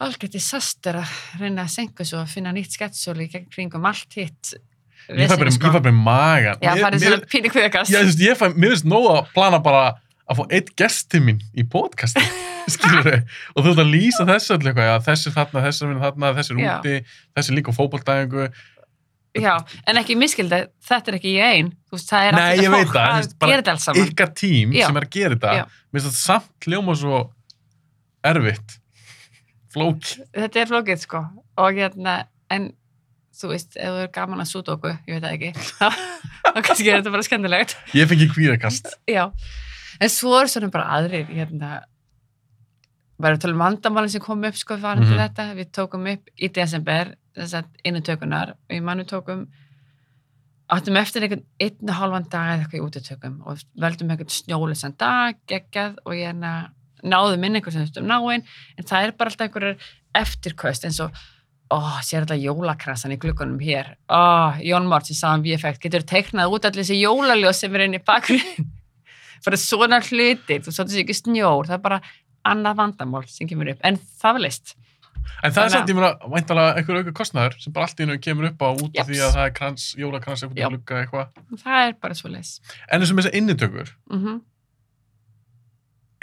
[0.00, 2.76] algjört disaster að reyna að senka svo að finna nýtt
[3.34, 4.54] gegn kringum allt hitt
[5.10, 5.88] Ég fæ bara, vesenið, ég fæ bara
[8.06, 9.82] veist, ég fæ, mér finnst nóg að plana bara
[10.30, 12.22] að fá eitt gesti minn í podcasti,
[13.54, 16.34] og þú ert að lýsa þessu öllu eitthvað, já, þessi er þarna, þessi er þarna,
[16.36, 16.98] þessi er úti,
[17.36, 18.50] þessi er líka á fótboltæðingu.
[19.38, 19.52] Já,
[19.86, 22.64] en ekki miskildi, þetta er ekki ég einn, þú veist, það er Nei, allt ég
[22.64, 24.08] þetta veit fólk að veist, bara gera þetta alls saman.
[24.10, 24.84] Ykkar tím Já.
[24.86, 27.20] sem er að gera þetta, mér finnst þetta samt hljóma svo
[28.30, 28.76] erfitt,
[29.70, 30.26] flóki.
[30.34, 31.22] Þetta er flókið, sko,
[31.62, 32.16] og hérna,
[32.50, 32.68] en
[33.40, 35.52] þú veist, ef þú er gaman að súdóku, ég veit það ekki,
[36.50, 37.76] þá kannski er þetta bara skemmtilegt.
[37.96, 38.90] Ég fengi kvíðakast.
[39.08, 39.28] Já,
[40.00, 41.82] en svo er svona bara aðrir, hérna,
[43.20, 45.22] bara að tala um vandamálinn sem kom upp, sko, farin til Mhm.
[45.28, 49.46] þetta, við tókum upp í desember, þess að innutökunar, og í mannu tókum,
[50.70, 54.96] áttum eftir einhvern einn og halvan dag eða eitthvað í útitökum og veldum einhvern snjólisan
[54.96, 56.70] dag, geggjað og ég hérna
[57.02, 58.44] náðum inn einhvern sem þurftum náinn,
[58.78, 59.76] en það er bara alltaf einhverjar
[60.14, 61.12] eftirköst eins og
[61.70, 63.94] ó, sér þetta jólakrasan í glukkunum hér.
[64.10, 67.80] Ó, Jón Márt sem sagði um VFX getur teiknað út allir þessi jólaljós sem er
[67.86, 68.70] inn í bakgrunn
[69.44, 72.00] bara svona hlutir, þú svolítið ekki snjór það er bara
[72.50, 73.80] annað vandamál sem kemur upp.
[73.84, 74.74] En það var list.
[75.44, 78.04] En það er að- samt, ég meina, væntalega einhver auka kostnaður sem bara allt í
[78.06, 81.28] hennu kemur upp á út af því að það er krans, jólakrans, eitthvað glugga, eitthvað.
[81.64, 82.60] það er bara svo list.
[82.90, 84.40] En eins og með þessar innitökur, mm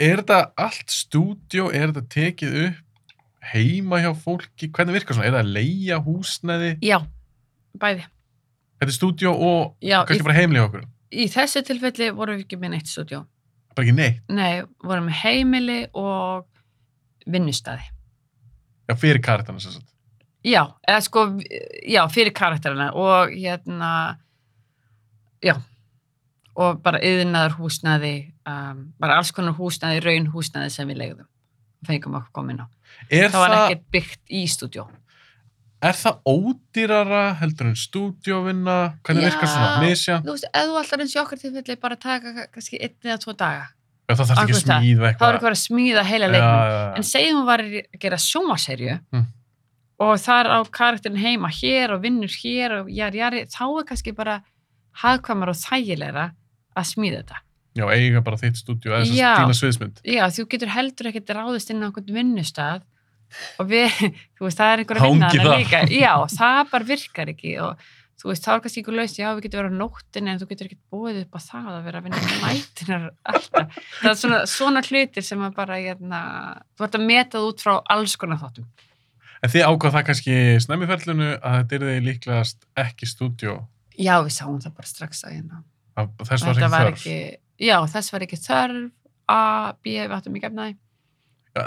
[0.00, 3.16] er þetta allt stúdjó, er þetta tekið upp
[3.52, 7.00] heima hjá fólki, hvernig virkar svona, er að leia húsnæði, já,
[7.78, 8.04] bæði.
[8.78, 12.46] Þetta er stúdjó og Já, kannski bara heimli hjá okkur, í þessu tilfelli vorum við
[12.46, 13.24] ekki með neitt stúdjó
[13.74, 16.48] bara ekki neitt, nei, vorum með heimili og
[17.28, 17.86] vinnustæði
[18.88, 19.88] já, fyrir karakterna sem sagt.
[20.46, 21.24] Já, eða sko,
[21.88, 23.90] já, fyrir karakterina og hérna,
[25.44, 25.56] já,
[26.58, 28.14] og bara yðnaður húsnæði,
[28.48, 31.28] um, bara alls konar húsnæði, raun húsnæði sem við legðum,
[31.86, 32.66] fengum okkur komin á.
[33.10, 34.86] Er Það var ekkert byggt í stúdjó.
[35.82, 38.76] Er það ódýrara heldur en stúdjóvinna,
[39.06, 39.28] hvernig Já.
[39.30, 42.80] virkar svona, misja, Þú veist, ef þú alltaf eins í okkar tilfelli bara taka kannski
[42.82, 43.66] einn eða tvo daga,
[44.08, 44.82] já, það þarf ekki að Akkurat það.
[44.82, 45.34] smíða þá er eitthvað.
[45.38, 46.58] eitthvað að smíða heila Já, leiknum.
[46.58, 46.96] já, já.
[46.96, 49.26] En segjum hún var að gera sjómaserju Mm.
[50.00, 54.12] og þar á karakterin heima hér og vinnur hér og jari, jari, þá er kannski
[54.14, 54.42] bara
[55.02, 56.32] hagkvæmar og þægilegra
[56.76, 57.38] að smíða þetta.
[57.78, 59.30] Já, eiga bara þitt stúdjó, eða þess Já.
[59.34, 60.00] að dýna sviðsmynd.
[60.04, 62.82] Já, þú getur heldur ekkert ráðist inn á einhvern vinnustad
[63.60, 63.94] og við,
[64.38, 65.62] þú veist, það er einhver að vinna Hangið hana þar.
[65.62, 65.80] líka.
[65.94, 67.86] Já, það bara virkar ekki og
[68.18, 70.48] þú veist, þá er kannski ykkur laust, já, við getum verið á nóttinni en þú
[70.50, 73.76] getur ekkert búið upp á það að vera að vinna með nættinar alltaf.
[74.00, 76.20] Það er svona, svona hlutir sem að bara, hérna,
[76.74, 78.66] þú ert að meta það út frá alls konar þáttum.
[79.38, 83.54] En þið ákvað það kannski snemmiferlinu að þetta er þið líklegast ekki stúdjó.
[83.94, 85.62] Já, við sáum það bara strax að hérna.
[86.26, 86.90] Þess var ekki þörf.
[86.90, 87.16] ekki,
[87.68, 88.90] já, þess var ekki þörf,
[89.30, 89.38] A,
[89.78, 90.74] B, við áttum ekki efnaði.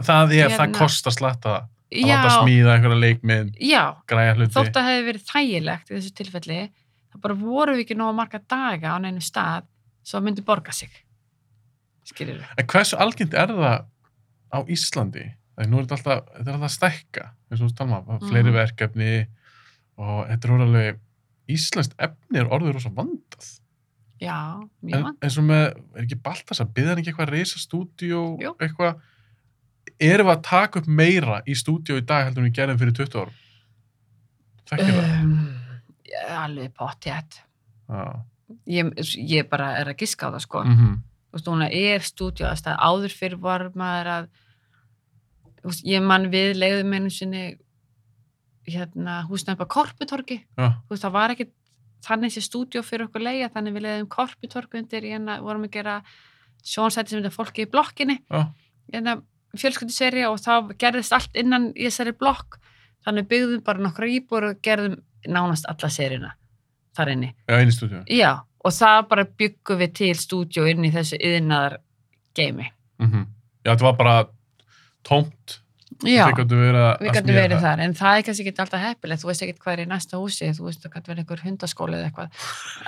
[0.07, 0.77] Það er, það Hérna.
[0.79, 1.67] kostar slatta það.
[1.91, 4.53] Það að smíða einhverja leikmynd, já, græja hluti.
[4.55, 6.59] þótt að hefði verið þægilegt í þessu tilfelli,
[7.11, 9.65] þá bara voru við ekki nóg marga daga á neinu stað
[10.07, 10.89] svo myndi borga sig.
[12.07, 12.47] Skilir við?
[12.57, 13.85] En hversu algengt er það
[14.55, 15.25] á Íslandi?
[15.57, 18.21] Þegar nú er þetta alltaf, þetta er alltaf að stækka, eins og þú talma, mm.
[18.31, 18.55] fleiri Mhm.
[18.55, 19.11] verkefni
[19.97, 20.99] og þetta er orðið alveg,
[21.51, 23.47] Íslenskt efni er orðið rosa vandað.
[24.21, 25.17] Já, mjög En mann.
[25.21, 25.65] eins og með,
[25.97, 28.55] er ekki Baltas að byggða ekki eitthvað reysa stúdíó, Jú.
[28.61, 29.01] eitthvað,
[30.07, 33.21] erum við að taka upp meira í stúdíó í dag heldur við gerðum fyrir 20
[33.21, 33.39] árum?
[34.71, 35.13] Þekkir það?
[35.21, 35.37] Um,
[36.41, 37.41] alveg pottjætt.
[38.67, 40.65] Ég, ég bara er að giska á það, sko.
[40.67, 40.99] Mm
[41.31, 44.25] Þú veist, núna er stúdíu að stað áður fyrir var maður að
[45.63, 47.43] veist, ég man við leiðum einu sinni
[48.67, 51.47] hérna á Korputorgi Já, þú veist, það var ekki
[52.03, 56.01] þannig sé stúdíu fyrir okkur leiða, þannig við leiðum Korputorgi undir, hérna vorum að gera
[56.67, 58.51] sjónsætti sem þetta fólki í blokkinni já,
[58.91, 59.15] hérna
[59.57, 62.59] fjölskyldiseri og þá gerðist allt innan í þessari blokk
[63.05, 66.35] þannig byggðum bara nokkra íbúr og gerðum nánast alla serina
[66.97, 67.31] þar inni.
[67.71, 68.03] stúdíó.
[68.11, 71.79] Já, og það bara byggum við til stúdíu inn í þessu yðnaðar
[72.37, 72.71] geimi.
[73.01, 73.27] Mm
[73.61, 74.15] Já, þetta var bara
[75.05, 75.57] tómt.
[76.01, 76.47] Já, verið
[76.97, 77.61] við gætum verið það.
[77.61, 80.17] þar, en það er kannski ekki alltaf heppilegt, þú veist ekki hvað er í næsta
[80.17, 82.29] húsi, þú veist það gæti verið einhver hundaskóli eða eitthvað.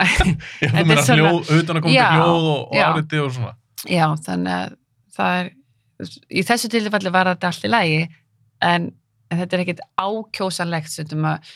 [0.64, 3.54] Já, þú meina hljóð, utan að koma til hljóð og, og áriti og svona.
[3.86, 4.74] Já, þannig að
[5.18, 5.52] það er,
[6.32, 8.00] í þessu tilfelli var þetta allt í lagi
[8.64, 8.90] en,
[9.30, 11.54] en þetta er ekkit ákjósanlegt stundum að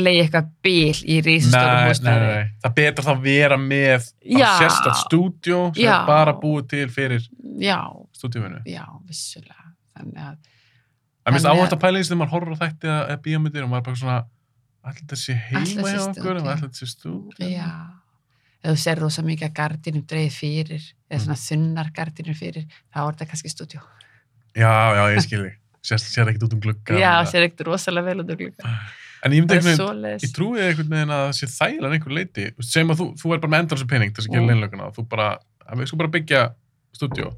[0.00, 2.28] leiði eitthvað bíl í rísastórum nei, nei, húsnæði.
[2.32, 5.92] nei, það betur það að vera með sérstætt stúdjó sem Já.
[5.98, 7.26] er bara búið til fyrir
[8.16, 9.66] stúdjóinu já, vissulega.
[9.94, 10.38] Þannig að,
[11.24, 13.70] en minnst Þannig að- pæla í þess þegar maður horfir á þætti eða bíómyndir og
[13.74, 14.18] maður er bara svona
[14.94, 17.68] þetta sé heima hjá okkur ætla þetta sé stúdjó já
[18.64, 21.24] ef þú ser rosa mikið að gardinum dreif fyrir eða Mm.
[21.26, 23.80] svona þunnar gardinum fyrir þá er þetta kannski stúdjó
[24.56, 25.52] já, já, ég skilji
[25.84, 28.74] sér, sér ekkert út um glugga já, sér ekkert rosalega vel út úr glugga
[29.24, 33.06] en ég ég trúi einhvern veginn að það sé þægilega einhver leiti segjum að þú,
[33.20, 34.50] þú er bara með endalins pening til þess að gera Mm.
[34.52, 34.84] leinlöguna.
[34.88, 35.28] Og þú bara,
[35.72, 36.42] við sko bara byggja
[36.92, 37.30] stúdjó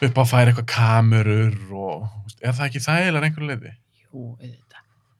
[0.00, 2.06] upp á að færa eitthvað kamerur og
[2.40, 3.72] er það ekki þægilega einhver leiti?
[4.06, 5.19] jú, auðvitað Er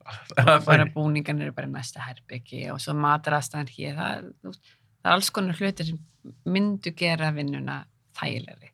[0.67, 5.59] bara búningan eru bara næsta herbyggi og svo matarastæðan hér það, það er alls konar
[5.59, 5.99] hlutir sem
[6.45, 7.81] myndu gera vinnuna
[8.19, 8.71] þægilegri.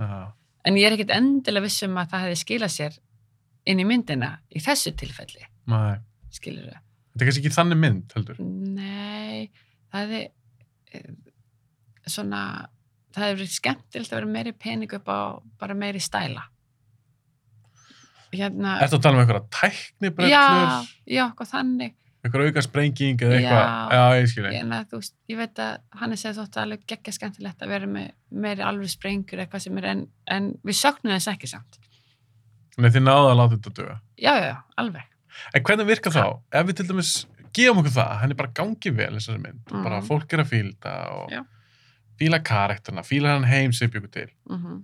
[0.00, 3.00] En ég er ekkit endilega viss um að það hefði skilað sér
[3.70, 5.46] inn í myndina í þessu tilfelli.
[6.30, 8.36] Skilur þau Þetta er kannski ekki þannig mynd, heldur.
[8.76, 9.50] Nei,
[9.90, 10.26] það er
[10.94, 11.08] eh,
[12.06, 12.42] svona,
[13.10, 15.20] það hefur verið skemmtilegt að vera meiri pening upp á
[15.60, 16.46] bara meiri stæla.
[18.32, 21.94] Hérna, Ertu að tala um einhverja tæknibrellur, já, já, hvað þannig.
[22.24, 23.64] einhverja auka sprenging eða eitthvað?
[23.64, 23.96] Já.
[23.96, 24.52] Já, ég skilji.
[24.54, 27.86] Ég, na, veist, ég veit að hann er segð þótt alveg geggja skemmtilegt að vera
[27.90, 31.80] með meiri alveg sprengur eitthvað sem er, en, en við söknum þess ekki samt.
[32.78, 33.96] Nei, þið náðu að láta þetta döga.
[34.16, 35.02] Já, já, já, alveg.
[35.54, 36.24] En hvernig virkar þá?
[36.52, 37.12] Ef við til dæmis
[37.56, 39.82] gefum okkur það, henni bara gangi vel þessari mynd, Mhm.
[39.82, 41.42] bara fólk er að fíla og Já.
[42.20, 44.28] fíla karakterna, fíla hann heim sem byggur til.
[44.48, 44.82] Mm -hmm,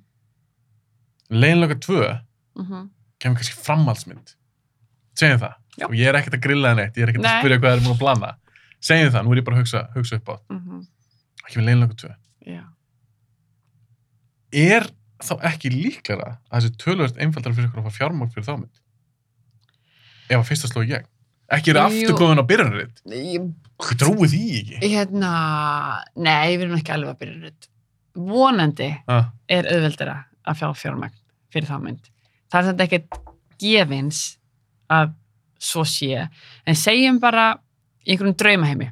[1.31, 2.21] Leinlega 2
[2.57, 2.91] mm
[3.27, 4.35] kemur kannski framhaldsmynd.
[5.17, 5.55] Segjum það.
[5.77, 5.87] Já.
[5.91, 7.41] Og ég er ekkert að grilla það neitt, ég er ekkert að Nei.
[7.43, 8.31] spyrja hvað það er múin að blanda.
[8.87, 10.35] Segjum það, nú er ég bara að hugsa, hugsa upp á.
[10.53, 10.85] mhm,
[11.47, 12.15] Það kemur leinlega 2.
[12.57, 12.63] já.
[14.57, 14.87] Er
[15.27, 18.81] þá ekki líklara að þessi tölvöld einfaldar fyrir ykkur að fá fjármagn fyrir þá mynd?
[20.31, 21.07] Ef að fyrsta sló í gegn.
[21.57, 21.87] Ekki eru Jú.
[21.87, 22.93] aftur komin á byrjanrið.
[23.15, 23.47] Ég
[23.77, 24.79] Hvað trúið því ekki?
[24.95, 25.31] Hérna,
[26.17, 27.69] nei, við erum ekki alveg að byrja nutt.
[28.17, 30.15] Vonandi Ah, er auðveldara
[30.49, 31.15] að fjá fjármagn
[31.53, 32.09] fyrir þá mynd.
[32.53, 33.21] Það er þetta ekkert
[33.63, 34.21] gefins
[34.93, 35.15] að
[35.59, 36.29] svo sé,
[36.69, 37.55] en segjum bara
[38.07, 38.91] í einhverjum draumaheimi,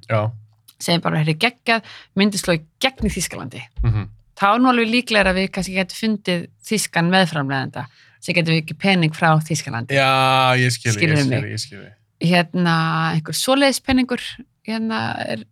[0.80, 3.62] segjum bara þetta er geggjað, myndi sló í gegn í Þískalandi.
[3.84, 7.84] Mm Þá er nú alveg líklega að við kannski getum fundið Þískan meðframleðenda
[8.18, 9.94] sem getum við ekki pening frá Þískalandi.
[9.94, 11.90] Já, ég skilji, ég Skilurðu skilji, ég skilji.
[12.24, 12.74] Hérna,
[13.14, 14.24] einhver svoleiðis peningur,
[14.66, 15.44] hérna er,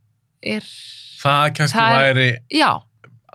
[0.43, 0.67] er
[1.23, 2.27] Það kannski Það er- væri
[2.59, 2.71] já,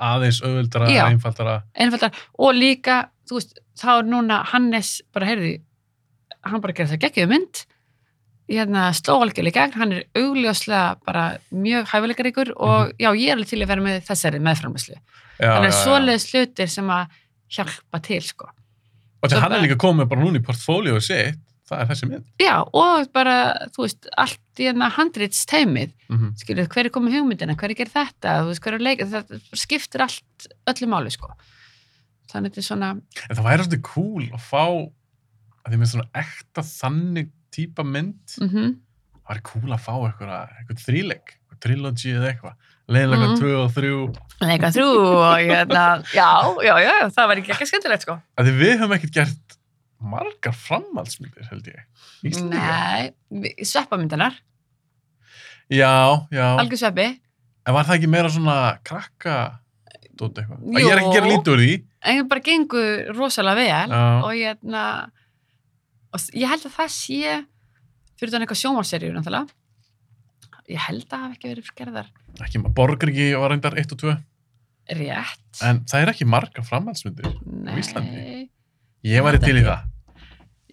[0.10, 1.56] aðeins auðvöldara, einfaldara.
[1.80, 2.98] einfaldar og líka,
[3.30, 5.56] þú veist, þá er núna Hannes bara, heyrði
[6.48, 7.64] hann bara gerði það geggjum mynd.
[8.48, 13.36] Hérna sló algjörlega í gegn, hann er augljóslega bara mjög hæfileikaríkur og já, ég er
[13.36, 14.96] alveg til að vera með þessari meðframlæslu
[15.42, 15.82] þannig að já.
[15.82, 17.18] svoleiðis hlutir sem að
[17.58, 18.48] hjálpa til, sko.
[19.20, 22.32] Og svo hann er líka komið bara núna í portfólióið sitt, það er þessi mynd.
[22.40, 23.36] já, og bara,
[23.76, 27.82] þú veist, allt í hérna handrits teimið, Mm skilur, hver er komið hugmyndina, hver er
[27.82, 31.34] gerð þetta, þú veist, hver er leika það skiptir allt, öllu máli, sko
[32.32, 32.90] þannig þetta er svona,
[33.30, 34.66] En það væri svolítið cool að fá,
[35.66, 38.76] að því með svona ekta þannig típa mynd, mhm
[39.28, 42.54] það væri cool að fá eitthvað, þríleik, trilogy eða eitthvað.
[42.88, 43.40] Leiðinlega Mhm.
[43.42, 43.90] 2 og 3.
[44.48, 45.82] Leika þrjú og hérna,
[46.16, 46.28] já,
[46.64, 48.16] já, já, það var ekki ekki skemmtilegt sko.
[48.38, 49.58] Að því við höfum ekkert gert
[50.00, 51.82] margar framhaldsmyndir, held ég.
[52.24, 53.12] Íslendingar.
[53.32, 54.38] Nei, sveppamyndanar,
[55.70, 55.92] Já,
[56.32, 56.56] já.
[56.62, 57.20] algjör sveppi,
[57.68, 59.60] En var það ekki meira svona krakka
[60.16, 60.62] dót eitthvað?
[60.64, 60.80] Jú.
[60.80, 61.74] Ég er ekki að gera lítið úr því.
[62.04, 64.02] En það bara gengur rosalega vel Já.
[64.24, 64.84] og hérna,
[66.14, 67.38] og s- ég held að það sé,
[68.20, 68.62] fyrir þannig eitthvað
[69.18, 69.48] náttúrulega,
[70.70, 73.98] ég held að það hafi ekki verið gerðar Ekki, borgar ekki var reyndar 1 og
[74.04, 74.18] 2.
[74.94, 75.62] rétt.
[75.66, 77.26] En það er ekki margar framhaldsmyndir.
[77.50, 77.74] Nei.
[77.82, 78.50] Íslandi?
[79.04, 79.88] Ég væri til í það.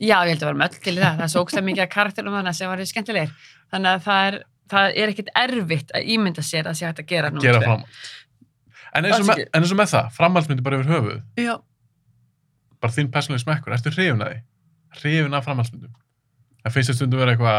[0.04, 1.82] Já, ég held að vera með öll til í það, það er svo ógstæð mikið
[1.86, 3.32] af karakterum þannig sem var skemmtilegir.
[3.72, 4.36] Þannig að það er,
[4.74, 7.76] það er ekkit erfitt að ímynda sér að sé hægt að gera númer Gera tvö.
[8.94, 11.54] En eins, og með, en eins og með það, framhaldsmyndir bara yfir höfuð, Já.
[12.84, 14.40] bara þinn persónuleg smekkur, ertu hrifin að því?
[15.00, 15.94] Hrifin af framhaldsmyndum?
[16.64, 17.58] Það finnst þér stundum vera eitthvað,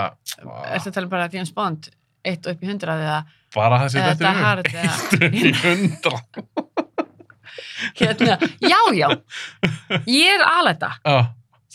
[0.76, 1.90] Ertu að tala um bara James Bond,
[2.26, 3.18] eitt upp í hundrað eða
[3.56, 4.72] bara það sem þetta er hug.
[4.80, 6.16] Eitt í hundra.
[8.00, 9.10] hérna, já, já,
[10.08, 11.20] ég er alæta, Já,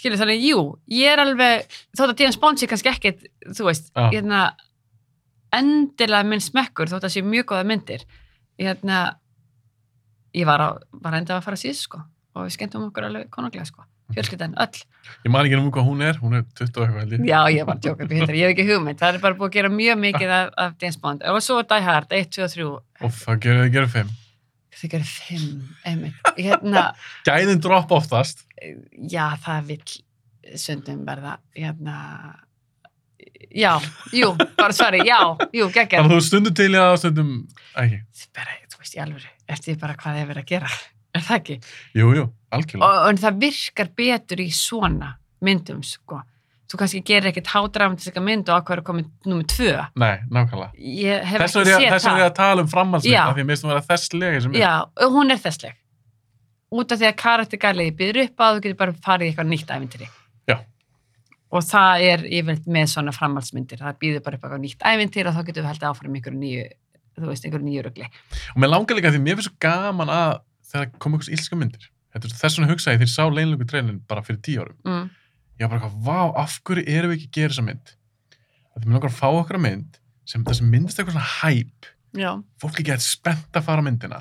[0.00, 0.64] skilur þannig, jú,
[0.96, 4.42] ég er alveg, þótt að James Bond sé kannski ekkit, þú veist, hérna,
[5.54, 8.04] endilega minn smekkur, þótt að sé mjög góða myndir,
[8.60, 9.00] hérna,
[10.36, 12.02] ég var, á, var enda að fara síðan, sko,
[12.36, 13.84] og við skemmtum okkur alveg konunglega, sko,
[14.14, 14.80] fjölskyldan, öll.
[15.24, 17.26] ég man ekki um hvað hún er, hún er 20 og eitthvað.
[17.28, 20.00] Já, ég var tjókar ég hef ekki hugmynd, það er bara búið að gera mjög
[20.06, 22.68] mikið af, af James Bond, og svo Die Hard, 1, 2 og 3,
[23.06, 24.12] Og það gerir þið gerir fimm.
[24.80, 26.30] þau gerðu fimm, einmitt.
[26.38, 26.84] Hérna,
[27.28, 28.46] Gæðin dropp oftast.
[29.10, 29.98] já, það vill
[30.58, 31.96] sundum verða, hérna,
[33.54, 33.74] já,
[34.14, 35.18] jú, bara svari, já,
[35.52, 36.00] jú, geggjað.
[36.00, 37.30] Þannig að þú stundum til að stundum
[37.82, 38.00] ekki.
[38.36, 40.72] Bara, þú veist, í alveg, eftir bara hvað þið er verið að gera,
[41.20, 41.56] er það ekki?
[42.00, 42.26] Jú, jú,
[42.56, 42.88] algjörlega.
[42.88, 45.12] Og, og það virkar betur í svona
[45.44, 46.22] myndum, sko.
[46.70, 49.70] Þú kannski gerir ekkert hádramatíska mynd og ákveður að koma nummið tvö.
[49.98, 50.68] Nei, nákvæmlega.
[50.78, 53.24] Ég hef Þess er ég- ég að tala um framhaldsmynd, Já.
[53.26, 54.60] af því að mér finnst þú vera þess lega sem er.
[54.62, 54.74] Já,
[55.10, 55.74] hún er þessleg.
[56.70, 59.50] Út af því að karaktergarliði býður upp á að þú getur bara farið í eitthvað
[59.50, 60.08] nýtt ævintýri.
[60.46, 60.56] Já.
[61.50, 63.82] Og það er yfirleitt með svona framhaldsmyndir.
[63.82, 66.20] Það býður bara upp á eitthvað nýtt ævintýri og þá getur við haldið áfram í
[66.20, 66.68] einhverju nýju,
[67.18, 68.08] þú veist, einhverju nýju rugli.
[68.54, 70.34] Og mér langar líka því mér finnst svo gaman að
[70.70, 71.88] þegar kom einhvers ílska myndir.
[72.14, 74.76] Þess vegna hugsaði ég þegar ég sá leinlöku treinin bara fyrir tíu árum.
[74.86, 75.08] Mm.
[75.60, 77.94] Ég var bara eitthvað, vá, af hverju erum við ekki að gera þessa mynd?
[78.80, 79.98] Því mér langar að fá okkur að mynd
[80.30, 81.90] sem það sem myndist eitthvað svona hæp.
[82.16, 82.30] Já.
[82.62, 84.20] Fólk ekki að spennt að fara á myndina.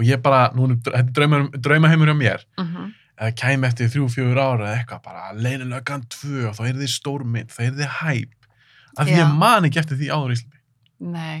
[0.00, 2.44] Og ég bara, nú er þetta drauma, draumaheimur hjá mér.
[2.60, 2.90] Mm
[3.22, 6.88] Eða kæmi eftir þrjú, fjögur ára eða eitthvað, bara leinilögan tvö og þá er þið
[6.90, 8.46] stór mynd, þá er þið hæp.
[8.96, 10.62] Af því ég man ekki eftir því áður í Íslandi.
[11.12, 11.36] Nei.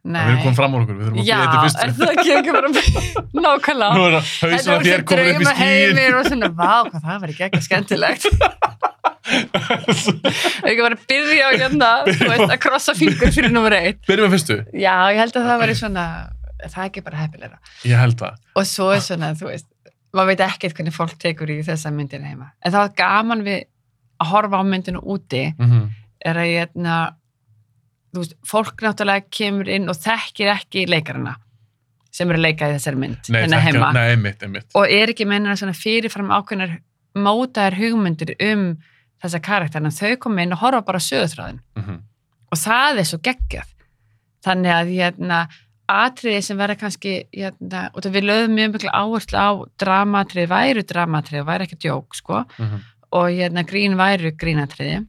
[0.00, 0.20] Nei.
[0.24, 1.80] Við erum komið fram á okkur, við þurfum að Já, byrja þetta fyrst.
[1.80, 2.68] er það ekki ekki bara
[3.44, 3.92] nákvæmlega?
[3.96, 5.60] Nú er það hausinn að þér komin upp í skíin.
[5.60, 8.24] heimir og svona, vá, hvað það var ekki ekki skemmtilegt.
[10.64, 14.00] ekki bara að byrja á hérna, þú veist, að krossa fingur fyrir nummer eitt.
[14.08, 14.56] Byrjum með fyrstu.
[14.80, 16.04] Já, ég held að það væri svona,
[16.64, 17.60] það er ekki bara heppilega.
[17.88, 18.40] Ég held það.
[18.56, 19.68] Og svo er svona, þú veist,
[20.16, 22.48] maður veit ekkert hvernig fólk tekur í þessa myndina heima.
[22.64, 22.88] En það
[28.10, 31.36] þú veist, fólk náttúrulega kemur inn og þekkir ekki leikarana
[32.10, 33.92] sem eru að leika í þessari mynd, Nei, hérna heima.
[33.94, 34.72] Nei, einmitt, einmitt.
[34.74, 36.80] Og er ekki mennina svona fyrirfram ákveðnar
[37.14, 38.64] mótaðar hugmyndir um
[39.22, 41.60] þessa karakterna, þau koma inn og horfa bara á sögutráðin.
[41.78, 42.00] Mm
[42.50, 43.74] og það er svo geggjað
[44.44, 45.40] þannig að hérna,
[45.90, 49.50] atriði sem verða kannski hérna, og það við lögum mjög miklu áherslu á
[49.82, 52.84] dramatriði væru dramatriði, væri ekki djók sko, -hmm.
[53.18, 55.00] og hérna, grín væru grínatriði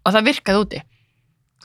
[0.00, 0.82] og það virkaði úti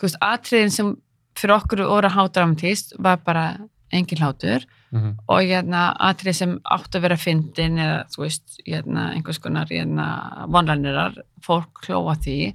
[0.02, 0.96] veist, atriðin sem
[1.40, 3.46] fyrir okkur voru hádramatíst var bara
[3.94, 9.10] engin hlátur Mm og hérna, atrið sem áttu að vera fyndin eða þú veist, hérna,
[9.16, 10.06] einhvers konar hérna,
[10.48, 12.54] vonlænirar, fólk klóa því.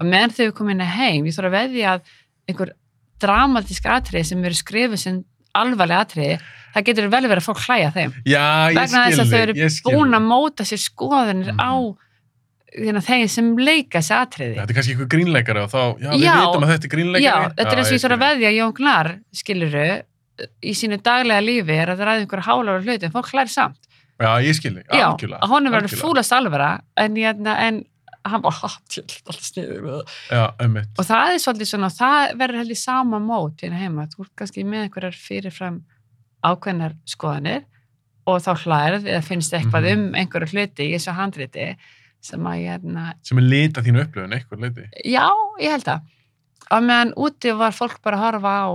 [0.00, 2.00] Og meðan þau komið inn heim, ég þarf að veðja að
[2.48, 2.72] einhver
[3.22, 5.20] dramatísk atrið sem eru skrifið sem
[5.58, 6.42] alvarlega atrið,
[6.74, 8.12] það getur vel verið að fólk hlæja þeim.
[8.26, 8.44] Já,
[8.74, 11.62] vegna þess að þau eru búin að móta sér skoðanir Mhm.
[11.62, 11.72] á
[13.08, 16.34] þeim sem leika þessi atriði Þetta er kannski eitthvað grínleikari og þá, já, við Já.
[16.42, 17.24] vitum að þetta er grínleikari.
[17.24, 19.84] Já, þetta er eins og ég að veðja Jón Gnar, skiluru
[20.62, 23.80] í sínu daglega lífi er að það ræði einhverja hálára hluti en fólk hlæri samt
[24.18, 25.40] Já, ég skil þig, Já, algjörlega.
[25.42, 26.02] að honum verður algjörlega.
[26.08, 26.68] fúlast alvara
[26.98, 27.84] en, hérna, en
[28.28, 30.88] hann var hattjöld með það Já, einmitt.
[30.98, 34.64] og það er svolítið svona, það verður heldur sama mót hérna heima, þú ert kannski
[34.66, 35.80] með einhverjar fyrirfram
[36.44, 37.64] ákveðnar skoðanir
[38.28, 39.98] og þá hlærið eða finnst eitthvað Mhm.
[40.08, 41.68] um einhverju hluti í þessu handriti
[42.20, 44.86] sem að hérna, Sem er lita þínu upplöfun, eitthvað leiti.
[45.06, 45.26] já,
[45.62, 46.00] ég held að
[46.68, 48.68] og meðan úti var fólk bara að horfa á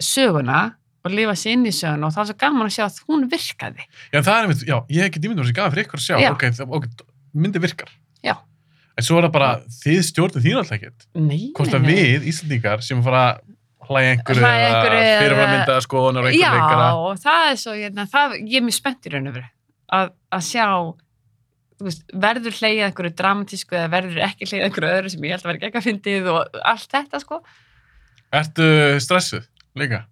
[0.00, 0.60] söguna
[1.04, 3.22] og lifa sér inn í söguna og það var svo gaman að sjá að hún
[3.32, 6.04] virkaði Já, það er einmitt, já, ég hef ekki dýmyndur þessi gaf fyrir ykkur að
[6.06, 6.30] sjá, Já.
[6.34, 6.88] ok, það, ok,
[7.40, 7.92] myndi virkar.
[8.26, 8.34] Já.
[8.98, 9.50] En svo er það bara,
[9.80, 11.06] þið stjórnum þín alltaf ekkert.
[11.16, 16.28] Nei, Hvort að við, Íslandíkar, sem fara að hlæja einhverju eða einhverju fyrirframyndaða skoðunar og
[16.28, 16.88] einhver Já, leikara.
[17.06, 19.48] og það er svo, hérna, það, ég er mjög spennt í raun og veru
[20.00, 20.66] að, að sjá
[21.86, 25.50] veist, verður hleyjað einhverju dramatísku eða verður ekki hleyjað einhverju öðru sem ég held að
[25.50, 27.40] vera ekki að fyndið og allt þetta sko.
[28.40, 28.68] Ertu
[29.02, 29.46] stressuð
[29.80, 30.04] líka?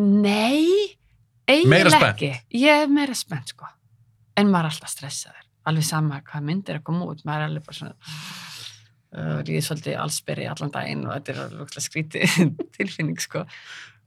[0.00, 0.96] Nei,
[1.48, 2.32] eiginlega ekki.
[2.58, 3.68] Ég er meira spennt sko.
[4.34, 5.44] En maður er alltaf stressaður.
[5.70, 7.22] Alveg sama hvað myndir að koma út.
[7.24, 7.94] Maður er alveg bara svona
[9.14, 12.38] uh, líðið svolítið allsberi allan daginn og þetta er skrítið
[12.76, 13.44] tilfinning sko.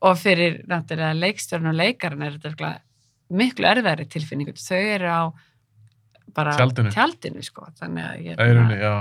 [0.06, 2.74] Og fyrir náttúrulega leikstjórn og leikarinn er þetta
[3.34, 4.52] miklu erfæri tilfinning.
[4.60, 5.22] Þau eru á
[6.38, 6.92] bara Tjaldinu.
[6.94, 7.68] tjaldinu sko.
[7.82, 8.94] Þannig að ég Það er unni, já.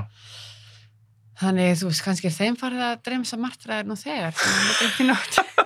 [1.37, 4.33] Þannig þú veist kannski þeim farið að dreymsa martraðir nú þegar.
[5.13, 5.57] er.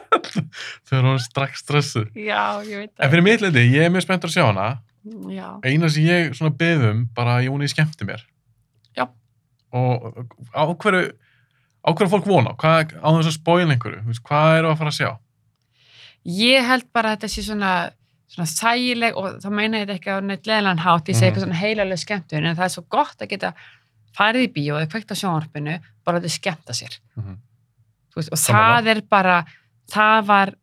[0.90, 2.08] Þau eru strax stressuð.
[2.18, 3.10] Já, ég veit En það.
[3.14, 4.66] fyrir mitt leiti, ég er mjög spenntur að sjá hana.
[5.32, 5.46] Já.
[5.64, 8.24] Eina sem ég svona beðum, bara að Jóni skemmti mér.
[8.98, 9.06] Já.
[9.72, 11.12] Og á hverju,
[11.86, 12.52] á hverju fólk vona?
[12.60, 14.18] Hvað, á þess að spóila einhverju?
[14.26, 15.10] Hvað eru að fara að sjá?
[16.40, 17.70] Ég held bara að þetta sé svona,
[18.30, 21.30] svona þægileg og þá meina ég þetta ekki á neitt leðlan hátt, ég segi Mhm.
[21.30, 23.52] eitthvað svona heilalega skemmtun en það er svo gott að geta
[24.16, 26.98] farið í bíó eða kveikt á sjónvarpinu bara að þetta skemmta sér.
[27.16, 27.36] Mhm.
[28.10, 28.82] Þú Veist, og Sammála.
[28.82, 29.44] það er bara,
[29.90, 30.54] það var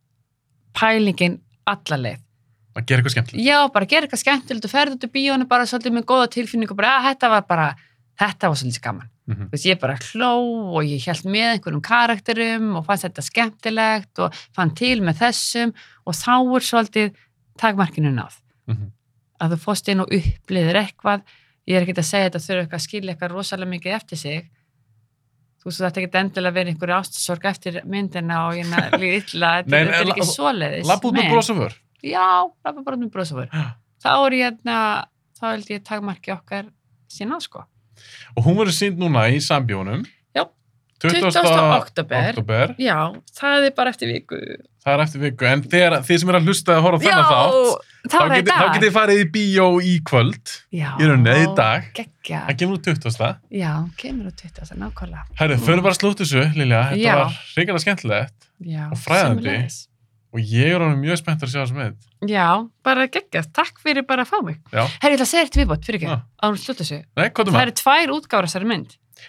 [0.77, 2.23] pælingin alla leið.
[2.77, 3.43] Að gera eitthvað skemmtilegt.
[3.47, 6.71] Já, bara gera eitthvað skemmtilegt og ferði út í bíónu bara svolítið með góða tilfinningu
[6.75, 7.67] og bara að þetta var bara,
[8.21, 9.09] þetta var svolítið gaman.
[9.27, 9.49] Mhm.
[9.49, 14.19] þú veist, ég bara hló og ég held með einhverjum karakterum og fannst þetta skemmtilegt
[14.23, 15.73] og fann til með þessum
[16.07, 17.15] og þá er svolítið
[17.61, 18.91] takmarkinu náð Mhm.
[19.41, 21.21] að þú fórst inn og upplýðir eitthvað
[21.67, 24.49] ég er ekkert að segja þetta þurfa eitthvað að skilja eitthvað rosalega mikið eftir sig
[25.61, 28.65] þú veist, þetta ekkert endilega að vera einhverju ástassorg eftir myndina og ég
[28.99, 31.31] líð illa, þetta Nei, þetta er ekki svoleiðis Lapp út með
[31.61, 31.73] vör.
[32.03, 32.27] Já,
[32.63, 33.65] bara út með brosafur Já.
[34.03, 34.77] þá er ég hérna,
[35.39, 36.69] þá held ég takmarki okkar
[37.11, 37.63] sína, sko
[38.37, 40.03] Og hún verður sínd núna í sambjónum.
[40.97, 41.09] Já.
[41.09, 41.29] 20.
[41.29, 41.77] 20.
[41.77, 42.31] október.
[42.33, 42.73] október.
[42.81, 42.97] Já,
[43.37, 44.39] það er bara eftir viku
[44.87, 45.45] Það er eftir viku.
[45.49, 49.17] En þegar, þið sem er að hlusta að horfa þennan þátt, þá getið- þið farið
[49.19, 50.53] í bíó í kvöld.
[50.71, 51.89] Já, í rauninni, í dag.
[51.97, 53.35] Gekkja, Það kemur úr 20.
[53.51, 54.77] já, kemur á 20.
[54.79, 56.81] nákvæmlega Herðu, förum bara að slúta þessu, Lilja.
[56.93, 57.15] Þetta Já.
[57.19, 58.47] var reyngarlega skemmtilegt.
[58.63, 59.87] Já, Og fræðandi.
[60.33, 61.97] Og ég er alveg mjög spennt að sjá þessu mynd.
[62.27, 64.87] Já, bara geggjast, takk fyrir bara að fá mig Já.
[65.01, 66.07] Herri, ég ætla að segja þetta viðbót, fyrir ekki
[67.17, 68.49] Nei, er Það eru tvær útgáður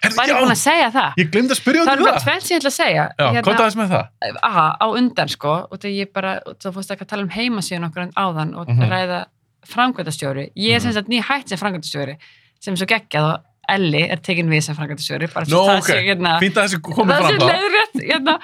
[0.03, 1.13] Herðu, Var ég búin að segja það?
[1.19, 2.23] Ég glemdi að spyrja Það í bara það.
[2.23, 4.37] tvenn sem ég ætla að segja Já, Hérna- hvað er það með það?
[4.43, 7.87] aha, á undan sko og það ég bara, þá fórst ekki að tala um heimasíðun
[7.89, 8.89] okkur áðan og Mhm.
[8.89, 9.25] ræða
[9.73, 10.81] framkvæmdastjóri, ég er Mhm.
[10.81, 12.15] sem sagt ný hætt sem framkvæmdastjóri,
[12.59, 13.39] sem er svo geggjað og
[13.69, 15.89] Elli er tekin við sem framkvæmdastjóri bara Nó, það ok.
[16.07, 17.49] hérna Fínt að þessi komið það fram þá.
[17.51, 18.39] leiðrétt hérna,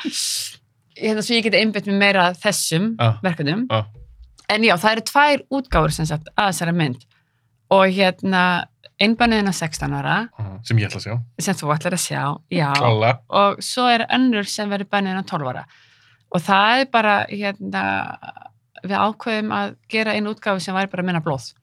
[1.02, 3.20] hérna svo ég geti einbytt mér meira þessum Já.
[3.24, 3.86] verkefnum Já.
[4.50, 7.06] en já, það eru tvær útgáfur sem sagt að þessari mynd
[7.72, 8.66] og hérna
[9.02, 10.30] einbanniðina 16 ára.
[10.40, 11.16] Mhm, Sem ég ætla að sjá.
[11.40, 12.22] sem þú ætlar að sjá,
[12.52, 12.74] já.
[12.76, 13.20] Klála.
[13.30, 15.66] og svo er önnur sem verður bönniðin á 12 ára.
[16.32, 18.18] Og það er bara hérna,
[18.84, 21.54] við ákveðum að gera einu útgáfi sem væri bara minna blóð.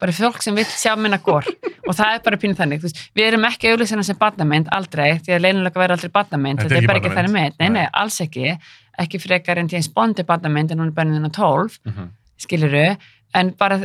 [0.00, 1.44] Bara fólk sem vill sjá minna gór
[1.88, 5.34] og það er bara pínu þannig, veist, við erum ekki auðlýsina sem barnamynd, aldrei, því
[5.36, 7.80] að leinulega verður aldrei barnamynd, Þetta er bara ekki þannig mynd, nei, Nei.
[7.82, 8.54] nei, alls ekki.
[8.98, 12.08] Ekki frekar en James Bond er barnamynd en hún er bönniðin á 12, Mhm.
[12.40, 12.96] skiluru
[13.34, 13.76] en bara,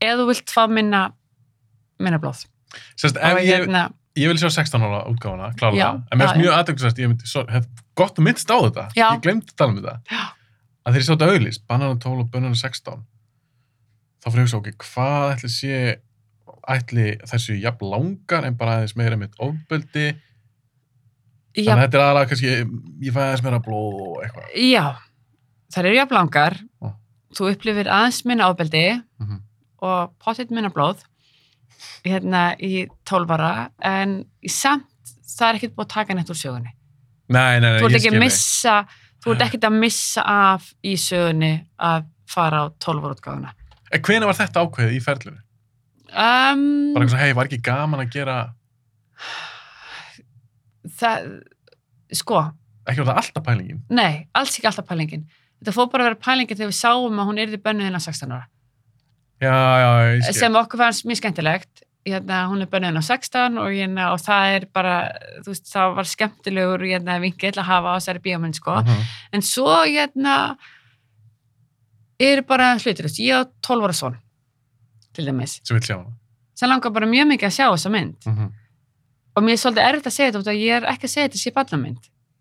[0.00, 1.12] ef þú vilt fá minna
[2.02, 2.44] minna blóð
[2.96, 3.82] Sérst, ef ég, hérna,
[4.16, 5.76] ég vil sjá 16 ára útgáfuna, klála.
[5.76, 7.66] Já, en mér finnst mjög aðdöngsvæst, ég myndi, svo, hef
[8.00, 8.84] gott að minnst á þetta.
[8.96, 9.08] Já.
[9.12, 9.94] Ég glemdi að tala um þetta.
[10.08, 10.22] Já.
[10.82, 13.02] Að þegar ég sá þetta auðlýst, banana 12 og banana 16,
[14.24, 15.76] þá fyrir ég hugsa, ok, hvað ætli sé,
[16.76, 20.06] ætli þessu jafn langar en bara aðeins meira mitt ofbeldi.
[21.52, 22.56] já, Þannig að þetta er aðalega kannski,
[23.04, 24.50] ég fæ aðeins meira blóð og eitthvað.
[24.64, 24.84] Já,
[25.76, 26.58] það eru jafn langar,
[27.36, 28.84] þú upplifir aðeins minna ábeldi
[29.20, 29.40] Mhm.
[29.82, 31.04] og pottitt minna blóð
[32.06, 33.52] hérna í 12 ára
[33.88, 34.18] en
[34.48, 34.88] samt
[35.32, 36.74] það er ekkert búið að taka neitt úr sögunni.
[37.32, 38.74] Nei, nei, nei, þú ert ekki að missa,
[39.24, 43.54] þú ert ekkert að missa af í sögunni að fara á 12 ára útgáfuna.
[43.92, 45.40] En hvena var þetta ákveðið í ferlinu?
[46.12, 48.36] Um, Bara eitthvað, hei, var ekki gaman að gera,
[51.00, 51.28] það,
[52.12, 52.42] sko,
[52.84, 53.78] ekki var það alltaf pælingin?
[53.88, 55.24] nei, alls ekki alltaf pælingin.
[55.62, 58.34] Þetta fór bara að vera pælingin þegar við sáum að hún yrði bönnuðin á 16
[58.34, 58.46] ára.
[59.42, 59.90] Já, já,
[60.20, 61.82] ég sem okkur fannst mjög skemmtilegt.
[62.06, 64.94] Hérna, hún er bönnuðin á 16 og, hérna, og það er bara,
[65.46, 68.80] veist, það var skemmtilegur hérna, vingill að hafa á þessari bíómynd sko.
[68.82, 69.04] Mhm.
[69.32, 70.56] en svo hérna
[72.18, 72.72] er bara
[73.06, 74.18] veist, ég á 12 ára son
[75.14, 75.76] til dæmis, Sem
[76.54, 78.16] sem langar bara mjög mikið að sjá þessa mynd.
[78.26, 78.52] Mhm.
[79.36, 81.52] og mér er svolítið erfitt að segja þetta ég er ekki að segja þetta sé
[81.54, 81.98] ballamynd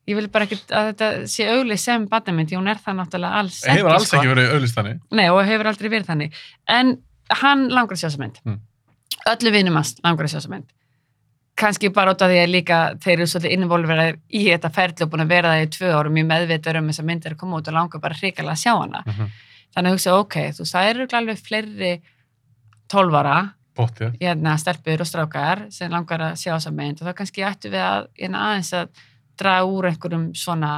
[0.09, 3.41] ég vil bara ekki að þetta sé auglið sem ballamynd, því hún er það náttúrulega
[3.41, 4.17] alls Hefur alls sko.
[4.19, 4.99] ekki verið auðlýst þannig.
[5.19, 6.43] Nei, og hefur aldrei verið þannig.
[6.67, 6.93] En
[7.41, 8.39] hann langar að sjá þessa mynd.
[8.47, 8.59] Mm.
[9.31, 10.67] Öllu vinum hans langar að sjá þessa mynd.
[11.61, 15.11] Kannski bara út af því að líka þeir eru svolítið innvolverðar í þetta ferli og
[15.11, 17.59] búin að vera það í tvö árum mjög meðvitur um þessa mynd er að koma
[17.59, 19.03] út og langar bara hrikalega að sjá hana.
[19.05, 19.31] Mhm.
[19.71, 21.91] Þannig að hugsa, ok, þú örugglega alveg fleiri
[22.91, 23.53] tólvara,
[24.19, 27.79] hérna, stelpur og strákar sem langar að sjá þessa mynd og þá kannski ættu við
[27.79, 28.89] að hérna, aðeins að
[29.41, 30.71] draga úr einhverjum svona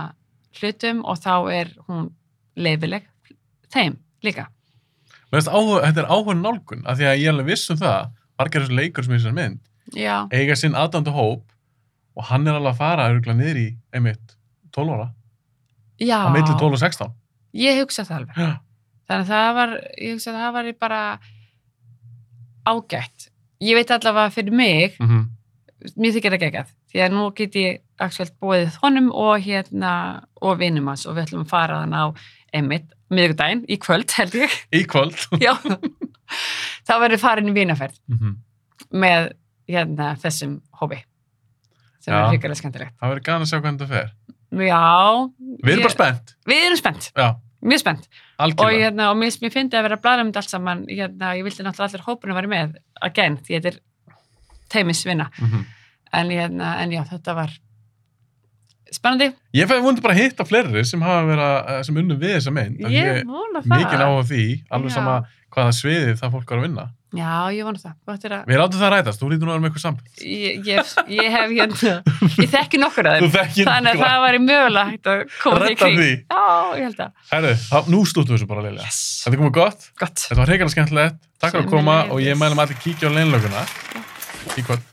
[0.60, 2.10] hlutum og þá er hún
[2.56, 3.06] leifileg
[3.74, 4.48] þeim líka.
[5.34, 8.62] Áhuga, þetta er áhuga nálgun, af því að ég er alveg viss um það, margir
[8.62, 9.62] þessu leikur sem er í þessari mynd,
[9.98, 11.48] Já, eiga sinn aðdándu hóp
[12.14, 13.66] og hann er alveg að fara örgulega niður í
[13.98, 14.36] einmitt
[14.78, 15.08] 12 ára,
[15.98, 16.20] já.
[16.22, 17.16] á milli 12 og 16.
[17.64, 18.38] Ég hugsa það alveg.
[18.38, 18.52] Já.
[19.10, 19.74] Þannig að það var,
[20.06, 21.02] ég hugsa að það var bara
[22.70, 23.28] ágætt.
[23.64, 25.26] Ég veit allavega fyrir mig, Mm -hmm.
[25.98, 29.94] mér þykir það geggjað, því að nú get ég aktuelt búið honum og hérna
[30.42, 32.06] og vinum hans og við ætlum að fara þann á
[32.54, 34.58] einmitt, miðugdæn, í kvöld held ég.
[34.74, 35.18] Í kvöld.
[36.88, 38.36] Þá verður farin í vinaferð mm -hmm.
[39.04, 39.32] með
[39.70, 41.02] hérna þessum hópi
[42.04, 42.20] sem Já.
[42.20, 42.96] er hrikalega skemmtilegt.
[43.00, 44.10] Það verður gana að sjá hvernig þetta fer.
[44.54, 44.82] Já.
[45.64, 46.36] Við erum bara spennt.
[46.46, 47.28] Við erum spennt, Já,
[47.64, 48.10] mjög spennt.
[48.44, 51.32] og, hérna, og mér, mér fyndi að vera að blæða um þetta allt saman hérna,
[51.38, 53.80] ég vildi náttúrulega allir hópunum vera með again, því þetta er
[54.70, 55.64] teimisvinna Mm -hmm.
[56.14, 57.54] En, hérna, en já, þetta var
[58.94, 62.36] spennandi Ég fæði vonandi bara að hitta fleiri sem hafa verið að, sem unnum við
[62.38, 62.84] þessa mynd.
[62.94, 64.96] ég vona það Mikið á því, alveg Já.
[65.00, 65.16] sama
[65.54, 66.86] hvaða sviði það fólk var að vinna.
[67.14, 67.94] Já, ég vona það.
[68.10, 70.08] Að, Við látum það rætast, þú lítur nú að vera með eitthvað samband.
[70.26, 70.82] ég, ég,
[71.14, 71.92] ég hef hérna,
[72.42, 73.30] ég þekki nokkur að þeim.
[73.68, 75.98] Þannig að það væri mögulega hægt að koma því í kring.
[76.00, 76.10] því.
[76.34, 76.42] Já,
[76.74, 77.12] ég held að.
[77.30, 77.54] Herru,
[77.94, 78.90] nú stúttum við þessu bara leiðilega.
[78.90, 79.00] Yes.
[79.28, 80.18] Þetta komið gott, Gott.
[80.26, 80.42] þetta
[84.74, 84.93] var